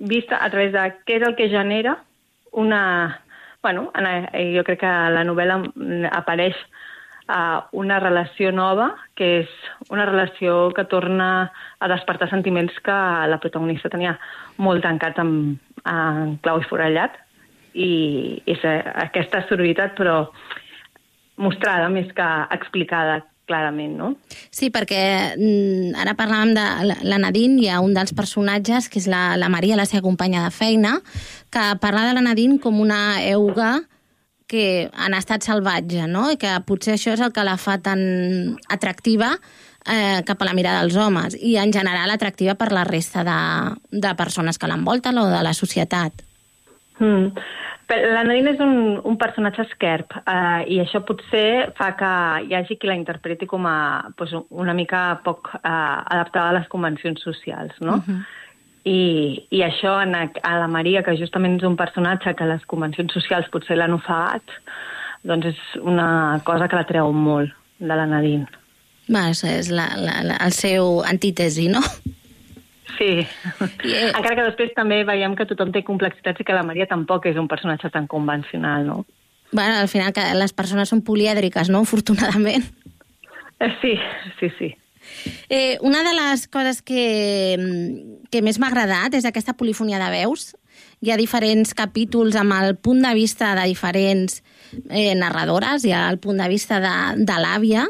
vista 0.00 0.42
a 0.42 0.48
través 0.50 0.72
de 0.72 0.82
què 1.06 1.20
és 1.20 1.26
el 1.26 1.36
que 1.36 1.50
genera 1.52 1.98
una... 2.52 3.20
Bueno, 3.62 3.90
en, 3.94 4.06
eh, 4.32 4.54
jo 4.56 4.64
crec 4.64 4.80
que 4.80 4.90
la 5.12 5.22
novel·la 5.28 5.58
mm, 5.60 6.08
apareix 6.16 6.56
uh, 7.28 7.60
una 7.76 7.98
relació 8.00 8.52
nova, 8.56 8.94
que 9.14 9.42
és 9.42 9.50
una 9.92 10.06
relació 10.08 10.70
que 10.72 10.86
torna 10.88 11.50
a 11.78 11.90
despertar 11.92 12.30
sentiments 12.30 12.78
que 12.80 12.96
la 13.28 13.40
protagonista 13.42 13.92
tenia 13.92 14.16
molt 14.56 14.80
tancats 14.82 15.20
en, 15.20 15.34
en 15.84 16.38
clau 16.40 16.62
i 16.62 16.68
forellat, 16.70 17.20
i 17.76 17.90
és 18.50 18.64
eh, 18.64 18.80
aquesta 19.04 19.44
sororitat, 19.46 19.92
però 19.98 20.24
mostrada 21.40 21.92
més 21.92 22.08
que 22.16 22.30
explicada 22.56 23.20
clarament, 23.50 23.96
no? 23.98 24.12
Sí, 24.54 24.70
perquè 24.70 25.02
mm, 25.34 25.98
ara 25.98 26.14
parlàvem 26.18 26.54
de 26.54 26.66
la- 26.86 27.00
la 27.02 27.18
Nadine, 27.18 27.58
hi 27.64 27.68
ha 27.68 27.80
un 27.82 27.92
dels 27.96 28.14
personatges, 28.14 28.86
que 28.88 29.02
és 29.02 29.08
la, 29.10 29.34
la 29.36 29.50
Maria, 29.50 29.76
la 29.76 29.86
seva 29.90 30.04
companya 30.06 30.44
de 30.46 30.52
feina, 30.54 31.00
que 31.50 31.64
parla 31.82 32.06
de 32.06 32.14
la 32.14 32.22
Nadine 32.22 32.60
com 32.62 32.78
una 32.80 33.18
euga 33.26 33.80
que 34.50 34.88
en 34.90 35.14
estat 35.14 35.42
salvatge, 35.46 36.06
no? 36.10 36.28
I 36.32 36.38
que 36.38 36.50
potser 36.66 36.94
això 36.96 37.12
és 37.14 37.20
el 37.22 37.30
que 37.34 37.44
la 37.46 37.56
fa 37.58 37.76
tan 37.78 38.00
atractiva 38.68 39.36
eh, 39.86 40.22
cap 40.26 40.42
a 40.42 40.48
la 40.48 40.54
mirada 40.58 40.80
dels 40.82 40.96
homes 40.98 41.36
i 41.38 41.52
en 41.62 41.70
general 41.72 42.10
atractiva 42.10 42.56
per 42.58 42.72
la 42.74 42.82
resta 42.84 43.22
de, 43.24 43.36
de 43.94 44.14
persones 44.18 44.58
que 44.58 44.66
l'envolten 44.70 45.18
o 45.22 45.28
de 45.30 45.42
la 45.46 45.54
societat. 45.54 46.24
Mm. 46.98 47.30
La 47.90 48.22
Nadine 48.22 48.52
és 48.54 48.60
un, 48.62 49.00
un 49.02 49.16
personatge 49.18 49.64
esquerp 49.66 50.14
eh, 50.20 50.60
i 50.70 50.76
això 50.82 51.00
potser 51.06 51.72
fa 51.78 51.88
que 51.98 52.10
hi 52.46 52.54
hagi 52.54 52.76
qui 52.78 52.86
la 52.86 52.94
interpreti 52.94 53.48
com 53.50 53.66
a 53.66 54.10
pues, 54.16 54.34
una 54.50 54.74
mica 54.78 55.20
poc 55.24 55.50
eh, 55.58 55.66
adaptada 55.66 56.52
a 56.52 56.58
les 56.60 56.68
convencions 56.70 57.22
socials, 57.22 57.74
no? 57.80 57.98
Uh 57.98 58.06
-huh. 58.06 58.20
I, 58.84 59.00
I 59.50 59.60
això 59.66 60.00
en, 60.02 60.14
a, 60.14 60.30
a 60.42 60.58
la 60.58 60.68
Maria, 60.68 61.02
que 61.02 61.16
justament 61.16 61.58
és 61.58 61.66
un 61.66 61.76
personatge 61.76 62.34
que 62.34 62.46
les 62.46 62.64
convencions 62.64 63.12
socials 63.12 63.50
potser 63.52 63.76
l'han 63.76 63.92
ofegat, 63.92 64.42
doncs 65.22 65.46
és 65.46 65.58
una 65.82 66.40
cosa 66.44 66.68
que 66.68 66.76
la 66.76 66.86
treu 66.88 67.12
molt 67.12 67.52
de 67.78 67.94
la 67.96 68.06
Nadine. 68.06 68.46
Va, 69.10 69.28
és, 69.30 69.42
és 69.44 69.68
la, 69.70 69.88
la, 69.96 70.22
la, 70.22 70.36
el 70.46 70.52
seu 70.52 71.02
antítesi, 71.02 71.68
no? 71.68 71.82
Sí, 72.98 73.26
encara 74.14 74.36
que 74.36 74.44
després 74.48 74.74
també 74.76 75.02
veiem 75.04 75.36
que 75.36 75.46
tothom 75.46 75.72
té 75.72 75.82
complexitats 75.86 76.40
i 76.40 76.44
que 76.44 76.56
la 76.56 76.66
Maria 76.66 76.86
tampoc 76.90 77.26
és 77.30 77.38
un 77.40 77.48
personatge 77.48 77.90
tan 77.90 78.06
convencional, 78.06 78.86
no? 78.86 79.04
Bueno, 79.52 79.80
al 79.80 79.88
final 79.88 80.12
que 80.12 80.22
les 80.34 80.52
persones 80.52 80.88
són 80.92 81.02
polièdriques, 81.02 81.70
no?, 81.70 81.82
afortunadament. 81.86 82.64
Eh, 83.60 83.72
Sí, 83.82 83.92
sí, 84.38 84.48
sí. 84.58 84.74
Eh, 85.50 85.76
una 85.82 86.02
de 86.02 86.14
les 86.14 86.46
coses 86.48 86.80
que, 86.80 87.58
que 88.30 88.40
més 88.40 88.56
m'ha 88.60 88.70
agradat 88.70 89.16
és 89.18 89.26
aquesta 89.28 89.52
polifonia 89.52 90.00
de 90.00 90.08
veus. 90.14 90.54
Hi 91.04 91.12
ha 91.12 91.18
diferents 91.20 91.74
capítols 91.76 92.36
amb 92.40 92.56
el 92.56 92.76
punt 92.76 93.02
de 93.04 93.12
vista 93.16 93.52
de 93.58 93.66
diferents 93.68 94.40
eh, 94.88 95.14
narradores, 95.16 95.84
hi 95.84 95.92
ha 95.92 96.06
el 96.08 96.20
punt 96.20 96.40
de 96.40 96.48
vista 96.48 96.80
de, 96.80 96.94
de 97.24 97.38
l'àvia 97.40 97.84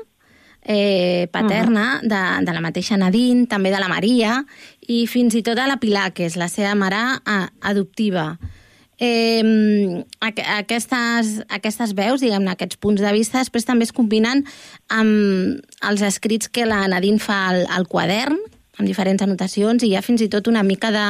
eh, 0.62 1.28
paterna, 1.30 2.00
uh 2.00 2.02
-huh. 2.02 2.08
de, 2.08 2.44
de 2.46 2.52
la 2.52 2.60
mateixa 2.60 2.96
Nadine, 2.96 3.46
també 3.46 3.70
de 3.70 3.80
la 3.80 3.88
Maria, 3.88 4.44
i 4.90 5.04
fins 5.06 5.36
i 5.38 5.44
tot 5.46 5.58
de 5.58 5.66
la 5.70 5.78
Pilar, 5.78 6.10
que 6.14 6.26
és 6.26 6.36
la 6.40 6.48
seva 6.50 6.74
mare 6.78 6.98
a, 6.98 7.38
adoptiva. 7.70 8.34
Eh, 9.00 9.40
aqu 10.20 10.44
aquestes, 10.58 11.36
aquestes 11.48 11.94
veus, 11.96 12.20
diguem-ne, 12.20 12.52
aquests 12.52 12.80
punts 12.82 13.00
de 13.00 13.12
vista, 13.16 13.40
després 13.40 13.64
també 13.68 13.86
es 13.86 13.94
combinen 13.96 14.42
amb 14.92 15.62
els 15.88 16.02
escrits 16.04 16.50
que 16.52 16.66
la 16.68 16.82
Nadine 16.90 17.22
fa 17.22 17.46
al, 17.52 17.62
al 17.72 17.86
quadern, 17.88 18.36
amb 18.76 18.88
diferents 18.88 19.22
anotacions, 19.24 19.84
i 19.84 19.92
hi 19.92 19.96
ha 19.96 20.04
fins 20.04 20.24
i 20.24 20.28
tot 20.32 20.50
una 20.50 20.64
mica 20.66 20.90
de, 20.92 21.06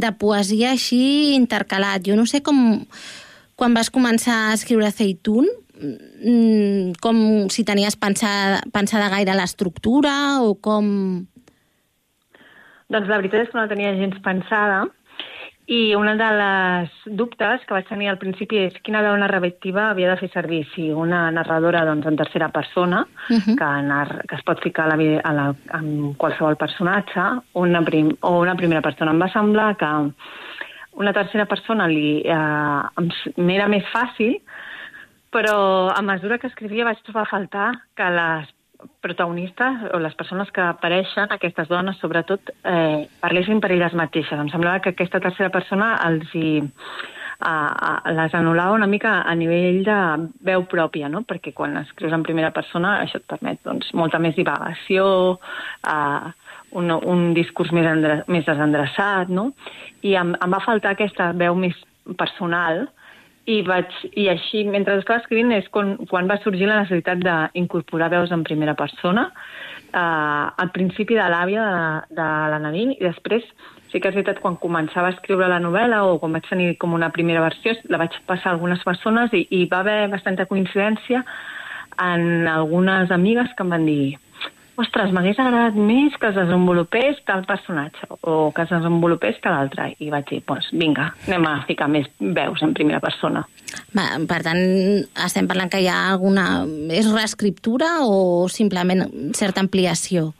de 0.00 0.12
poesia 0.20 0.72
així 0.76 1.34
intercalat. 1.36 2.06
Jo 2.06 2.16
no 2.16 2.28
sé 2.28 2.44
com... 2.46 2.86
Quan 3.60 3.74
vas 3.76 3.90
començar 3.92 4.34
a 4.46 4.52
escriure 4.56 4.88
Zeitun, 4.88 5.44
mm, 5.76 6.94
com 7.04 7.18
si 7.52 7.60
tenies 7.68 7.98
pensada, 8.00 8.62
pensada 8.72 9.10
gaire 9.12 9.34
l'estructura 9.36 10.14
o 10.40 10.54
com... 10.56 10.86
Doncs 12.90 13.08
la 13.08 13.20
veritat 13.20 13.44
és 13.44 13.50
que 13.50 13.58
no 13.58 13.64
la 13.64 13.70
tenia 13.70 13.94
gens 13.98 14.18
pensada 14.24 14.86
i 15.70 15.94
una 15.94 16.16
de 16.18 16.28
les 16.34 16.94
dubtes 17.14 17.62
que 17.62 17.74
vaig 17.76 17.86
tenir 17.86 18.08
al 18.10 18.18
principi 18.18 18.58
és 18.64 18.78
quina 18.82 19.04
veu 19.06 19.14
narrativa 19.20 19.84
havia 19.92 20.08
de 20.10 20.18
fer 20.18 20.28
servir, 20.32 20.64
si 20.72 20.88
una 20.90 21.28
narradora 21.30 21.84
doncs, 21.86 22.08
en 22.10 22.18
tercera 22.18 22.48
persona, 22.50 23.04
uh 23.06 23.36
-huh. 23.36 23.54
que, 23.60 23.70
nar 23.86 24.26
que 24.26 24.34
es 24.34 24.42
pot 24.42 24.58
ficar 24.60 24.90
a 24.90 24.96
la, 24.96 25.20
a 25.22 25.32
la, 25.32 25.54
en 25.78 26.14
qualsevol 26.14 26.56
personatge, 26.56 27.22
una, 27.52 27.82
prim 27.82 28.10
o 28.20 28.40
una 28.40 28.56
primera 28.56 28.82
persona. 28.82 29.12
Em 29.12 29.22
va 29.22 29.28
semblar 29.28 29.76
que 29.76 29.90
una 30.92 31.12
tercera 31.12 31.46
persona 31.46 31.86
li, 31.86 32.22
eh, 32.24 32.82
m'era 33.36 33.68
més 33.68 33.84
fàcil, 33.92 34.40
però 35.30 35.92
a 35.94 36.02
mesura 36.02 36.38
que 36.38 36.48
escrivia 36.48 36.84
vaig 36.84 36.98
trobar 37.02 37.22
a 37.22 37.30
faltar 37.30 37.70
que 37.94 38.10
les 38.10 38.48
protagonistes 39.00 39.86
o 39.94 40.00
les 40.02 40.14
persones 40.18 40.50
que 40.54 40.62
apareixen, 40.64 41.30
aquestes 41.30 41.68
dones 41.68 41.98
sobretot, 42.02 42.52
eh, 42.64 43.06
parlessin 43.20 43.60
per 43.60 43.72
elles 43.72 43.94
mateixes. 43.94 44.38
Em 44.38 44.50
semblava 44.52 44.80
que 44.80 44.94
aquesta 44.94 45.20
tercera 45.20 45.50
persona 45.50 45.94
els 46.06 46.34
hi, 46.34 46.60
a, 47.40 47.52
a, 47.52 48.12
les 48.12 48.34
anul·lava 48.36 48.76
una 48.76 48.88
mica 48.90 49.20
a 49.22 49.34
nivell 49.34 49.82
de 49.86 49.98
veu 50.46 50.66
pròpia, 50.70 51.08
no? 51.08 51.22
perquè 51.28 51.52
quan 51.56 51.76
escrius 51.80 52.12
en 52.16 52.24
primera 52.26 52.52
persona 52.56 52.98
això 53.00 53.20
et 53.20 53.28
permet 53.30 53.60
doncs, 53.64 53.92
molta 53.96 54.20
més 54.22 54.36
divagació, 54.36 55.38
eh, 55.88 56.30
un, 56.78 56.90
un 56.92 57.30
discurs 57.34 57.72
més, 57.74 57.88
endre, 57.88 58.22
més 58.28 58.46
desendreçat, 58.46 59.32
no? 59.32 59.50
i 60.02 60.14
em, 60.18 60.34
em 60.36 60.56
va 60.56 60.64
faltar 60.64 60.94
aquesta 60.94 61.32
veu 61.36 61.56
més 61.58 61.76
personal 62.18 62.86
i, 63.48 63.60
vaig, 63.66 63.92
i 64.12 64.28
així, 64.32 64.64
mentre 64.68 64.98
estava 65.00 65.22
escrivint, 65.22 65.52
és 65.56 65.68
quan, 65.72 65.94
quan 66.10 66.28
va 66.30 66.38
sorgir 66.44 66.68
la 66.68 66.82
necessitat 66.82 67.22
d'incorporar 67.24 68.10
veus 68.12 68.32
en 68.34 68.44
primera 68.44 68.76
persona, 68.78 69.30
eh, 69.90 70.46
al 70.64 70.72
principi 70.74 71.16
de 71.16 71.28
l'àvia 71.32 71.66
de, 71.66 72.16
de 72.20 72.30
la 72.54 72.60
Nadine, 72.62 72.96
i 72.98 73.06
després 73.06 73.46
sí 73.90 73.98
que 73.98 74.10
és 74.10 74.14
veritat, 74.14 74.40
quan 74.42 74.58
començava 74.60 75.10
a 75.10 75.16
escriure 75.16 75.48
la 75.50 75.60
novel·la 75.62 76.04
o 76.06 76.18
quan 76.22 76.36
vaig 76.36 76.46
tenir 76.48 76.74
com 76.82 76.94
una 76.94 77.10
primera 77.14 77.42
versió, 77.42 77.74
la 77.90 77.98
vaig 78.02 78.14
passar 78.28 78.52
a 78.52 78.54
algunes 78.54 78.84
persones 78.86 79.34
i, 79.34 79.46
i 79.50 79.64
va 79.72 79.82
haver 79.82 80.00
bastanta 80.12 80.46
coincidència 80.50 81.24
en 82.00 82.46
algunes 82.48 83.10
amigues 83.10 83.50
que 83.56 83.66
em 83.66 83.72
van 83.74 83.88
dir 83.88 84.18
ostres, 84.80 85.12
m'hagués 85.14 85.38
agradat 85.38 85.76
més 85.76 86.16
que 86.20 86.30
es 86.30 86.36
desenvolupés 86.38 87.20
tal 87.28 87.44
personatge 87.48 88.08
o 88.20 88.50
que 88.56 88.64
es 88.66 88.72
desenvolupés 88.72 89.38
que 89.42 89.52
l'altre. 89.52 89.90
I 90.00 90.10
vaig 90.12 90.28
dir, 90.30 90.40
doncs 90.48 90.70
vinga, 90.72 91.10
anem 91.28 91.46
a 91.48 91.54
ficar 91.68 91.90
més 91.92 92.08
veus 92.20 92.64
en 92.66 92.74
primera 92.76 93.00
persona. 93.04 93.44
Va, 93.96 94.08
per 94.30 94.40
tant, 94.46 94.60
estem 95.26 95.48
parlant 95.50 95.70
que 95.72 95.82
hi 95.84 95.88
ha 95.90 96.02
alguna... 96.10 96.64
És 96.90 97.08
reescriptura 97.12 98.00
o 98.06 98.48
simplement 98.52 99.06
certa 99.36 99.62
ampliació? 99.62 100.32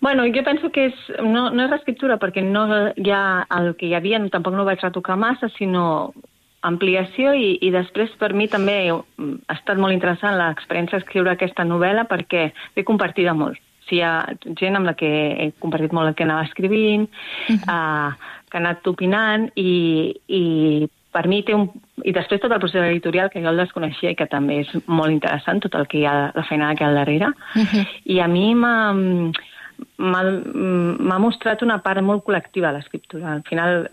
Bueno, 0.00 0.26
jo 0.28 0.42
penso 0.44 0.70
que 0.70 0.90
és, 0.90 1.04
no, 1.24 1.48
no 1.50 1.64
és 1.64 1.70
reescriptura 1.72 2.18
perquè 2.20 2.44
no 2.44 2.66
hi 3.00 3.10
ha 3.10 3.46
el 3.58 3.72
que 3.80 3.88
hi 3.88 3.94
havia, 3.96 4.20
tampoc 4.32 4.54
no 4.54 4.62
ho 4.64 4.68
vaig 4.68 4.82
retocar 4.84 5.16
massa, 5.18 5.48
sinó 5.56 6.12
ampliació 6.68 7.32
i, 7.34 7.56
i 7.62 7.70
després 7.74 8.12
per 8.20 8.32
mi 8.34 8.48
també 8.52 8.76
mm, 8.90 9.46
ha 9.48 9.56
estat 9.58 9.80
molt 9.80 9.94
interessant 9.94 10.36
l'experiència 10.38 10.98
d'escriure 10.98 11.34
aquesta 11.34 11.64
novel·la 11.64 12.06
perquè 12.10 12.50
l'he 12.76 12.84
compartida 12.84 13.34
molt. 13.34 13.58
O 13.58 13.88
sigui, 13.88 14.00
hi 14.00 14.04
ha 14.04 14.34
gent 14.58 14.76
amb 14.76 14.88
la 14.88 14.96
que 14.98 15.08
he 15.08 15.50
compartit 15.62 15.94
molt 15.94 16.10
el 16.10 16.16
que 16.18 16.26
anava 16.26 16.46
escrivint, 16.48 17.06
uh 17.06 17.54
-huh. 17.54 17.62
uh, 17.70 18.36
que 18.50 18.58
ha 18.58 18.62
anat 18.64 18.86
opinant 18.86 19.50
i, 19.54 20.14
i 20.26 20.88
per 21.12 21.26
mi 21.28 21.42
té 21.42 21.54
un... 21.54 21.70
I 22.04 22.12
després 22.12 22.40
tot 22.40 22.52
el 22.52 22.60
procés 22.60 22.82
editorial, 22.82 23.30
que 23.30 23.40
jo 23.40 23.48
el 23.48 23.56
desconeixia 23.56 24.10
i 24.10 24.18
que 24.18 24.26
també 24.26 24.60
és 24.60 24.72
molt 24.86 25.10
interessant, 25.10 25.60
tot 25.60 25.74
el 25.74 25.86
que 25.86 25.98
hi 25.98 26.04
ha, 26.04 26.32
la 26.34 26.44
feina 26.44 26.74
que 26.74 26.84
hi 26.84 26.86
ha 26.86 26.90
al 26.90 26.98
darrere. 27.00 27.28
Uh 27.54 27.64
-huh. 27.64 27.86
I 28.04 28.20
a 28.20 28.28
mi 28.28 28.54
m'ha 28.54 28.92
m'ha 29.98 31.18
mostrat 31.18 31.62
una 31.62 31.78
part 31.84 32.02
molt 32.02 32.24
col·lectiva 32.24 32.72
l'escriptura. 32.72 33.32
Al 33.32 33.42
final 33.48 33.88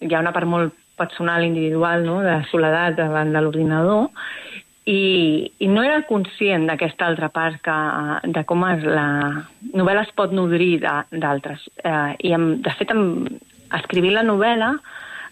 hi 0.00 0.14
ha 0.14 0.20
una 0.20 0.32
part 0.32 0.46
molt 0.46 0.74
personal, 1.00 1.44
individual, 1.48 2.04
no? 2.04 2.20
de 2.26 2.36
soledat 2.52 3.00
davant 3.00 3.32
de 3.32 3.40
l'ordinador, 3.42 4.10
i, 4.90 5.52
i 5.60 5.68
no 5.68 5.82
era 5.84 6.02
conscient 6.08 6.66
d'aquesta 6.68 7.06
altra 7.06 7.28
part 7.32 7.60
que, 7.64 7.76
de 8.32 8.42
com 8.48 8.64
es, 8.70 8.84
la 8.84 9.06
novel·la 9.76 10.06
es 10.06 10.12
pot 10.16 10.32
nodrir 10.34 10.80
d'altres. 10.82 11.66
Eh, 11.84 12.16
I, 12.30 12.34
em, 12.36 12.50
de 12.64 12.74
fet, 12.78 12.92
em, 12.94 13.26
escrivint 13.76 14.16
la 14.16 14.26
novel·la 14.26 14.74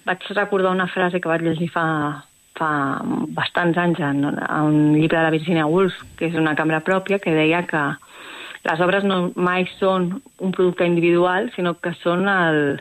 vaig 0.09 0.25
recordar 0.37 0.73
una 0.77 0.89
frase 0.89 1.21
que 1.21 1.31
vaig 1.31 1.45
llegir 1.45 1.69
fa, 1.73 1.87
fa 2.59 2.71
bastants 3.37 3.81
anys 3.81 4.01
en, 4.05 4.23
en 4.29 4.69
un 4.69 4.79
llibre 4.97 5.19
de 5.19 5.25
la 5.27 5.35
Virginia 5.35 5.67
Woolf, 5.69 5.97
que 6.17 6.29
és 6.31 6.39
una 6.39 6.55
cambra 6.57 6.81
pròpia, 6.85 7.21
que 7.23 7.35
deia 7.35 7.65
que 7.69 7.83
les 8.69 8.81
obres 8.85 9.05
no 9.07 9.19
mai 9.37 9.67
són 9.79 10.11
un 10.45 10.55
producte 10.55 10.87
individual, 10.89 11.51
sinó 11.55 11.77
que 11.81 11.95
són 12.03 12.27
el, 12.31 12.81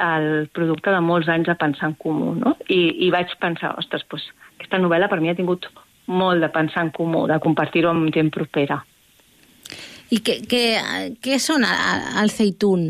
el 0.00 0.48
producte 0.52 0.90
de 0.90 1.00
molts 1.00 1.28
anys 1.28 1.46
de 1.46 1.54
pensar 1.54 1.90
en 1.90 1.94
comú, 1.94 2.34
no? 2.34 2.56
I, 2.68 3.06
i 3.06 3.10
vaig 3.10 3.32
pensar, 3.40 3.74
ostres, 3.78 4.04
doncs, 4.10 4.28
aquesta 4.56 4.78
novel·la 4.78 5.08
per 5.10 5.20
mi 5.20 5.30
ha 5.30 5.36
tingut 5.38 5.68
molt 6.06 6.40
de 6.42 6.48
pensar 6.52 6.86
en 6.86 6.90
comú, 6.94 7.26
de 7.30 7.38
compartir-ho 7.42 7.90
amb 7.90 8.10
gent 8.14 8.30
propera. 8.34 8.82
I 10.12 10.20
què, 10.20 10.40
què, 10.48 10.64
què 11.24 11.38
són 11.40 11.64
el, 11.64 12.32
zeitun? 12.32 12.88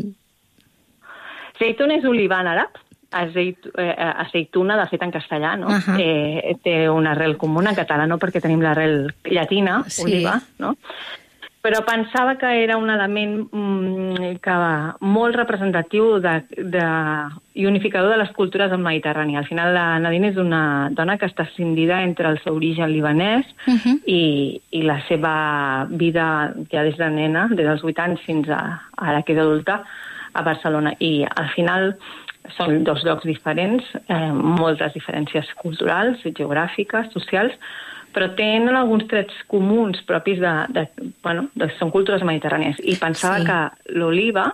Zeitun 1.59 1.93
és 1.95 2.07
olivar 2.09 2.41
en 2.43 2.55
àrab, 2.55 2.79
Azeit, 3.13 3.67
eh, 3.77 3.93
aceituna, 3.93 4.73
de 4.79 4.87
fet 4.89 5.03
en 5.05 5.11
castellà, 5.13 5.51
no? 5.55 5.67
Uh 5.67 5.73
-huh. 5.73 5.97
eh, 6.01 6.55
té 6.63 6.89
una 6.89 7.11
arrel 7.11 7.37
comuna, 7.37 7.69
en 7.69 7.75
català 7.75 8.07
no, 8.07 8.17
perquè 8.17 8.41
tenim 8.41 8.59
l'arrel 8.59 9.13
llatina, 9.23 9.83
Sí. 9.87 10.01
oliva, 10.01 10.41
no? 10.57 10.75
Però 11.63 11.79
pensava 11.87 12.35
que 12.35 12.49
era 12.59 12.75
un 12.75 12.89
element 12.91 13.37
mm, 13.47 14.33
que 14.43 14.55
va 14.59 14.97
molt 14.99 15.37
representatiu 15.39 16.17
de, 16.19 16.33
de, 16.59 16.87
i 17.55 17.67
unificador 17.69 18.11
de 18.11 18.17
les 18.19 18.33
cultures 18.35 18.67
del 18.69 18.83
Mediterrani. 18.83 19.37
Al 19.39 19.47
final, 19.47 19.71
la 19.71 19.85
Nadine 20.03 20.33
és 20.33 20.39
una 20.41 20.89
dona 20.91 21.15
que 21.17 21.29
està 21.31 21.45
escindida 21.47 22.01
entre 22.03 22.27
el 22.33 22.41
seu 22.43 22.59
origen 22.59 22.91
libanès 22.91 23.47
Uh 23.63 23.79
-huh. 23.79 23.95
i, 24.05 24.61
i 24.71 24.81
la 24.81 24.99
seva 25.07 25.87
vida 25.89 26.53
ja 26.71 26.83
des 26.83 26.97
de 26.97 27.09
nena, 27.09 27.47
des 27.47 27.65
dels 27.65 27.83
8 27.83 27.99
anys 27.99 28.19
fins 28.21 28.49
a 28.49 28.81
ara 28.97 29.21
que 29.23 29.33
és 29.33 29.39
adulta, 29.39 29.83
a 30.33 30.41
Barcelona. 30.41 30.93
I 30.99 31.23
al 31.23 31.49
final 31.55 31.95
són 32.57 32.83
dos 32.83 33.03
llocs 33.03 33.23
diferents, 33.23 33.83
eh, 34.07 34.31
moltes 34.33 34.93
diferències 34.93 35.47
culturals, 35.61 36.19
geogràfiques, 36.23 37.11
socials, 37.13 37.53
però 38.13 38.29
tenen 38.37 38.75
alguns 38.75 39.07
trets 39.09 39.33
comuns 39.51 40.01
propis 40.07 40.39
de... 40.39 40.51
de 40.69 40.87
bueno, 41.23 41.47
de, 41.55 41.69
són 41.79 41.91
cultures 41.91 42.21
mediterrànies. 42.23 42.77
I 42.83 42.95
pensava 43.01 43.39
Sí. 43.39 43.45
que 43.47 43.95
l'oliva 43.99 44.51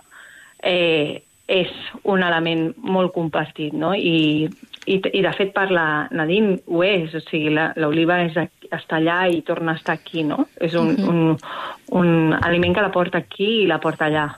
eh, 0.62 1.22
és 1.50 1.70
un 2.04 2.22
element 2.22 2.74
molt 2.76 3.12
compartit, 3.12 3.72
no? 3.74 3.92
I, 3.94 4.48
i, 4.86 4.96
i 5.12 5.22
de 5.22 5.32
fet 5.36 5.52
per 5.54 5.68
la 5.74 6.06
Nadine 6.14 6.58
ho 6.66 6.82
és, 6.86 7.14
o 7.14 7.20
sigui, 7.26 7.50
la- 7.54 7.72
l'oliva 7.76 8.20
és 8.22 8.36
aquí, 8.38 8.68
està 8.70 9.00
allà 9.00 9.24
i 9.34 9.40
torna 9.42 9.72
a 9.72 9.80
estar 9.80 9.96
aquí, 9.98 10.22
no? 10.22 10.46
És 10.60 10.74
un, 10.78 10.92
Mhm. 10.94 11.08
un, 11.08 11.36
un 12.00 12.32
aliment 12.40 12.74
que 12.74 12.82
la 12.86 12.92
porta 12.94 13.18
aquí 13.18 13.64
i 13.64 13.66
la 13.66 13.80
porta 13.82 14.06
allà. 14.06 14.28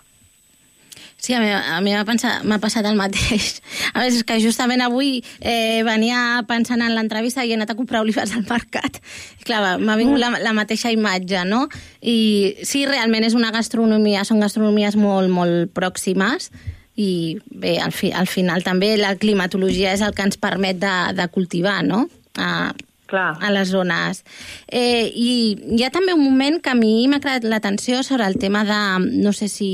Sí, 1.23 1.35
a 1.35 1.41
mi, 1.41 1.53
a 1.55 1.79
mi 1.81 1.93
m'ha 1.95 2.59
passat 2.59 2.87
el 2.89 2.97
mateix. 2.99 3.61
A 3.95 4.03
més, 4.03 4.17
és 4.19 4.25
que 4.27 4.41
justament 4.43 4.81
avui 4.83 5.21
eh, 5.39 5.85
venia 5.87 6.43
pensant 6.49 6.83
en 6.83 6.97
l'entrevista 6.97 7.45
i 7.47 7.53
he 7.53 7.55
anat 7.55 7.71
a 7.71 7.77
comprar 7.79 8.01
olives 8.03 8.33
al 8.35 8.43
mercat. 8.49 8.99
I 9.39 9.47
clar, 9.47 9.77
m'ha 9.79 9.95
vingut 10.01 10.19
la, 10.19 10.33
la 10.43 10.55
mateixa 10.57 10.91
imatge, 10.91 11.45
no? 11.47 11.69
I 12.03 12.57
sí, 12.67 12.83
realment 12.91 13.23
és 13.29 13.37
una 13.39 13.53
gastronomia, 13.55 14.25
són 14.27 14.43
gastronomies 14.43 14.99
molt, 14.99 15.31
molt 15.31 15.71
pròximes 15.79 16.51
i 16.99 17.39
bé, 17.47 17.77
al, 17.79 17.95
fi, 17.95 18.11
al 18.11 18.27
final 18.27 18.67
també 18.67 18.97
la 18.99 19.15
climatologia 19.15 19.93
és 19.95 20.03
el 20.03 20.17
que 20.17 20.27
ens 20.27 20.41
permet 20.43 20.81
de, 20.83 20.97
de 21.17 21.29
cultivar, 21.31 21.85
no? 21.87 22.09
A, 22.35 22.73
Clar. 23.07 23.37
a 23.39 23.53
les 23.55 23.71
zones. 23.71 24.25
Eh, 24.67 25.07
I 25.07 25.31
hi 25.79 25.87
ha 25.87 25.93
també 25.95 26.17
un 26.19 26.25
moment 26.25 26.59
que 26.59 26.75
a 26.75 26.77
mi 26.77 27.07
m'ha 27.07 27.23
creat 27.23 27.47
l'atenció 27.47 28.03
sobre 28.03 28.27
el 28.27 28.41
tema 28.43 28.65
de, 28.67 28.83
no 29.23 29.31
sé 29.37 29.47
si 29.53 29.71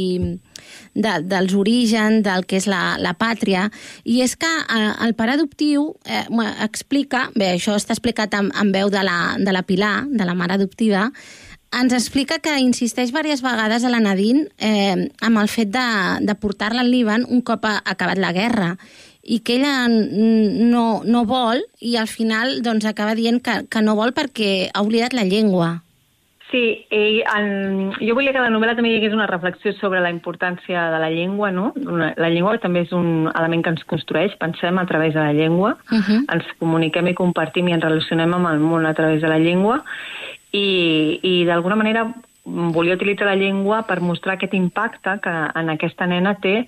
de, 0.95 1.17
dels 1.25 1.55
orígens, 1.55 2.23
del 2.27 2.47
que 2.49 2.61
és 2.61 2.69
la, 2.71 2.97
la 3.03 3.15
pàtria, 3.19 3.69
i 4.05 4.21
és 4.25 4.37
que 4.37 4.49
eh, 4.49 4.93
el 5.07 5.17
pare 5.19 5.37
adoptiu 5.39 5.91
eh, 6.05 6.25
explica, 6.65 7.29
bé, 7.35 7.55
això 7.57 7.77
està 7.79 7.97
explicat 7.97 8.35
en, 8.39 8.53
en 8.55 8.73
veu 8.73 8.93
de 8.93 9.05
la, 9.05 9.37
de 9.39 9.55
la 9.55 9.65
Pilar, 9.67 10.07
de 10.09 10.25
la 10.29 10.37
mare 10.39 10.59
adoptiva, 10.59 11.09
ens 11.69 11.93
explica 11.93 12.39
que 12.41 12.55
insisteix 12.63 13.11
diverses 13.13 13.43
vegades 13.45 13.85
a 13.85 13.91
la 13.93 14.01
Nadine 14.01 14.47
eh, 14.57 15.11
amb 15.21 15.41
el 15.41 15.51
fet 15.53 15.69
de, 15.75 15.89
de 16.25 16.35
portar-la 16.35 16.81
al 16.81 16.91
Líban 16.91 17.27
un 17.29 17.43
cop 17.45 17.67
ha 17.69 17.83
acabat 17.85 18.19
la 18.19 18.33
guerra 18.33 18.77
i 19.29 19.41
que 19.45 19.59
ella 19.59 19.89
no, 19.89 21.03
no 21.05 21.25
vol 21.29 21.61
i 21.85 21.99
al 22.01 22.09
final 22.09 22.63
doncs, 22.65 22.87
acaba 22.89 23.15
dient 23.19 23.43
que, 23.45 23.61
que 23.69 23.85
no 23.85 23.99
vol 23.99 24.15
perquè 24.17 24.71
ha 24.73 24.83
oblidat 24.83 25.13
la 25.13 25.27
llengua. 25.29 25.83
Sí, 26.51 26.87
i 26.91 27.21
en, 27.29 27.91
jo 28.01 28.15
volia 28.17 28.33
que 28.33 28.41
la 28.41 28.49
novel·la 28.49 28.73
també 28.75 28.89
hi 28.89 28.97
hagués 28.97 29.13
una 29.13 29.27
reflexió 29.29 29.75
sobre 29.77 30.01
la 30.01 30.09
importància 30.09 30.87
de 30.95 30.99
la 31.03 31.11
llengua, 31.11 31.51
no? 31.53 31.75
Una- 31.77 32.15
La 32.17 32.31
llengua 32.31 32.57
també 32.59 32.81
és 32.87 32.93
un 32.93 33.29
element 33.35 33.63
que 33.65 33.71
ens 33.75 33.85
construeix, 33.85 34.33
pensem 34.41 34.79
a 34.79 34.87
través 34.87 35.13
de 35.13 35.21
la 35.21 35.33
llengua, 35.35 35.77
Uh 35.93 35.99
-huh. 36.01 36.25
ens 36.33 36.47
comuniquem 36.59 37.09
i 37.09 37.15
compartim 37.15 37.69
i 37.69 37.73
ens 37.73 37.85
relacionem 37.85 38.33
amb 38.33 38.49
el 38.49 38.61
món 38.61 38.87
a 38.87 38.95
través 38.95 39.21
de 39.21 39.29
la 39.29 39.39
llengua 39.39 39.83
i, 40.53 41.21
i 41.23 41.45
d'alguna 41.45 41.77
manera 41.77 42.15
volia 42.51 42.95
utilitzar 42.95 43.27
la 43.27 43.37
llengua 43.37 43.83
per 43.87 44.01
mostrar 44.01 44.37
aquest 44.37 44.55
impacte 44.55 45.21
que 45.21 45.31
en 45.61 45.69
aquesta 45.69 46.07
nena 46.07 46.35
té 46.41 46.67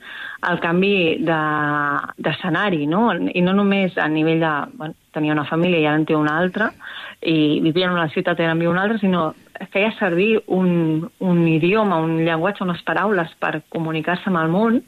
el 0.51 0.61
canvi 0.61 1.17
de- 1.25 2.01
d'escenari, 2.19 2.87
no? 2.87 3.15
I 3.15 3.41
no 3.41 3.55
només 3.55 3.97
a 3.97 4.07
nivell 4.09 4.41
de... 4.41 4.53
Bueno, 4.75 4.95
tenia 5.11 5.33
una 5.33 5.45
família 5.47 5.81
i 5.81 5.87
ara 5.87 5.97
en 5.97 6.05
té 6.07 6.15
una 6.15 6.37
altra, 6.39 6.71
i 7.23 7.61
vivia 7.61 7.87
en 7.87 7.97
una 7.99 8.09
ciutat 8.09 8.41
i 8.41 8.49
en 8.49 8.67
una 8.67 8.83
altra, 8.83 8.99
sinó 8.99 9.31
feia 9.73 9.93
servir 9.99 10.43
un, 10.47 11.11
un 11.21 11.47
idioma, 11.49 12.01
un 12.01 12.25
llenguatge, 12.25 12.65
unes 12.65 12.81
paraules 12.87 13.33
per 13.41 13.61
comunicar-se 13.69 14.31
amb 14.31 14.41
el 14.41 14.49
món 14.53 14.81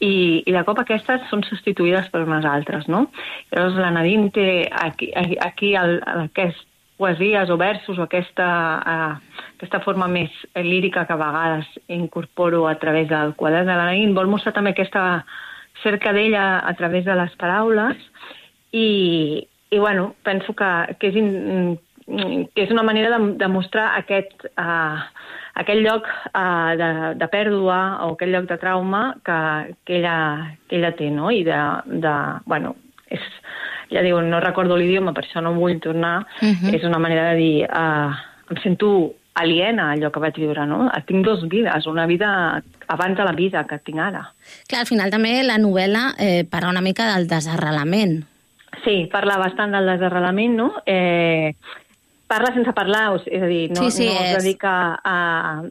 i, 0.00 0.42
i 0.44 0.52
de 0.52 0.62
cop 0.68 0.82
aquestes 0.82 1.24
són 1.30 1.44
substituïdes 1.48 2.10
per 2.12 2.26
unes 2.26 2.44
altres, 2.44 2.84
no? 2.92 3.06
Llavors 3.54 3.80
la 3.80 3.94
Nadine 3.94 4.28
té 4.34 4.48
aquí, 4.68 5.10
aquí, 5.16 5.40
aquí 5.40 5.72
el, 5.80 5.98
aquest 6.26 6.60
poesies 6.96 7.50
o 7.52 7.56
versos 7.60 7.98
o 7.98 8.04
aquesta, 8.04 8.46
uh, 8.80 9.40
aquesta 9.56 9.80
forma 9.84 10.08
més 10.08 10.32
lírica 10.56 11.06
que 11.08 11.16
a 11.16 11.20
vegades 11.20 11.72
incorporo 11.92 12.66
a 12.68 12.76
través 12.80 13.08
del 13.08 13.34
quadern 13.36 13.68
de 13.68 13.76
la 13.76 13.90
Nadine, 13.90 14.16
vol 14.16 14.32
mostrar 14.32 14.54
també 14.56 14.72
aquesta 14.72 15.24
cerca 15.82 16.12
d'ella 16.12 16.60
a 16.64 16.72
través 16.76 17.04
de 17.04 17.16
les 17.16 17.36
paraules 17.36 18.00
i, 18.72 19.46
i 19.70 19.78
bueno, 19.78 20.14
penso 20.22 20.54
que, 20.54 20.96
que, 21.00 21.08
és, 21.08 21.16
in, 21.16 21.78
que 22.54 22.62
és 22.66 22.70
una 22.70 22.84
manera 22.86 23.10
de, 23.18 23.32
de 23.40 23.48
mostrar 23.50 23.96
aquest, 23.98 24.46
uh, 24.58 25.00
aquest 25.58 25.82
lloc 25.82 26.06
uh, 26.06 26.76
de, 26.78 26.90
de 27.18 27.28
pèrdua 27.32 27.78
o 28.06 28.12
aquest 28.14 28.30
lloc 28.32 28.46
de 28.50 28.58
trauma 28.62 29.02
que, 29.26 29.74
que, 29.84 29.98
ella, 29.98 30.16
que 30.68 30.78
ella 30.78 30.94
té, 30.94 31.10
no? 31.10 31.30
I 31.34 31.42
de, 31.44 31.58
de 32.06 32.14
bueno, 32.46 32.76
és, 33.10 33.22
ja 33.90 34.02
diu, 34.06 34.20
no 34.22 34.40
recordo 34.42 34.78
l'idioma, 34.78 35.14
per 35.14 35.24
això 35.26 35.42
no 35.42 35.54
vull 35.58 35.80
tornar, 35.82 36.20
Mhm. 36.42 36.74
és 36.74 36.84
una 36.84 36.98
manera 37.02 37.30
de 37.32 37.36
dir, 37.36 37.68
uh, 37.70 38.14
em 38.50 38.62
sento 38.62 39.14
aliena 39.36 39.90
a 39.90 39.94
allò 39.96 40.10
que 40.10 40.20
vaig 40.22 40.38
viure, 40.40 40.64
no? 40.66 40.86
Tinc 41.06 41.24
dos 41.26 41.42
vides, 41.48 41.86
una 41.86 42.06
vida 42.06 42.62
abans 42.88 43.18
de 43.18 43.24
la 43.24 43.32
vida 43.32 43.66
que 43.68 43.78
tinc 43.84 43.98
ara. 44.00 44.22
Clar, 44.66 44.80
al 44.80 44.86
final 44.88 45.10
també 45.12 45.42
la 45.44 45.58
novel·la 45.58 46.14
eh, 46.18 46.46
parla 46.48 46.70
una 46.70 46.80
mica 46.80 47.10
del 47.12 47.28
desarrelament. 47.28 48.24
Sí, 48.84 49.08
parla 49.12 49.38
bastant 49.40 49.74
del 49.74 49.88
desarrelament, 49.94 50.56
no? 50.56 50.68
Eh, 50.86 51.54
parla 52.26 52.52
sense 52.54 52.74
parlar, 52.76 53.06
és 53.24 53.42
a 53.42 53.50
dir, 53.50 53.70
no, 53.70 53.86
Sí, 53.86 53.90
sí, 53.90 54.08
no 54.10 54.24
es 54.24 54.42
dedica 54.42 54.72
a, 55.02 55.16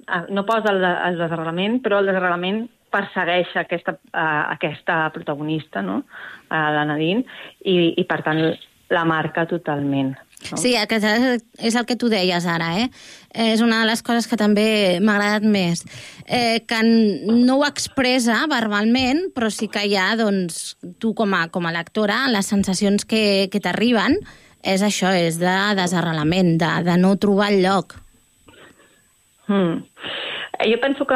a... 0.08 0.22
No 0.30 0.45
posa 0.47 0.72
el, 0.72 0.84
el 0.84 1.20
desarrelament, 1.20 1.82
però 1.84 1.99
el 1.99 2.12
desarrelament 2.12 2.66
persegueix 2.95 3.51
aquesta, 3.60 3.97
a, 4.14 4.28
aquesta 4.56 5.03
protagonista, 5.14 5.84
no?, 5.84 6.03
a 6.49 6.70
la 6.72 6.86
Nadine, 6.86 7.26
i, 7.66 7.95
i 7.99 8.03
per 8.08 8.22
tant 8.24 8.41
la 8.93 9.03
marca 9.08 9.47
totalment. 9.49 10.14
No? 10.52 10.58
Sí, 10.60 10.76
aquest 10.78 11.06
és, 11.08 11.44
és 11.72 11.76
el 11.80 11.86
que 11.90 11.96
tu 11.98 12.10
deies 12.12 12.46
ara, 12.46 12.68
eh? 12.84 12.90
És 13.34 13.64
una 13.64 13.80
de 13.82 13.90
les 13.90 14.04
coses 14.06 14.28
que 14.30 14.38
també 14.38 15.00
m'ha 15.02 15.16
agradat 15.16 15.46
més. 15.48 15.82
Eh, 16.28 16.62
que 16.68 16.82
no 16.86 17.60
ho 17.60 17.66
expressa 17.66 18.44
verbalment, 18.52 19.30
però 19.36 19.50
sí 19.50 19.70
que 19.72 19.86
hi 19.88 19.96
ha, 19.98 20.12
doncs, 20.20 20.76
tu 21.02 21.16
com 21.18 21.34
a, 21.34 21.48
com 21.50 21.66
a 21.66 21.74
lectora, 21.74 22.26
les 22.30 22.52
sensacions 22.52 23.08
que, 23.10 23.48
que 23.52 23.64
t'arriben 23.64 24.20
és 24.66 24.82
això, 24.86 25.12
és 25.14 25.40
de 25.42 25.56
desarrelament, 25.78 26.56
de, 26.62 26.72
de 26.86 26.98
no 26.98 27.16
trobar 27.22 27.52
el 27.54 27.62
lloc. 27.66 27.98
Mm. 29.48 29.84
Eh, 30.60 30.70
Jo 30.72 30.80
penso 30.82 31.06
que 31.06 31.16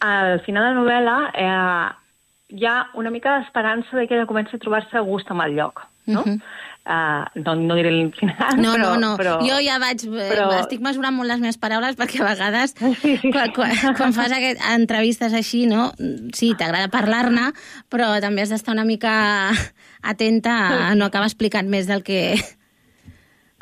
al 0.00 0.40
final 0.46 0.64
de 0.64 0.74
la 0.74 0.80
novel·la 0.80 1.16
eh, 1.34 2.56
hi 2.56 2.64
ha 2.66 2.78
una 2.94 3.10
mica 3.10 3.38
d'esperança 3.38 3.96
de 3.96 4.06
que 4.06 4.16
ella 4.16 4.28
comença 4.30 4.56
a 4.56 4.62
trobar-se 4.62 4.96
a 4.96 5.04
gust 5.04 5.30
amb 5.30 5.44
el 5.44 5.56
lloc, 5.58 5.84
no? 6.06 6.24
Mhm. 6.24 6.40
Uh, 6.88 7.26
no, 7.44 7.52
no 7.54 7.74
diré 7.76 7.90
el 7.92 8.14
final, 8.16 8.54
No, 8.56 8.70
però... 8.72 8.84
no, 8.96 8.96
no. 9.02 9.08
Però, 9.20 9.34
Jo 9.44 9.58
ja 9.60 9.74
vaig... 9.82 10.00
però- 10.08 10.28
Però... 10.30 10.44
Estic 10.62 10.80
mesurant 10.80 11.12
molt 11.12 11.28
les 11.28 11.42
meves 11.42 11.58
paraules 11.60 11.98
perquè 11.98 12.22
a 12.22 12.28
vegades, 12.30 12.72
sí, 12.78 12.94
sí. 13.02 13.12
Quan, 13.34 13.52
quan, 13.52 13.74
quan 13.98 14.14
fas 14.16 14.32
aquest, 14.32 14.62
entrevistes 14.72 15.34
així, 15.36 15.66
no? 15.68 15.90
Sí, 16.32 16.54
t'agrada 16.56 16.88
parlar-ne, 16.88 17.50
però 17.92 18.14
també 18.24 18.46
has 18.46 18.54
d'estar 18.54 18.72
una 18.72 18.86
mica 18.88 19.12
atenta 20.00 20.54
a 20.88 20.94
no 20.96 21.10
acabar 21.10 21.28
explicant 21.28 21.68
més 21.68 21.84
del 21.92 22.00
que, 22.08 22.38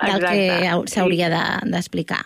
del 0.07 0.23
que 0.23 0.71
s'hauria 0.93 1.27
de- 1.33 1.71
d'explicar. 1.73 2.23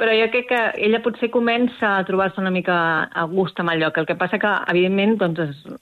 Però 0.00 0.12
jo 0.16 0.28
crec 0.32 0.46
que 0.48 0.60
ella 0.84 1.00
potser 1.04 1.28
comença 1.32 1.96
a 1.98 2.04
trobar-se 2.08 2.40
una 2.40 2.52
mica 2.52 2.76
a 3.08 3.24
gust 3.28 3.58
amb 3.60 3.72
el 3.72 3.80
lloc. 3.86 3.98
El 4.00 4.06
que 4.08 4.16
passa 4.20 4.38
que, 4.40 4.52
evidentment, 4.72 5.16
doncs, 5.20 5.40
es- 5.48 5.80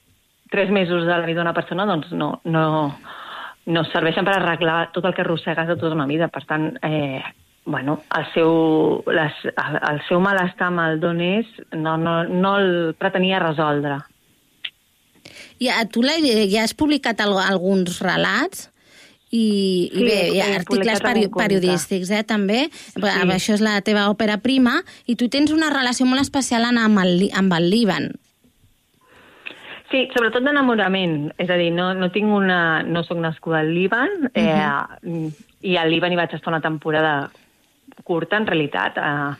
tres 0.51 0.71
mesos 0.71 1.03
de 1.05 1.11
la 1.11 1.25
vida 1.27 1.39
d'una 1.43 1.53
persona 1.53 1.85
doncs, 1.85 2.11
no, 2.11 2.39
no, 2.43 2.65
no 3.69 3.83
serveixen 3.91 4.25
per 4.27 4.35
arreglar 4.37 4.89
tot 4.95 5.05
el 5.05 5.13
que 5.15 5.23
arrossegues 5.23 5.69
de 5.69 5.77
tota 5.77 5.95
una 5.95 6.07
vida. 6.09 6.27
Per 6.33 6.43
tant, 6.49 6.71
eh, 6.83 7.21
bueno, 7.65 7.99
el 8.17 8.25
seu, 8.33 9.03
les, 9.13 9.43
el, 9.51 9.77
el 9.91 10.01
seu 10.07 10.21
malestar 10.23 10.71
amb 10.71 10.83
el 10.87 10.99
d'on 11.03 11.21
és 11.21 11.51
no, 11.77 11.95
no, 12.01 12.23
no 12.25 12.55
el 12.57 12.71
pretenia 12.99 13.41
resoldre. 13.43 13.99
I 15.59 15.69
a 15.69 15.83
tu 15.91 16.01
la, 16.01 16.17
ja 16.49 16.63
has 16.63 16.73
publicat 16.73 17.21
al, 17.21 17.35
alguns 17.43 17.99
relats 18.01 18.69
i, 19.29 19.89
Sí, 19.93 20.01
i 20.01 20.05
bé, 20.07 20.17
hi 20.33 20.39
ha 20.41 20.47
articles 20.57 21.03
peri 21.05 21.27
periodístics, 21.29 22.09
eh, 22.09 22.23
també. 22.25 22.63
Sí. 22.73 23.03
Això 23.05 23.53
és 23.53 23.61
la 23.61 23.75
teva 23.85 24.07
òpera 24.09 24.39
prima 24.41 24.79
i 25.05 25.13
tu 25.19 25.29
tens 25.29 25.53
una 25.53 25.69
relació 25.69 26.07
molt 26.09 26.25
especial 26.25 26.65
amb 26.71 27.03
el, 27.03 27.29
amb 27.37 27.53
el 27.59 27.69
Líban. 27.69 28.09
Sí, 29.89 30.05
sobretot 30.13 30.45
d'enamorament. 30.45 31.31
És 31.41 31.49
a 31.49 31.57
dir, 31.57 31.71
no, 31.73 31.91
no 31.97 32.11
tinc 32.13 32.29
una... 32.29 32.81
No 32.85 33.03
sóc 33.05 33.17
nascuda 33.21 33.63
al 33.63 33.73
Líban, 33.73 34.29
eh, 34.37 35.23
i 35.65 35.77
al 35.77 35.89
Líban 35.89 36.13
hi 36.13 36.19
vaig 36.19 36.35
estar 36.37 36.53
una 36.53 36.61
temporada 36.61 37.31
curta, 38.05 38.37
en 38.37 38.45
realitat. 38.47 38.99
Eh, 39.01 39.33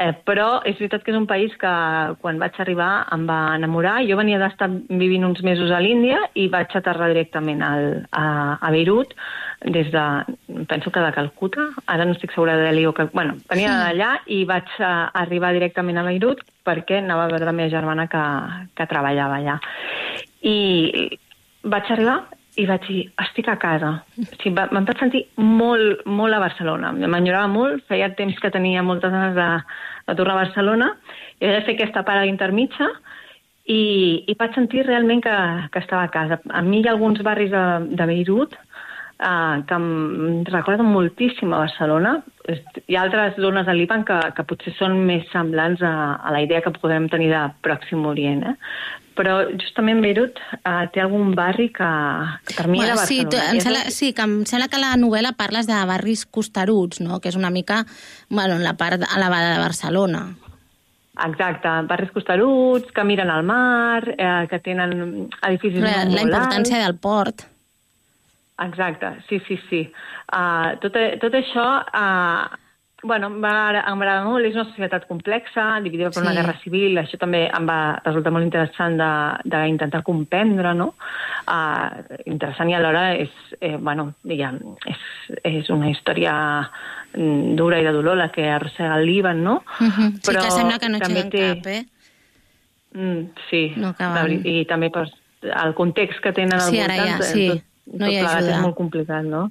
eh, 0.00 0.14
però 0.24 0.62
és 0.64 0.78
veritat 0.80 1.04
que 1.04 1.12
és 1.12 1.18
un 1.18 1.28
país 1.28 1.52
que 1.60 1.72
quan 2.24 2.40
vaig 2.40 2.56
arribar 2.64 2.92
em 3.12 3.26
va 3.28 3.40
enamorar. 3.58 3.98
Jo 4.08 4.16
venia 4.20 4.40
d'estar 4.40 4.70
vivint 4.88 5.28
uns 5.28 5.44
mesos 5.44 5.70
a 5.70 5.80
l'Índia 5.84 6.22
i 6.34 6.48
vaig 6.52 6.72
aterrar 6.72 7.12
directament 7.12 7.60
al, 7.66 7.88
a, 8.10 8.26
a 8.56 8.72
Beirut 8.72 9.12
des 9.64 9.90
de, 9.92 10.64
penso 10.66 10.90
que 10.90 11.00
de 11.00 11.12
Calcuta, 11.12 11.68
ara 11.86 12.04
no 12.04 12.16
estic 12.16 12.32
segura 12.34 12.56
de 12.56 12.64
Delhi 12.66 12.86
o 12.86 12.94
que... 12.94 13.04
Bueno, 13.12 13.36
venia 13.50 13.70
Sí. 13.70 13.78
d'allà 13.84 14.10
i 14.26 14.44
vaig 14.44 14.68
uh, 14.80 15.10
arribar 15.14 15.52
directament 15.54 15.98
a 15.98 16.06
Beirut 16.06 16.42
perquè 16.66 16.98
anava 16.98 17.24
a 17.24 17.32
veure 17.32 17.46
la 17.46 17.54
meva 17.54 17.70
germana 17.70 18.08
que, 18.10 18.22
que 18.74 18.86
treballava 18.90 19.38
allà. 19.38 19.58
I 20.42 21.18
vaig 21.62 21.90
arribar 21.90 22.24
i 22.60 22.66
vaig 22.68 22.84
dir, 22.84 23.02
estic 23.22 23.48
a 23.48 23.56
casa. 23.56 23.92
O 24.18 24.26
sigui, 24.34 24.52
me'n 24.52 24.84
vaig 24.84 24.98
sentir 25.00 25.22
molt, 25.40 26.02
molt 26.04 26.36
a 26.36 26.42
Barcelona. 26.42 26.90
M'enyorava 26.92 27.48
molt, 27.48 27.86
feia 27.88 28.10
temps 28.18 28.36
que 28.42 28.50
tenia 28.52 28.82
moltes 28.84 29.12
ganes 29.14 29.34
de, 29.38 29.48
de 30.10 30.16
tornar 30.18 30.34
a 30.36 30.42
Barcelona, 30.42 30.90
i 31.40 31.48
vaig 31.48 31.64
fer 31.64 31.78
aquesta 31.78 32.04
parada 32.04 32.28
intermitja, 32.28 32.90
i, 33.64 34.24
i 34.28 34.36
vaig 34.36 34.52
sentir 34.58 34.84
realment 34.84 35.22
que, 35.24 35.36
que 35.72 35.80
estava 35.80 36.04
a 36.04 36.12
casa. 36.12 36.40
A 36.50 36.60
mi 36.66 36.82
hi 36.82 36.88
ha 36.88 36.92
alguns 36.92 37.22
barris 37.24 37.52
de, 37.54 37.64
de 37.94 38.06
Beirut 38.10 38.58
uh, 39.22 39.62
que 39.66 39.74
em 39.78 40.44
recorden 40.50 40.90
moltíssim 40.90 41.52
a 41.54 41.62
Barcelona. 41.64 42.16
Hi 42.88 42.96
ha 42.96 43.04
altres 43.06 43.38
zones 43.40 43.66
de 43.68 43.74
Líban 43.78 44.02
que, 44.04 44.18
que 44.36 44.44
potser 44.48 44.74
són 44.76 44.98
més 45.06 45.28
semblants 45.32 45.82
a, 45.86 45.94
a 46.18 46.34
la 46.34 46.42
idea 46.42 46.62
que 46.64 46.74
podem 46.82 47.08
tenir 47.12 47.30
de 47.32 47.44
Pròxim 47.64 48.04
Orient. 48.10 48.44
Eh? 48.50 48.56
Però 49.16 49.36
justament 49.60 50.00
Beirut 50.02 50.38
uh, 50.62 50.86
té 50.92 51.02
algun 51.04 51.34
barri 51.36 51.68
que, 51.74 51.90
que 52.48 52.64
era 52.64 52.96
sí, 53.04 53.22
Barcelona. 53.22 53.30
tu, 53.30 53.40
em 53.42 53.60
sembla, 53.60 53.82
sí, 53.92 54.12
que 54.16 54.26
em 54.26 54.38
sembla 54.48 54.70
que 54.72 54.80
la 54.80 54.94
novel·la 55.00 55.34
parles 55.38 55.68
de 55.68 55.78
barris 55.88 56.24
costeruts, 56.26 57.02
no? 57.04 57.20
que 57.20 57.30
és 57.30 57.36
una 57.38 57.52
mica 57.52 57.84
bueno, 58.28 58.56
en 58.56 58.64
la 58.64 58.74
part 58.80 59.04
elevada 59.04 59.52
de 59.52 59.60
Barcelona. 59.60 60.24
Exacte, 61.12 61.68
barris 61.86 62.10
costeruts, 62.10 62.88
que 62.96 63.04
miren 63.04 63.28
al 63.30 63.44
mar, 63.44 64.00
eh, 64.16 64.46
que 64.48 64.58
tenen 64.64 65.28
edificis 65.44 65.82
La, 65.84 65.98
molt 66.06 66.16
la 66.16 66.22
importància 66.24 66.80
del 66.80 66.96
port. 66.96 67.51
Exacte, 68.66 69.06
sí, 69.28 69.40
sí, 69.48 69.56
sí. 69.68 69.92
Uh, 70.32 70.76
tot, 70.80 70.94
tot 71.20 71.32
això, 71.34 71.64
uh, 71.92 72.56
bueno, 73.02 73.26
em 73.26 73.42
va 73.42 73.50
agra- 73.68 73.84
em 73.90 74.00
agrada 74.02 74.24
molt, 74.24 74.44
és 74.46 74.54
una 74.54 74.64
societat 74.68 75.08
complexa, 75.08 75.80
dividida 75.82 76.10
per 76.10 76.22
una 76.22 76.30
Sí. 76.30 76.36
guerra 76.36 76.54
civil, 76.62 76.98
això 76.98 77.18
també 77.18 77.50
em 77.50 77.66
va 77.66 78.00
resultar 78.04 78.30
molt 78.30 78.44
interessant 78.44 78.96
d'intentar 79.44 80.02
comprendre, 80.04 80.74
no? 80.74 80.94
Uh, 81.48 82.04
interessant 82.26 82.70
i 82.70 82.74
alhora 82.74 83.14
és, 83.16 83.30
eh, 83.60 83.76
bueno, 83.76 84.14
diguem, 84.22 84.60
és, 84.86 85.00
és 85.42 85.70
una 85.70 85.90
història 85.90 86.70
mm, 87.14 87.56
dura 87.56 87.80
i 87.80 87.84
de 87.84 87.92
dolor 87.92 88.16
la 88.16 88.28
que 88.30 88.48
arrossega 88.48 88.94
el 88.96 89.06
Líban, 89.06 89.42
no? 89.42 89.64
Uh 89.80 89.86
-huh. 89.90 90.12
Sí, 90.22 90.30
Però 90.30 90.40
que 90.42 90.50
sembla 90.52 90.78
que 90.78 90.88
no 90.88 90.96
aixequen 90.98 91.30
té- 91.30 91.56
cap, 91.56 91.66
eh? 91.66 91.84
Mm, 92.94 93.30
sí, 93.50 93.72
No 93.76 93.88
acaben. 93.88 94.40
i 94.46 94.64
també 94.66 94.90
per 94.90 95.08
el 95.64 95.74
context 95.74 96.20
que 96.22 96.32
tenen 96.32 96.52
al 96.54 96.60
Sí, 96.70 96.76
voltant, 96.78 97.08
ja, 97.08 97.22
sí, 97.22 97.46
tot, 97.48 97.62
no 97.86 98.06
hi 98.06 98.18
plegat 98.20 98.36
ajuda. 98.42 98.56
és 98.56 98.62
molt 98.62 98.76
complicat, 98.76 99.24
no? 99.24 99.48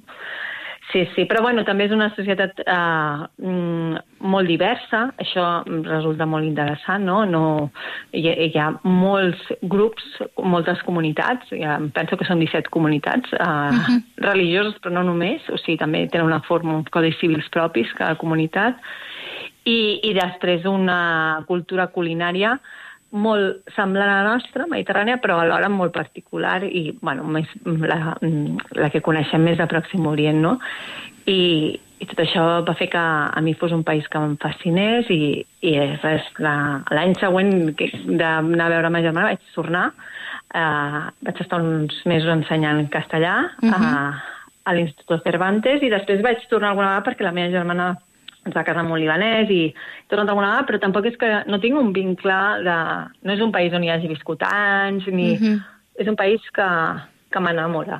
Sí, 0.92 1.06
sí, 1.14 1.22
però 1.24 1.40
bueno, 1.40 1.62
també 1.64 1.86
és 1.86 1.92
una 1.94 2.10
societat 2.12 2.58
uh, 2.66 3.22
mm, 3.40 3.96
molt 4.28 4.46
diversa, 4.50 5.06
això 5.22 5.62
resulta 5.86 6.26
molt 6.28 6.44
interessant, 6.44 7.06
no? 7.06 7.22
no 7.24 7.70
hi, 8.12 8.26
ha- 8.28 8.34
hi 8.44 8.58
ha 8.60 8.66
molts 8.84 9.40
grups, 9.62 10.04
moltes 10.42 10.82
comunitats, 10.84 11.48
ha, 11.64 11.78
penso 11.96 12.18
que 12.20 12.26
són 12.28 12.40
17 12.44 12.68
comunitats 12.68 13.32
uh, 13.32 13.70
Mhm. 13.72 14.02
religioses, 14.26 14.74
però 14.82 14.92
no 14.92 15.02
només, 15.02 15.40
o 15.48 15.56
sigui, 15.56 15.78
també 15.78 16.04
tenen 16.12 16.26
una 16.26 16.42
forma, 16.44 16.74
uns 16.76 16.90
codis 16.92 17.16
civils 17.20 17.48
propis, 17.48 17.88
cada 17.96 18.16
comunitat, 18.20 18.76
i, 19.64 20.00
i 20.02 20.12
després 20.12 20.66
una 20.66 21.42
cultura 21.46 21.86
culinària 21.86 22.58
molt 23.12 23.68
semblant 23.76 24.08
a 24.08 24.22
la 24.22 24.30
nostra, 24.34 24.64
mediterrània, 24.70 25.18
però 25.20 25.38
alhora 25.42 25.68
molt 25.68 25.92
particular 25.92 26.62
i, 26.64 26.96
bueno, 27.00 27.24
més, 27.28 27.46
la, 27.64 28.16
la 28.80 28.90
que 28.90 29.02
coneixem 29.04 29.42
més 29.44 29.58
de 29.60 29.66
Pròxim 29.68 30.06
Orient, 30.08 30.40
no? 30.40 30.54
I, 31.28 31.78
i 32.02 32.06
tot 32.10 32.18
això 32.24 32.44
va 32.66 32.74
fer 32.74 32.88
que 32.90 32.98
a 32.98 33.40
mi 33.44 33.52
fos 33.54 33.70
un 33.76 33.84
país 33.86 34.08
que 34.10 34.18
em 34.18 34.36
fascinés 34.42 35.10
i, 35.12 35.44
i 35.62 35.74
res, 36.02 36.24
la- 36.42 36.80
l'any 36.90 37.14
següent 37.20 37.74
que- 37.78 37.92
d'anar 38.08 38.66
a 38.66 38.72
veure 38.74 38.90
ma 38.90 39.02
germana 39.04 39.28
vaig 39.30 39.44
tornar, 39.54 39.92
eh, 40.54 41.02
vaig 41.22 41.40
estar 41.44 41.60
uns 41.62 42.00
mesos 42.06 42.32
ensenyant 42.32 42.88
castellà 42.90 43.36
Mhm. 43.62 43.74
a, 43.74 44.22
a 44.64 44.74
l'Institut 44.74 45.22
Cervantes 45.22 45.82
i 45.82 45.90
després 45.90 46.22
vaig 46.22 46.42
tornar 46.48 46.70
alguna 46.72 46.88
vegada 46.94 47.06
perquè 47.10 47.22
la 47.28 47.32
meva 47.36 47.50
germana 47.54 47.92
es 48.46 48.54
va 48.54 48.64
casar 48.66 48.82
amb 48.82 48.94
un 48.94 49.00
libanès 49.00 49.50
i 49.50 49.62
he 49.70 50.10
tornat 50.10 50.30
alguna 50.32 50.48
vegada, 50.50 50.66
però 50.68 50.80
tampoc 50.82 51.06
és 51.10 51.18
que 51.20 51.30
no 51.46 51.60
tinc 51.62 51.78
un 51.78 51.92
vincle 51.94 52.38
de... 52.66 52.78
No 53.22 53.36
és 53.36 53.42
un 53.44 53.52
país 53.54 53.74
on 53.76 53.84
hi 53.86 53.92
hagi 53.94 54.10
viscut 54.10 54.42
anys, 54.48 55.06
ni... 55.06 55.34
Mhm. 55.36 55.60
És 56.00 56.08
un 56.08 56.16
país 56.16 56.40
que, 56.56 56.66
que 57.28 57.40
m'enamora. 57.44 57.98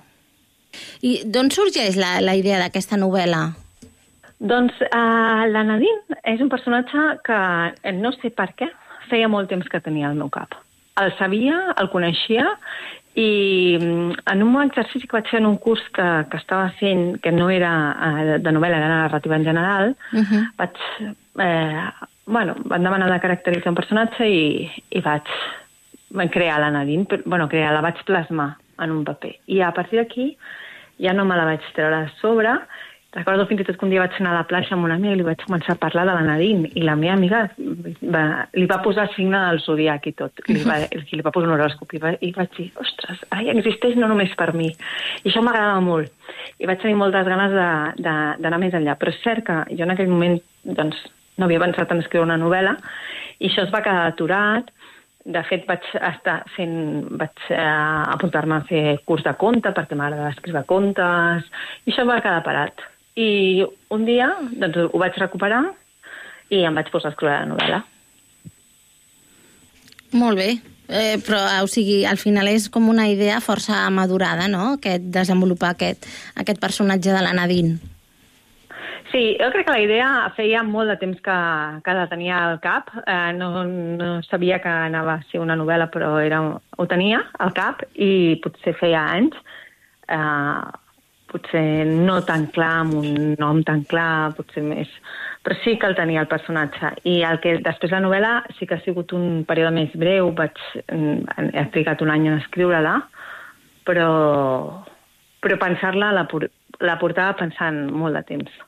I 1.05 1.19
d'on 1.29 1.51
sorgeix 1.53 1.99
la, 2.01 2.15
la 2.25 2.33
idea 2.39 2.57
d'aquesta 2.63 2.97
novel·la? 2.97 3.43
Doncs 4.43 4.79
uh, 4.89 5.45
la 5.53 5.63
Nadine 5.69 6.17
és 6.33 6.41
un 6.41 6.49
personatge 6.51 7.03
que 7.27 7.39
eh, 7.85 7.93
no 7.95 8.15
sé 8.17 8.33
per 8.35 8.49
què 8.59 8.71
feia 9.11 9.29
molt 9.29 9.53
temps 9.53 9.69
que 9.69 9.83
tenia 9.85 10.09
al 10.09 10.17
meu 10.19 10.33
cap. 10.33 10.57
El 11.01 11.13
sabia, 11.19 11.59
el 11.81 11.93
coneixia 11.93 12.49
i 13.15 13.79
mm, 13.81 14.23
en 14.33 14.43
un 14.43 14.63
exercici 14.63 15.07
que 15.07 15.19
vaig 15.19 15.29
fer 15.29 15.41
en 15.41 15.47
un 15.51 15.59
curs 15.61 15.83
que, 15.93 16.07
que 16.31 16.39
estava 16.41 16.71
fent, 16.79 17.19
que 17.21 17.33
no 17.33 17.51
era 17.51 17.73
uh, 17.93 18.39
de 18.41 18.53
novel·la, 18.55 18.79
era 18.79 18.89
narrativa 18.89 19.37
en 19.37 19.45
general, 19.45 19.97
Uh 20.13 20.21
-huh. 20.21 20.49
vaig... 20.57 20.77
Eh, 21.39 21.91
bueno, 22.27 22.55
van 22.65 22.83
demanar 22.83 23.11
de 23.11 23.21
caracteritzar 23.21 23.71
un 23.71 23.75
personatge 23.75 24.27
i, 24.29 24.71
i 24.91 25.01
vaig, 25.01 25.23
vaig 26.11 26.31
crear 26.31 26.61
la 26.61 26.71
Nadine, 26.71 27.05
però, 27.05 27.23
bueno, 27.27 27.49
crear, 27.49 27.73
la 27.73 27.81
vaig 27.81 28.03
plasmar 28.05 28.57
en 28.79 28.91
un 28.91 29.05
paper. 29.05 29.37
I 29.47 29.61
a 29.61 29.73
partir 29.73 29.99
d'aquí 29.99 30.37
ja 30.99 31.13
no 31.13 31.25
me 31.25 31.37
la 31.37 31.45
vaig 31.45 31.61
treure 31.75 31.97
a 31.97 32.13
sobre. 32.21 32.55
Recordo 33.13 33.45
fins 33.45 33.61
i 33.61 33.65
tot 33.69 33.77
que 33.77 33.85
un 33.85 33.91
dia 33.93 34.01
vaig 34.01 34.15
anar 34.21 34.31
a 34.33 34.39
la 34.39 34.47
platja 34.49 34.73
amb 34.73 34.87
una 34.87 34.95
amiga 34.97 35.13
i 35.13 35.19
li 35.21 35.25
vaig 35.27 35.43
començar 35.45 35.75
a 35.75 35.81
parlar 35.83 36.07
de 36.09 36.15
la 36.17 36.23
Nadine 36.25 36.71
i 36.81 36.81
la 36.87 36.95
meva 36.97 37.13
amiga 37.19 37.43
va, 38.15 38.23
li 38.57 38.65
va 38.71 38.79
posar 38.85 39.05
signe 39.13 39.37
del 39.51 39.59
zodiac 39.61 40.07
i 40.09 40.13
tot. 40.17 40.41
Li 40.49 40.63
va, 40.65 40.79
li 41.13 41.21
va 41.27 41.33
posar 41.35 41.51
un 41.51 41.55
horòscop 41.59 41.93
i, 41.93 42.01
va, 42.01 42.15
i 42.25 42.31
vaig 42.33 42.55
dir, 42.57 42.71
ostres, 42.81 43.21
ja 43.29 43.53
existeix 43.53 43.99
no 44.01 44.09
només 44.09 44.33
per 44.39 44.55
mi. 44.57 44.71
I 44.73 45.29
això 45.29 45.43
m'agradava 45.45 45.83
molt. 45.85 46.09
I 46.59 46.69
vaig 46.71 46.81
tenir 46.81 46.97
moltes 46.97 47.29
ganes 47.29 47.53
de- 47.53 48.03
de- 48.07 48.37
d'anar 48.47 48.61
més 48.63 48.73
enllà. 48.79 48.95
Però 48.97 49.13
és 49.13 49.21
cert 49.25 49.45
que 49.45 49.59
jo 49.77 49.85
en 49.85 49.93
aquell 49.93 50.09
moment 50.09 50.39
doncs, 50.65 51.03
no 51.37 51.45
havia 51.45 51.61
pensat 51.61 51.93
en 51.93 52.01
escriure 52.01 52.25
una 52.25 52.39
novel·la 52.41 52.79
i 53.43 53.51
això 53.51 53.67
es 53.67 53.75
va 53.75 53.83
quedar 53.85 54.07
aturat. 54.09 54.71
De 55.25 55.39
fet, 55.47 55.67
vaig 55.69 55.85
estar 56.01 56.39
fent, 56.57 56.73
vaig 57.21 57.45
eh, 57.55 57.61
apuntar-me 58.17 58.57
a 58.57 58.65
fer 58.67 58.97
curs 59.07 59.23
de 59.23 59.35
conte 59.39 59.71
perquè 59.77 59.95
m'agrada 59.95 60.33
escriure 60.33 60.65
contes 60.67 61.45
i 61.87 61.93
això 61.93 62.09
va 62.09 62.17
quedar 62.25 62.41
parat. 62.43 62.89
I 63.17 63.65
un 63.93 64.05
dia 64.09 64.31
doncs, 64.41 64.79
ho 64.89 65.01
vaig 65.01 65.17
recuperar 65.21 65.65
i 66.53 66.63
em 66.65 66.77
vaig 66.77 66.91
posar 66.93 67.11
a 67.11 67.15
escriure 67.15 67.35
la 67.35 67.49
novel·la. 67.51 67.83
Molt 70.13 70.37
bé. 70.37 70.51
Eh, 70.93 71.17
però, 71.25 71.39
o 71.65 71.69
sigui, 71.71 72.03
al 72.05 72.19
final 72.21 72.51
és 72.51 72.69
com 72.69 72.91
una 72.93 73.07
idea 73.09 73.41
força 73.41 73.87
madurada, 73.95 74.49
no?, 74.51 74.75
aquest, 74.77 75.07
desenvolupar 75.15 75.73
aquest, 75.73 76.05
aquest 76.37 76.61
personatge 76.61 77.15
de 77.15 77.23
la 77.25 77.33
Nadine. 77.33 77.79
Sí, 79.13 79.37
jo 79.37 79.49
crec 79.53 79.67
que 79.69 79.77
la 79.77 79.85
idea 79.85 80.11
feia 80.37 80.63
molt 80.65 80.89
de 80.89 80.97
temps 81.01 81.19
que, 81.25 81.39
que 81.85 81.95
la 81.97 82.07
tenia 82.09 82.39
al 82.49 82.61
cap. 82.65 82.89
Eh, 83.05 83.33
no, 83.37 83.65
no 83.65 84.13
sabia 84.25 84.61
que 84.65 84.73
anava 84.73 85.19
a 85.19 85.25
ser 85.31 85.41
una 85.41 85.57
novel·la, 85.57 85.91
però 85.93 86.15
era, 86.21 86.41
ho 86.49 86.87
tenia 86.89 87.21
al 87.45 87.53
cap 87.57 87.85
i 87.93 88.41
potser 88.45 88.73
feia 88.81 89.05
anys. 89.13 89.37
Eh, 90.09 90.63
potser 91.33 91.85
no 91.89 92.21
tan 92.29 92.47
clar, 92.55 92.73
amb 92.85 92.97
un 93.01 93.35
nom 93.41 93.63
tan 93.67 93.85
clar, 93.89 94.33
potser 94.37 94.65
més... 94.67 94.91
Però 95.43 95.57
sí 95.65 95.75
que 95.75 95.89
el 95.91 95.97
tenia 95.99 96.23
el 96.23 96.31
personatge. 96.31 96.93
I 97.11 97.17
el 97.27 97.41
que 97.43 97.57
després 97.65 97.91
la 97.91 98.03
novel·la 98.05 98.33
sí 98.59 98.69
que 98.69 98.77
ha 98.77 98.85
sigut 98.85 99.11
un 99.17 99.43
període 99.49 99.73
més 99.75 99.95
breu, 99.99 100.31
vaig, 100.39 100.61
mm, 100.87 101.49
he 101.51 101.65
trigat 101.75 102.05
un 102.05 102.13
any 102.15 102.29
en 102.31 102.39
escriure-la, 102.39 102.99
però, 103.89 104.11
però 105.43 105.59
pensar-la 105.65 106.13
la, 106.15 106.29
la 106.87 107.01
portava 107.01 107.35
pensant 107.41 107.89
molt 107.91 108.21
de 108.21 108.23
temps. 108.29 108.61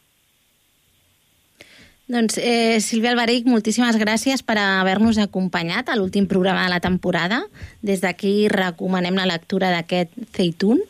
Doncs, 2.04 2.36
eh, 2.36 2.80
Sílvia 2.84 3.14
Alberic, 3.14 3.46
moltíssimes 3.48 3.96
gràcies 3.96 4.42
per 4.44 4.58
haver-nos 4.60 5.16
acompanyat 5.22 5.88
a 5.88 5.96
l'últim 5.96 6.26
programa 6.28 6.66
de 6.66 6.74
la 6.74 6.82
temporada. 6.84 7.46
Des 7.80 8.02
d'aquí 8.02 8.50
recomanem 8.52 9.16
la 9.16 9.24
lectura 9.30 9.70
d'aquest 9.72 10.12
Zeitun. 10.36 10.82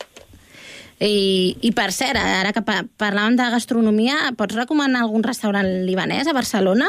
I, 1.00 1.56
I, 1.60 1.72
per 1.74 1.90
cert, 1.92 2.20
ara 2.20 2.52
que 2.54 2.62
pa 2.62 2.82
parlàvem 3.00 3.34
de 3.38 3.48
gastronomia, 3.50 4.30
pots 4.38 4.54
recomanar 4.54 5.02
algun 5.02 5.24
restaurant 5.26 5.66
libanès 5.88 6.30
a 6.30 6.36
Barcelona? 6.36 6.86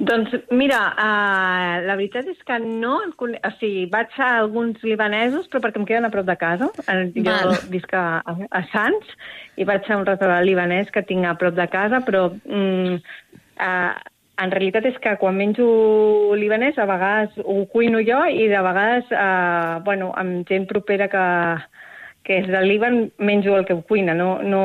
Doncs 0.00 0.32
mira, 0.56 0.78
uh, 0.96 1.80
la 1.84 1.96
veritat 1.98 2.28
és 2.30 2.38
que 2.48 2.56
no, 2.62 2.94
o 3.04 3.50
sigui, 3.58 3.82
vaig 3.92 4.14
a 4.16 4.30
alguns 4.38 4.80
libanesos, 4.86 5.48
però 5.50 5.60
perquè 5.66 5.82
em 5.82 5.84
queden 5.88 6.08
a 6.08 6.12
prop 6.14 6.24
de 6.28 6.36
casa. 6.40 6.70
Eh, 6.86 7.10
Jo 7.18 7.26
Val. 7.26 7.52
visc 7.68 7.92
a, 7.92 8.22
a, 8.24 8.36
a 8.48 8.62
Sants 8.72 9.10
i 9.60 9.66
vaig 9.68 9.84
a 9.90 9.98
un 10.00 10.06
restaurant 10.08 10.46
libanès 10.46 10.88
que 10.94 11.04
tinc 11.04 11.28
a 11.28 11.34
prop 11.36 11.58
de 11.58 11.66
casa, 11.68 12.00
però 12.06 12.30
mm, 12.32 12.96
uh, 13.60 14.09
en 14.40 14.52
realitat 14.52 14.86
és 14.88 14.98
que 15.02 15.16
quan 15.20 15.36
menjo 15.36 15.66
libanès 16.38 16.78
a 16.78 16.86
vegades 16.88 17.36
ho 17.44 17.64
cuino 17.72 18.00
jo 18.04 18.20
i 18.28 18.48
de 18.48 18.60
vegades, 18.64 19.10
uh, 19.12 19.80
bueno, 19.84 20.12
amb 20.16 20.46
gent 20.48 20.66
propera 20.70 21.08
que, 21.12 21.24
que 22.24 22.40
és 22.42 22.48
del 22.48 22.68
Líban, 22.68 23.02
menjo 23.18 23.56
el 23.58 23.66
que 23.68 23.76
ho 23.76 23.82
cuina, 23.82 24.14
no... 24.14 24.38
no 24.42 24.62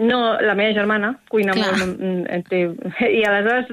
no, 0.00 0.20
la 0.40 0.54
meva 0.56 0.72
germana 0.72 1.10
cuina 1.28 1.52
Clar. 1.52 1.74
molt, 1.76 1.98
mm, 2.00 2.22
eh, 2.28 2.40
té, 2.48 2.60
i 3.18 3.20
aleshores 3.28 3.68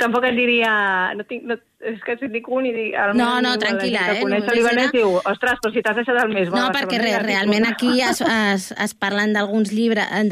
tampoc 0.00 0.26
et 0.28 0.36
diria... 0.36 0.72
No 1.14 1.26
tinc, 1.28 1.46
no, 1.48 1.56
és 1.84 2.00
que 2.04 2.16
si 2.18 2.30
dic 2.32 2.48
un 2.48 2.66
i 2.66 2.72
dic... 2.74 2.94
ara 2.98 3.14
No, 3.16 3.28
no, 3.44 3.54
tranquil·la, 3.60 4.02
gent 4.08 4.10
que 4.10 4.18
eh, 4.18 4.24
Coneix 4.24 4.48
el 4.48 4.58
libanès 4.58 4.92
diu, 4.94 5.14
ostres, 5.20 5.60
però 5.62 5.72
si 5.74 5.84
t'has 5.84 5.98
deixat 6.00 6.20
el 6.24 6.32
més 6.34 6.50
bo. 6.50 6.58
No, 6.58 6.68
perquè 6.74 6.98
re, 7.00 7.14
realment 7.22 7.68
aquí 7.68 7.92
es, 8.02 8.22
es, 8.24 8.70
es 8.86 8.96
parlen 8.98 9.36
d'alguns 9.36 9.72
llibres, 9.74 10.08
eh, 10.10 10.24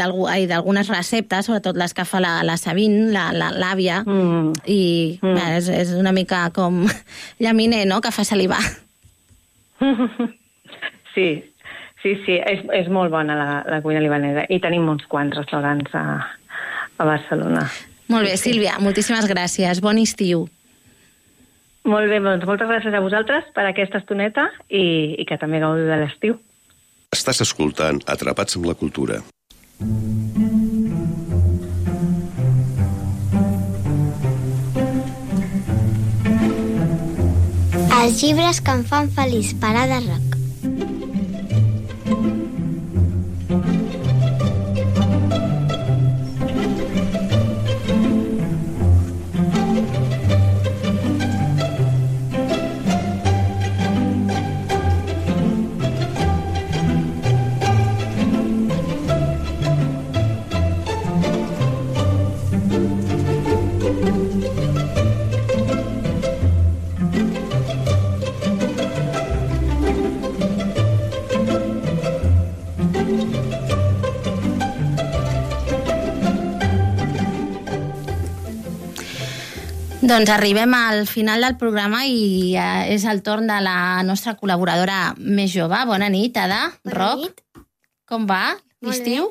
d'algunes 0.50 0.90
receptes, 0.90 1.46
sobretot 1.46 1.78
les 1.78 1.94
que 1.94 2.06
fa 2.08 2.22
la, 2.24 2.38
la 2.46 2.58
Sabine, 2.60 3.10
l'àvia, 3.12 4.02
Mm. 4.02 4.52
i 4.66 4.82
mm. 5.20 5.34
Bé, 5.36 5.44
és, 5.58 5.68
és 5.72 5.90
una 5.96 6.12
mica 6.12 6.44
com 6.54 6.82
llaminer, 7.42 7.84
no?, 7.86 8.00
que 8.02 8.10
fa 8.14 8.24
salivar. 8.26 8.62
Sí, 11.12 11.44
sí, 12.02 12.16
sí, 12.26 12.38
és, 12.38 12.62
és 12.74 12.90
molt 12.92 13.12
bona 13.14 13.36
la, 13.38 13.50
la 13.68 13.80
cuina 13.84 14.02
libanesa 14.02 14.46
i 14.50 14.60
tenim 14.62 14.88
uns 14.90 15.06
quants 15.10 15.36
restaurants 15.38 15.94
a, 15.96 16.04
a 16.98 17.06
Barcelona. 17.08 17.64
Molt 18.12 18.28
bé, 18.28 18.36
Sílvia, 18.36 18.76
moltíssimes 18.82 19.28
gràcies. 19.30 19.80
Bon 19.80 19.98
estiu. 19.98 20.46
Molt 21.88 22.10
bé, 22.10 22.20
doncs 22.22 22.46
moltes 22.46 22.68
gràcies 22.70 22.94
a 22.94 23.02
vosaltres 23.02 23.48
per 23.56 23.64
aquesta 23.66 23.98
estoneta 24.02 24.46
i, 24.68 25.18
i 25.18 25.26
que 25.26 25.38
també 25.40 25.62
gaudiu 25.62 25.88
de 25.88 25.98
l'estiu. 26.04 26.38
Estàs 27.12 27.42
escoltant 27.44 27.98
Atrapats 28.08 28.56
amb 28.58 28.68
la 28.70 28.76
cultura. 28.78 29.20
Els 38.02 38.22
llibres 38.22 38.60
que 38.60 38.72
em 38.74 38.86
fan 38.86 39.10
feliç, 39.14 39.52
parada 39.62 40.00
rock. 40.06 40.31
Doncs 80.12 80.28
arribem 80.28 80.74
al 80.76 81.06
final 81.08 81.40
del 81.40 81.54
programa 81.56 82.02
i 82.04 82.52
és 82.92 83.04
el 83.08 83.22
torn 83.24 83.46
de 83.48 83.56
la 83.64 84.02
nostra 84.04 84.34
col·laboradora 84.36 85.14
més 85.16 85.48
jove. 85.54 85.78
Bona 85.88 86.10
nit, 86.12 86.36
Ada. 86.36 86.66
Bona 86.84 86.98
Roc. 86.98 87.22
nit. 87.22 87.40
Com 88.04 88.26
va? 88.28 88.58
L'estiu? 88.84 89.30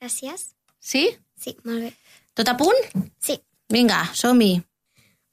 Gràcies. 0.00 0.46
Sí? 0.80 1.10
Sí, 1.36 1.52
molt 1.68 1.84
bé. 1.84 1.90
Tot 2.32 2.48
a 2.48 2.54
punt? 2.56 2.80
Sí. 3.20 3.36
Vinga, 3.68 3.98
som-hi. 4.16 4.62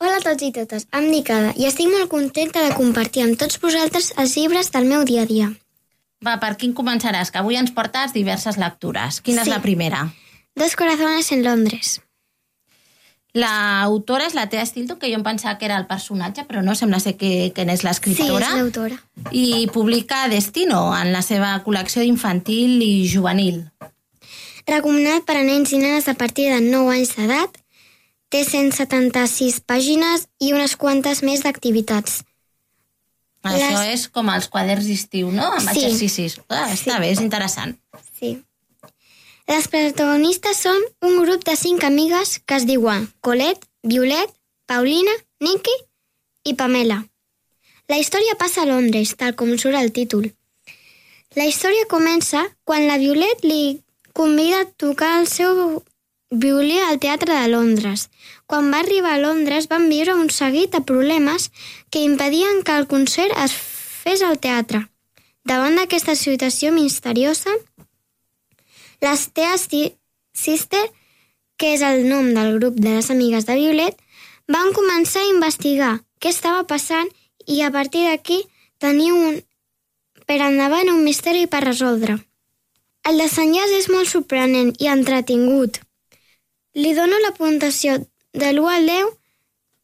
Hola 0.03 0.17
a 0.19 0.25
tots 0.27 0.43
i 0.43 0.51
totes, 0.51 0.89
em 0.91 1.07
dic 1.11 1.31
Ada 1.31 1.53
i 1.55 1.65
estic 1.69 1.87
molt 1.93 2.11
contenta 2.11 2.65
de 2.67 2.75
compartir 2.75 3.23
amb 3.23 3.39
tots 3.39 3.61
vosaltres 3.63 4.11
els 4.17 4.35
llibres 4.35 4.73
del 4.75 4.91
meu 4.91 5.05
dia 5.07 5.23
a 5.23 5.29
dia. 5.31 5.47
Va, 6.19 6.35
per 6.43 6.57
quin 6.59 6.75
començaràs? 6.75 7.31
Que 7.31 7.39
avui 7.39 7.55
ens 7.55 7.71
portes 7.71 8.11
diverses 8.11 8.57
lectures. 8.59 9.21
Quina 9.21 9.45
Sí. 9.45 9.49
és 9.49 9.55
la 9.55 9.61
primera? 9.63 10.09
Dos 10.55 10.75
corazones 10.75 11.31
en 11.31 11.43
Londres. 11.47 12.01
L'autora 13.37 14.25
és 14.25 14.33
la 14.33 14.47
Tea 14.49 14.65
Stilton, 14.65 14.97
que 14.97 15.07
jo 15.11 15.17
em 15.19 15.23
pensava 15.23 15.57
que 15.59 15.65
era 15.67 15.77
el 15.77 15.85
personatge, 15.85 16.45
però 16.49 16.63
no, 16.65 16.73
sembla 16.75 16.97
ser 16.99 17.15
que, 17.15 17.51
que 17.53 17.65
n'és 17.65 17.81
Sí, 17.83 17.85
l'escriptora. 17.87 18.47
és 18.47 18.55
l'autora. 18.57 18.97
I 19.31 19.67
publica 19.73 20.27
Destino 20.29 20.95
en 20.97 21.11
la 21.13 21.21
seva 21.21 21.51
col·lecció 21.63 22.01
infantil 22.03 22.81
i 22.81 23.07
juvenil. 23.11 23.67
Recomanat 24.65 25.25
per 25.25 25.37
a 25.37 25.43
nens 25.45 25.71
i 25.73 25.77
nenes 25.81 26.07
a 26.09 26.15
partir 26.17 26.49
de 26.49 26.59
9 26.61 26.89
anys 26.97 27.15
d'edat, 27.17 27.55
té 28.29 28.43
176 28.45 29.61
pàgines 29.61 30.27
i 30.39 30.51
unes 30.53 30.75
quantes 30.75 31.21
més 31.23 31.41
d'activitats. 31.45 32.23
Això 33.43 33.69
Les- 33.79 33.93
és 33.93 34.07
com 34.09 34.27
els 34.29 34.49
quaderns 34.49 34.85
d'estiu, 34.85 35.31
no? 35.31 35.53
Amb 35.53 35.69
Sí. 35.69 35.85
exercicis. 35.85 36.41
Ah, 36.49 36.67
està 36.73 36.99
bé, 36.99 37.11
és 37.11 37.21
interessant. 37.21 37.77
Sí. 38.19 38.43
Les 39.49 39.65
protagonistes 39.65 40.59
són 40.61 40.83
un 41.07 41.15
grup 41.23 41.41
de 41.47 41.55
cinc 41.57 41.81
amigues 41.87 42.35
que 42.45 42.59
es 42.59 42.67
diuen 42.69 43.07
Colette, 43.25 43.65
Violet, 43.81 44.29
Paulina, 44.69 45.15
Nikki 45.41 45.73
i 46.45 46.53
Pamela. 46.59 46.99
La 47.89 47.97
història 47.97 48.35
passa 48.37 48.61
a 48.61 48.69
Londres, 48.69 49.15
tal 49.17 49.33
com 49.33 49.55
surt 49.57 49.79
el 49.79 49.89
títol. 49.95 50.27
La 51.33 51.47
història 51.49 51.87
comença 51.89 52.43
quan 52.63 52.85
la 52.85 52.99
Violet 53.01 53.41
li 53.41 53.79
convida 54.13 54.59
a 54.61 54.67
tocar 54.83 55.15
el 55.21 55.25
seu 55.31 55.81
violí 56.29 56.77
al 56.85 57.01
Teatre 57.01 57.33
de 57.33 57.49
Londres. 57.49 58.05
Quan 58.45 58.69
va 58.69 58.83
arribar 58.83 59.15
a 59.15 59.23
Londres 59.23 59.65
van 59.71 59.89
viure 59.89 60.13
un 60.13 60.29
seguit 60.29 60.77
de 60.77 60.83
problemes 60.85 61.49
que 61.89 62.05
impedien 62.05 62.61
que 62.61 62.77
el 62.77 62.85
concert 62.85 63.33
es 63.47 63.57
fes 63.57 64.21
al 64.21 64.37
teatre. 64.37 64.85
Davant 65.41 65.81
d'aquesta 65.81 66.13
situació 66.13 66.69
misteriosa, 66.75 67.49
les 69.01 69.27
Teas 69.33 69.67
Ti- 69.67 69.95
Sister, 70.33 70.83
que 71.57 71.73
és 71.75 71.81
el 71.81 72.05
nom 72.07 72.33
del 72.33 72.59
grup 72.59 72.75
de 72.79 72.95
les 72.97 73.09
amigues 73.11 73.45
de 73.45 73.55
Violet, 73.59 73.97
van 74.47 74.71
començar 74.73 75.21
a 75.23 75.31
investigar 75.31 75.93
què 76.19 76.31
estava 76.33 76.63
passant 76.67 77.09
i 77.47 77.61
a 77.61 77.71
partir 77.71 78.05
d'aquí 78.07 78.41
tenir 78.79 79.11
un 79.11 79.41
per 80.29 80.39
endavant 80.45 80.89
un 80.91 81.03
misteri 81.03 81.47
per 81.47 81.63
resoldre. 81.65 82.19
El 83.09 83.17
desenllaç 83.17 83.71
és 83.77 83.87
molt 83.89 84.07
sorprenent 84.07 84.73
i 84.77 84.87
entretingut. 84.91 85.79
Li 86.75 86.93
dono 86.93 87.17
la 87.23 87.31
puntuació 87.33 87.95
de 88.33 88.51
l'1 88.53 88.69
al 88.75 88.85
10 88.85 89.07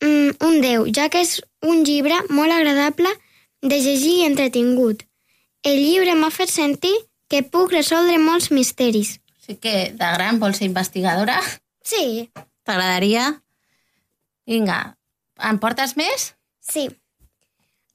mm, 0.05 0.29
un 0.47 0.61
10, 0.61 0.91
ja 0.93 1.09
que 1.09 1.23
és 1.25 1.41
un 1.65 1.83
llibre 1.83 2.19
molt 2.29 2.53
agradable 2.53 3.09
de 3.61 3.79
llegir 3.81 4.19
i 4.19 4.25
entretingut. 4.29 5.01
El 5.63 5.79
llibre 5.81 6.13
m'ha 6.15 6.29
fet 6.29 6.51
sentir 6.53 6.93
que 7.29 7.43
puc 7.43 7.73
resoldre 7.73 8.17
molts 8.21 8.51
misteris. 8.51 9.19
Sí 9.45 9.57
que 9.61 9.91
de 9.93 10.11
gran 10.17 10.39
vols 10.41 10.59
ser 10.61 10.69
investigadora? 10.69 11.37
Sí. 11.85 12.29
T'agradaria? 12.65 13.29
Vinga, 14.49 14.97
en 15.37 15.59
portes 15.61 15.95
més? 15.97 16.33
Sí. 16.61 16.89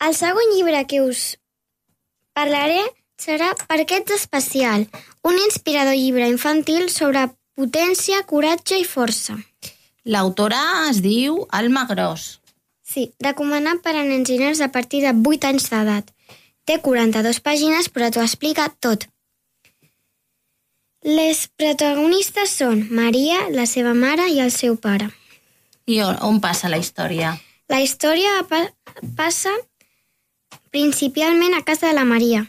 El 0.01 0.14
segon 0.16 0.55
llibre 0.55 0.85
que 0.87 1.03
us 1.03 1.37
parlaré 2.35 2.81
serà 3.20 3.51
Per 3.68 3.83
què 3.85 4.01
ets 4.01 4.14
especial? 4.16 4.87
Un 5.26 5.37
inspirador 5.45 5.99
llibre 5.99 6.28
infantil 6.31 6.89
sobre 6.89 7.26
potència, 7.59 8.22
coratge 8.24 8.78
i 8.81 8.87
força. 8.89 9.37
L'autora 10.05 10.61
es 10.89 11.03
diu 11.05 11.43
Alma 11.53 11.85
Gros. 11.91 12.41
Sí, 12.81 13.11
recomanat 13.20 13.83
per 13.85 13.93
a 13.95 14.05
nens 14.07 14.31
i 14.33 14.39
nenes 14.41 14.62
a 14.64 14.70
partir 14.72 15.03
de 15.05 15.12
8 15.12 15.51
anys 15.51 15.68
d'edat. 15.70 16.09
Té 16.64 16.78
42 16.81 17.43
pàgines, 17.45 17.91
però 17.93 18.09
t'ho 18.11 18.24
explica 18.24 18.70
tot. 18.81 19.05
Les 21.01 21.47
protagonistes 21.57 22.53
són 22.61 22.83
Maria, 22.93 23.47
la 23.57 23.65
seva 23.65 23.95
mare 23.97 24.27
i 24.29 24.41
el 24.45 24.51
seu 24.53 24.77
pare. 24.77 25.09
I 25.89 26.03
on, 26.05 26.19
on 26.21 26.41
passa 26.45 26.69
la 26.69 26.77
història? 26.77 27.39
La 27.73 27.81
història 27.81 28.43
pa 28.51 28.67
passa 29.17 29.53
principalment 30.71 31.55
a 31.57 31.63
casa 31.65 31.89
de 31.89 31.95
la 31.97 32.05
Maria. 32.05 32.45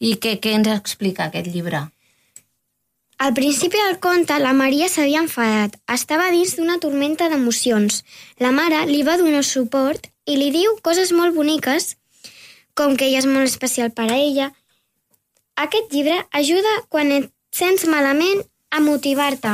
I 0.00 0.16
què, 0.16 0.38
què 0.40 0.54
ens 0.56 0.70
explica 0.72 1.26
aquest 1.28 1.50
llibre? 1.52 1.82
Al 3.20 3.34
principi 3.36 3.76
del 3.76 3.98
conte, 4.00 4.38
la 4.40 4.54
Maria 4.56 4.88
s'havia 4.88 5.20
enfadat. 5.20 5.76
Estava 5.92 6.30
dins 6.32 6.54
d'una 6.56 6.78
tormenta 6.80 7.28
d'emocions. 7.28 8.00
La 8.40 8.48
mare 8.48 8.86
li 8.88 9.02
va 9.04 9.18
donar 9.20 9.44
suport 9.44 10.08
i 10.24 10.38
li 10.40 10.48
diu 10.54 10.78
coses 10.80 11.12
molt 11.12 11.36
boniques, 11.36 11.98
com 12.72 12.96
que 12.96 13.10
ella 13.10 13.20
és 13.20 13.28
molt 13.28 13.44
especial 13.44 13.92
per 13.92 14.08
a 14.08 14.16
ella. 14.16 14.48
Aquest 15.60 15.92
llibre 15.92 16.16
ajuda 16.32 16.70
quan 16.88 17.10
et 17.12 17.26
sents 17.52 17.84
malament 17.84 18.40
a 18.72 18.80
motivar-te. 18.80 19.52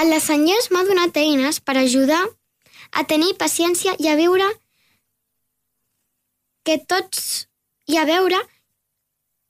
El 0.00 0.12
de 0.14 0.20
Senyors 0.24 0.70
m'ha 0.72 0.84
donat 0.88 1.18
eines 1.20 1.58
per 1.60 1.74
ajudar 1.76 2.22
a 2.96 3.02
tenir 3.04 3.34
paciència 3.36 3.92
i 4.00 4.08
a 4.08 4.14
viure 4.16 4.46
que 6.64 6.78
tots 6.92 7.46
i 7.92 7.98
a 8.00 8.04
veure 8.08 8.38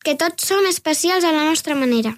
que 0.05 0.17
tots 0.19 0.49
som 0.51 0.67
especials 0.67 1.25
a 1.25 1.31
la 1.37 1.45
nostra 1.47 1.77
manera. 1.79 2.13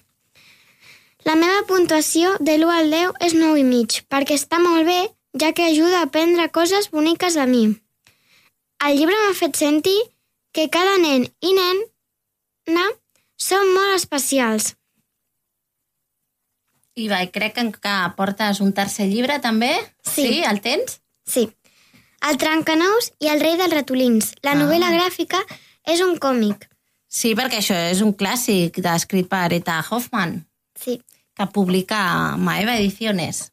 La 1.28 1.34
meva 1.36 1.66
puntuació 1.68 2.32
de 2.40 2.54
l'1 2.56 2.72
al 2.78 2.90
10 2.94 3.20
és 3.26 3.36
9 3.36 3.60
i 3.60 3.66
mig, 3.68 3.98
perquè 4.08 4.38
està 4.40 4.60
molt 4.62 4.88
bé, 4.88 5.00
ja 5.40 5.52
que 5.52 5.68
ajuda 5.68 6.00
a 6.00 6.08
aprendre 6.08 6.48
coses 6.48 6.88
boniques 6.94 7.36
de 7.36 7.44
mi. 7.52 7.64
El 8.86 8.96
llibre 8.96 9.20
m'ha 9.20 9.36
fet 9.36 9.60
sentir 9.60 9.98
que 10.56 10.70
cada 10.72 10.96
nen 11.04 11.28
i 11.44 11.52
nena 11.60 12.88
són 13.38 13.70
molt 13.74 13.94
especials. 13.96 14.74
I 16.98 17.06
va, 17.10 17.20
crec 17.30 17.54
que, 17.54 17.64
que 17.78 17.94
portes 18.18 18.58
un 18.64 18.72
tercer 18.74 19.06
llibre 19.06 19.38
també? 19.42 19.70
Sí. 20.02 20.24
Sí, 20.26 20.38
el 20.42 20.58
tens? 20.64 20.98
Sí. 21.28 21.44
El 22.26 22.38
Trencanous 22.42 23.12
i 23.22 23.28
el 23.30 23.38
rei 23.40 23.54
dels 23.60 23.70
ratolins. 23.76 24.32
La 24.42 24.56
Ah. 24.56 24.58
novel·la 24.58 24.90
gràfica 24.90 25.38
és 25.86 26.00
un 26.02 26.16
còmic. 26.18 26.66
Sí, 27.06 27.34
perquè 27.38 27.60
això 27.62 27.76
és 27.92 28.00
un 28.02 28.12
clàssic 28.18 28.80
escrit 28.84 29.28
per 29.30 29.52
Eta 29.54 29.78
Hoffman. 29.88 30.42
Sí. 30.74 30.98
Que 31.34 31.46
publica 31.46 32.36
Maeva 32.36 32.74
Ediciones. 32.76 33.52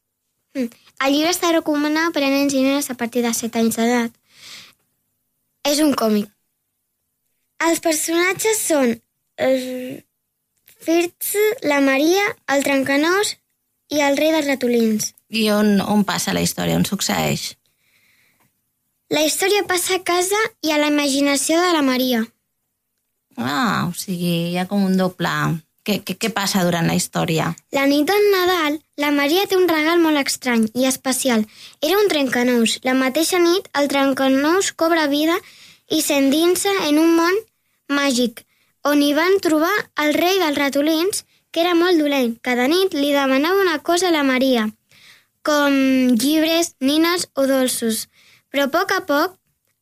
Mm. 0.55 0.67
El 1.05 1.13
llibre 1.13 1.29
està 1.29 1.51
recomanat 1.53 2.11
per 2.13 2.23
a 2.23 2.29
nens 2.33 2.53
i 2.53 2.63
nenes 2.63 2.89
a 2.89 2.95
partir 2.95 3.21
de 3.21 3.31
7 3.33 3.59
anys 3.59 3.75
d'edat. 3.77 4.11
És 5.63 5.79
un 5.79 5.93
còmic. 5.93 6.27
Els 7.59 7.79
personatges 7.79 8.57
són 8.57 9.01
Firtz, 9.37 11.35
la 11.63 11.81
Maria, 11.81 12.23
el 12.47 12.63
Trencanós 12.63 13.35
i 13.91 14.01
el 14.05 14.17
rei 14.17 14.31
dels 14.35 14.47
ratolins. 14.47 15.11
I 15.29 15.49
on, 15.51 15.79
on 15.81 16.05
passa 16.07 16.33
la 16.33 16.43
història? 16.45 16.77
On 16.77 16.85
succeeix? 16.87 17.53
La 19.13 19.21
història 19.25 19.65
passa 19.69 19.99
a 19.99 20.03
casa 20.05 20.39
i 20.65 20.71
a 20.73 20.79
la 20.81 20.89
imaginació 20.89 21.59
de 21.61 21.73
la 21.75 21.83
Maria. 21.85 22.23
Ah, 23.37 23.85
o 23.89 23.93
sigui, 23.93 24.51
hi 24.51 24.57
ha 24.57 24.67
com 24.69 24.85
un 24.87 24.97
doble... 24.97 25.61
Què, 25.85 25.99
què, 26.01 26.15
què 26.17 26.31
passa 26.33 26.63
durant 26.65 26.87
la 26.89 26.95
història? 26.97 27.51
La 27.75 27.83
nit 27.85 28.07
del 28.09 28.23
Nadal, 28.33 28.79
la 28.97 29.11
Maria 29.13 29.43
té 29.45 29.53
un 29.53 29.67
regal 29.69 29.99
molt 30.01 30.17
estrany 30.17 30.63
i 30.73 30.87
especial. 30.89 31.43
Era 31.77 31.99
un 32.01 32.09
trencanous. 32.09 32.79
La 32.81 32.95
mateixa 32.97 33.37
nit, 33.37 33.69
el 33.77 33.85
trencanous 33.91 34.71
cobra 34.73 35.05
vida 35.11 35.35
i 35.93 36.01
s'endinsa 36.01 36.73
en 36.87 36.97
un 36.97 37.13
món 37.19 37.37
màgic, 37.93 38.41
on 38.85 39.01
hi 39.01 39.13
van 39.17 39.39
trobar 39.41 39.73
el 40.03 40.13
rei 40.13 40.37
dels 40.39 40.57
ratolins, 40.59 41.23
que 41.51 41.63
era 41.63 41.73
molt 41.73 41.97
dolent. 41.97 42.35
Cada 42.45 42.67
nit 42.69 42.93
li 42.93 43.13
demanava 43.15 43.63
una 43.63 43.79
cosa 43.79 44.09
a 44.09 44.13
la 44.13 44.25
Maria, 44.27 44.67
com 45.45 45.73
llibres, 46.13 46.75
nines 46.79 47.25
o 47.33 47.47
dolços. 47.49 48.05
Però 48.51 48.67
a 48.67 48.73
poc 48.73 48.93
a 48.93 49.01
poc, 49.09 49.39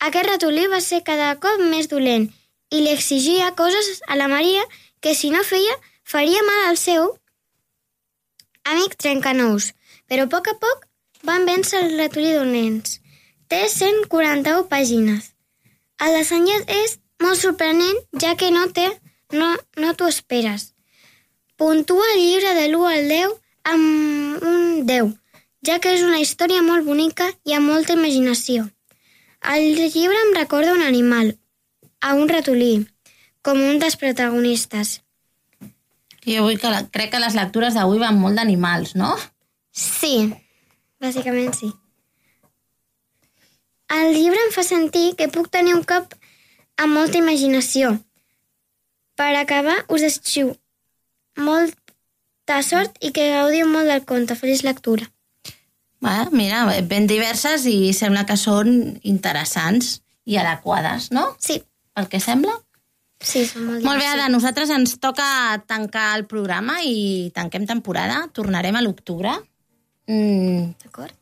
aquest 0.08 0.30
ratolí 0.30 0.68
va 0.72 0.80
ser 0.82 1.04
cada 1.08 1.34
cop 1.44 1.62
més 1.74 1.90
dolent 1.92 2.30
i 2.74 2.80
li 2.82 2.94
exigia 2.94 3.52
coses 3.60 4.00
a 4.08 4.16
la 4.20 4.30
Maria 4.32 4.64
que 5.04 5.14
si 5.16 5.30
no 5.36 5.44
feia, 5.44 5.76
faria 6.04 6.42
mal 6.48 6.70
al 6.70 6.80
seu 6.80 7.12
amic 8.72 8.96
Trencanous. 8.96 9.74
Però 10.08 10.26
a 10.26 10.32
poc 10.32 10.48
a 10.52 10.56
poc 10.64 10.88
van 11.28 11.46
vèncer 11.48 11.84
el 11.84 11.98
ratolí 12.00 12.34
dolents. 12.36 13.00
Té 13.52 13.68
141 13.70 14.68
pàgines. 14.72 15.32
El 16.04 16.18
dissenyat 16.18 16.72
és 16.72 16.98
molt 17.24 17.40
sorprenent, 17.40 18.00
ja 18.22 18.36
que 18.40 18.52
no 18.52 18.68
té, 18.76 18.86
no, 19.32 19.50
no 19.80 19.94
t'ho 19.98 20.10
esperes. 20.12 20.74
Puntua 21.58 22.06
el 22.14 22.22
llibre 22.22 22.54
de 22.60 22.68
l'1 22.70 22.92
al 22.92 23.10
10 23.12 23.36
amb 23.74 24.44
un 24.44 24.86
10, 24.88 25.14
ja 25.68 25.80
que 25.80 25.94
és 25.96 26.04
una 26.04 26.20
història 26.20 26.64
molt 26.66 26.86
bonica 26.86 27.30
i 27.48 27.56
amb 27.56 27.72
molta 27.72 27.96
imaginació. 27.96 28.68
El 29.54 29.76
llibre 29.76 30.20
em 30.28 30.34
recorda 30.36 30.76
un 30.76 30.84
animal, 30.84 31.34
a 32.00 32.14
un 32.20 32.28
ratolí, 32.30 32.86
com 33.44 33.60
un 33.60 33.80
dels 33.80 33.96
protagonistes. 34.00 35.00
I 36.24 36.38
avui 36.40 36.56
que 36.60 36.72
la, 36.72 36.84
crec 36.92 37.12
que 37.12 37.22
les 37.24 37.36
lectures 37.36 37.76
d'avui 37.76 38.00
van 38.00 38.20
molt 38.20 38.40
d'animals, 38.40 38.96
no? 39.00 39.12
Sí, 39.72 40.32
bàsicament 41.04 41.56
sí. 41.58 41.72
El 43.94 44.14
llibre 44.16 44.40
em 44.48 44.52
fa 44.56 44.64
sentir 44.66 45.14
que 45.20 45.28
puc 45.32 45.52
tenir 45.52 45.76
un 45.76 45.84
cop 45.88 46.16
amb 46.78 46.98
molta 46.98 47.20
imaginació. 47.20 47.98
Per 49.20 49.32
acabar, 49.38 49.84
us 49.94 50.02
desitjo 50.02 50.56
molta 51.38 52.62
sort 52.66 52.98
i 53.02 53.12
que 53.14 53.30
gaudiu 53.34 53.68
molt 53.70 53.90
del 53.90 54.06
conte. 54.10 54.38
Feliç 54.38 54.64
lectura. 54.66 55.08
Va, 56.04 56.28
mira, 56.36 56.66
ben 56.90 57.08
diverses 57.08 57.68
i 57.70 57.94
sembla 57.96 58.26
que 58.28 58.36
són 58.36 59.00
interessants 59.08 60.02
i 60.28 60.36
adequades, 60.40 61.12
no? 61.16 61.30
Sí. 61.40 61.62
Pel 61.94 62.10
que 62.12 62.20
sembla? 62.20 62.58
Sí, 63.24 63.46
són 63.48 63.70
molt 63.70 63.86
Molt 63.86 64.02
bé, 64.02 64.08
Ada, 64.12 64.28
nosaltres 64.28 64.72
ens 64.76 64.98
toca 65.00 65.26
tancar 65.70 66.10
el 66.18 66.26
programa 66.28 66.82
i 66.84 67.32
tanquem 67.36 67.68
temporada. 67.70 68.26
Tornarem 68.36 68.76
a 68.76 68.84
l'octubre. 68.84 69.38
Mm, 70.12 70.74
D'acord. 70.84 71.16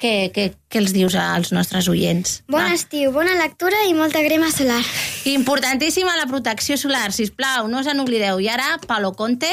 Què, 0.00 0.30
què, 0.34 0.48
què 0.68 0.82
els 0.82 0.92
dius 0.96 1.16
als 1.18 1.52
nostres 1.56 1.88
oients? 1.92 2.40
Bon 2.52 2.66
estiu, 2.72 3.12
bona 3.14 3.36
lectura 3.38 3.84
i 3.88 3.94
molta 3.96 4.22
crema 4.24 4.50
solar. 4.54 4.82
Importantíssima 5.32 6.16
la 6.18 6.28
protecció 6.30 6.78
solar, 6.80 7.10
si 7.12 7.28
plau, 7.30 7.68
no 7.68 7.80
us 7.80 7.90
en 7.90 8.02
oblideu. 8.04 8.40
I 8.40 8.50
ara, 8.52 8.76
Palo 8.86 9.14
Conte 9.16 9.52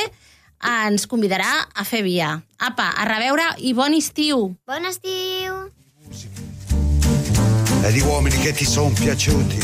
ens 0.64 1.08
convidarà 1.12 1.52
a 1.76 1.84
fer 1.88 2.04
via. 2.06 2.38
Apa, 2.60 2.94
a 2.96 3.08
reveure 3.10 3.54
i 3.60 3.74
bon 3.78 3.96
estiu! 3.98 4.52
Bon 4.68 4.91
estiu! 4.91 5.64
e 7.84 7.91
di 7.91 8.00
uomini 8.00 8.38
che 8.38 8.54
ti 8.54 8.66
sono 8.66 8.94
piaciuti. 8.94 9.58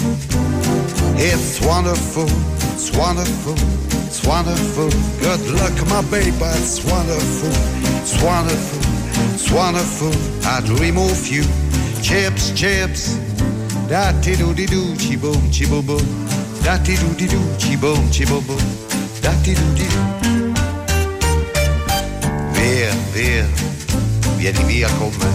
It's 1.16 1.60
wonderful, 1.62 2.28
it's 2.74 2.92
wonderful, 2.92 3.56
it's 4.06 4.22
wonderful. 4.26 4.90
Good 5.20 5.48
luck, 5.52 5.88
my 5.88 6.02
baby, 6.10 6.34
it's 6.60 6.84
wonderful, 6.84 7.50
it's 8.02 8.22
wonderful, 8.22 8.80
it's 9.34 9.51
wonderful. 9.51 10.13
I 10.45 10.61
dream 10.61 10.97
of 10.97 11.28
you. 11.28 11.43
Chips, 12.01 12.51
chips, 12.53 13.17
da 13.88 14.13
ti 14.22 14.36
do 14.36 14.53
di 14.53 14.65
do, 14.65 14.93
chi 14.95 15.17
boom, 15.17 15.49
chi 15.49 15.65
boom 15.65 15.86
boom. 15.86 16.05
Da 16.63 16.78
ti 16.78 16.95
do 16.95 17.13
di 17.15 17.28
do, 17.28 17.41
chi 17.57 17.76
boom, 17.76 18.09
chi 18.09 18.26
boom 18.26 18.45
boom. 18.45 18.61
Da 19.22 19.32
ti 19.41 19.53
do 19.53 19.74
di 19.74 19.88
do. 19.88 20.01
Via, 22.51 22.93
via, 23.11 23.45
vieni 24.38 24.63
via 24.63 24.89
con 24.97 25.11
me. 25.20 25.28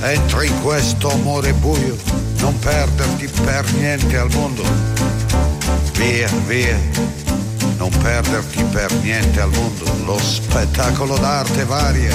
Entra 0.00 0.44
in 0.44 0.60
questo 0.62 1.10
amore 1.10 1.52
buio, 1.54 1.96
non 2.38 2.58
perderti 2.58 3.28
per 3.44 3.64
niente 3.74 4.16
al 4.16 4.30
mondo. 4.32 4.62
Via, 5.94 6.28
via, 6.46 6.78
non 7.78 7.90
perderti 8.02 8.62
per 8.64 8.92
niente 9.02 9.40
al 9.40 9.50
mondo. 9.50 9.84
Lo 10.04 10.18
spettacolo 10.18 11.16
d'arte 11.16 11.64
varia 11.64 12.14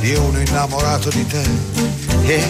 di 0.00 0.14
uno 0.14 0.40
innamorato 0.40 1.10
di 1.10 1.26
te. 1.26 1.44
Yeah, 2.24 2.44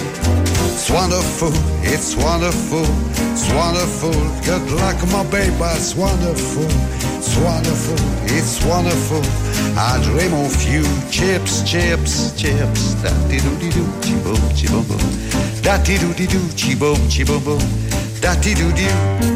it's 0.72 0.88
wonderful, 0.88 1.52
it's 1.82 2.14
wonderful, 2.14 2.86
it's 3.32 3.50
wonderful. 3.52 4.14
Good 4.44 4.70
luck, 4.70 5.02
my 5.10 5.24
baby, 5.24 5.52
it's 5.74 5.94
wonderful, 5.94 6.66
it's 7.18 7.36
wonderful, 7.36 7.98
it's 8.26 8.62
wonderful. 8.64 9.22
I 9.76 9.98
dream 10.02 10.32
of 10.32 10.62
you, 10.62 10.84
chips, 11.10 11.62
chips, 11.62 12.32
chips. 12.36 12.94
Da 13.02 13.10
di 13.28 13.38
do 13.40 13.54
di 13.58 13.68
do, 13.68 13.84
chi 14.00 14.14
boom, 14.22 14.40
chi 14.54 14.68
boom 14.68 14.86
boom. 14.86 15.60
Da 15.62 15.76
di 15.78 15.98
do 15.98 16.12
di 16.14 16.26
do, 16.26 16.40
chi 16.54 16.74
boom, 16.74 17.06
chi 17.08 17.24
boom 17.24 17.42
boom. 17.42 17.60
Da 18.20 18.34
di 18.36 18.54
do 18.54 18.70
di 18.72 18.86
do. 18.86 19.35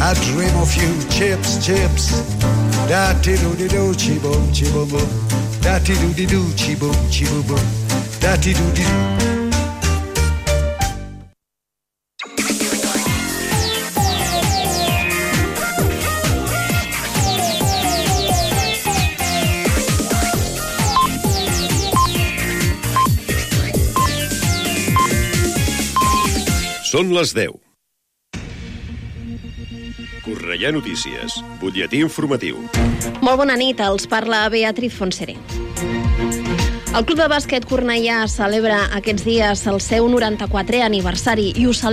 I 0.00 0.14
dream 0.14 0.54
of 0.56 0.72
you, 0.76 0.94
chips, 1.10 1.58
chips. 1.58 2.22
Da 2.88 3.12
ti 3.20 3.34
do 3.36 3.54
di 3.56 3.66
do, 3.66 3.92
chi 3.94 4.16
boom, 4.18 4.52
chi 4.52 4.70
boom 4.70 4.88
boom. 4.88 5.08
Da 5.60 5.80
ti 5.80 5.92
do 5.94 6.12
di 6.14 6.24
do, 6.24 6.40
chi 6.54 6.76
boom, 6.76 6.94
chi 7.10 7.24
boom 7.24 7.42
boom. 7.46 7.64
Da 8.20 8.36
ti 8.36 8.52
do 8.52 8.70
di 8.72 8.84
do. 8.84 9.18
Són 26.88 27.10
les 27.12 27.34
10. 27.36 27.67
Correia 30.48 30.70
Notícies, 30.72 31.42
butlletí 31.60 31.98
informatiu. 32.00 32.62
Molt 33.20 33.36
bona 33.36 33.52
nit, 33.60 33.82
els 33.84 34.06
parla 34.08 34.46
Beatriz 34.48 34.94
Fonseré. 34.96 35.34
El 36.96 37.04
Club 37.04 37.18
de 37.20 37.26
Bàsquet 37.28 37.66
Cornellà 37.68 38.22
celebra 38.32 38.78
aquests 38.96 39.26
dies 39.28 39.66
el 39.68 39.76
seu 39.84 40.08
94è 40.08 40.80
aniversari 40.86 41.50
i 41.52 41.66
ho 41.68 41.74
celebra 41.76 41.88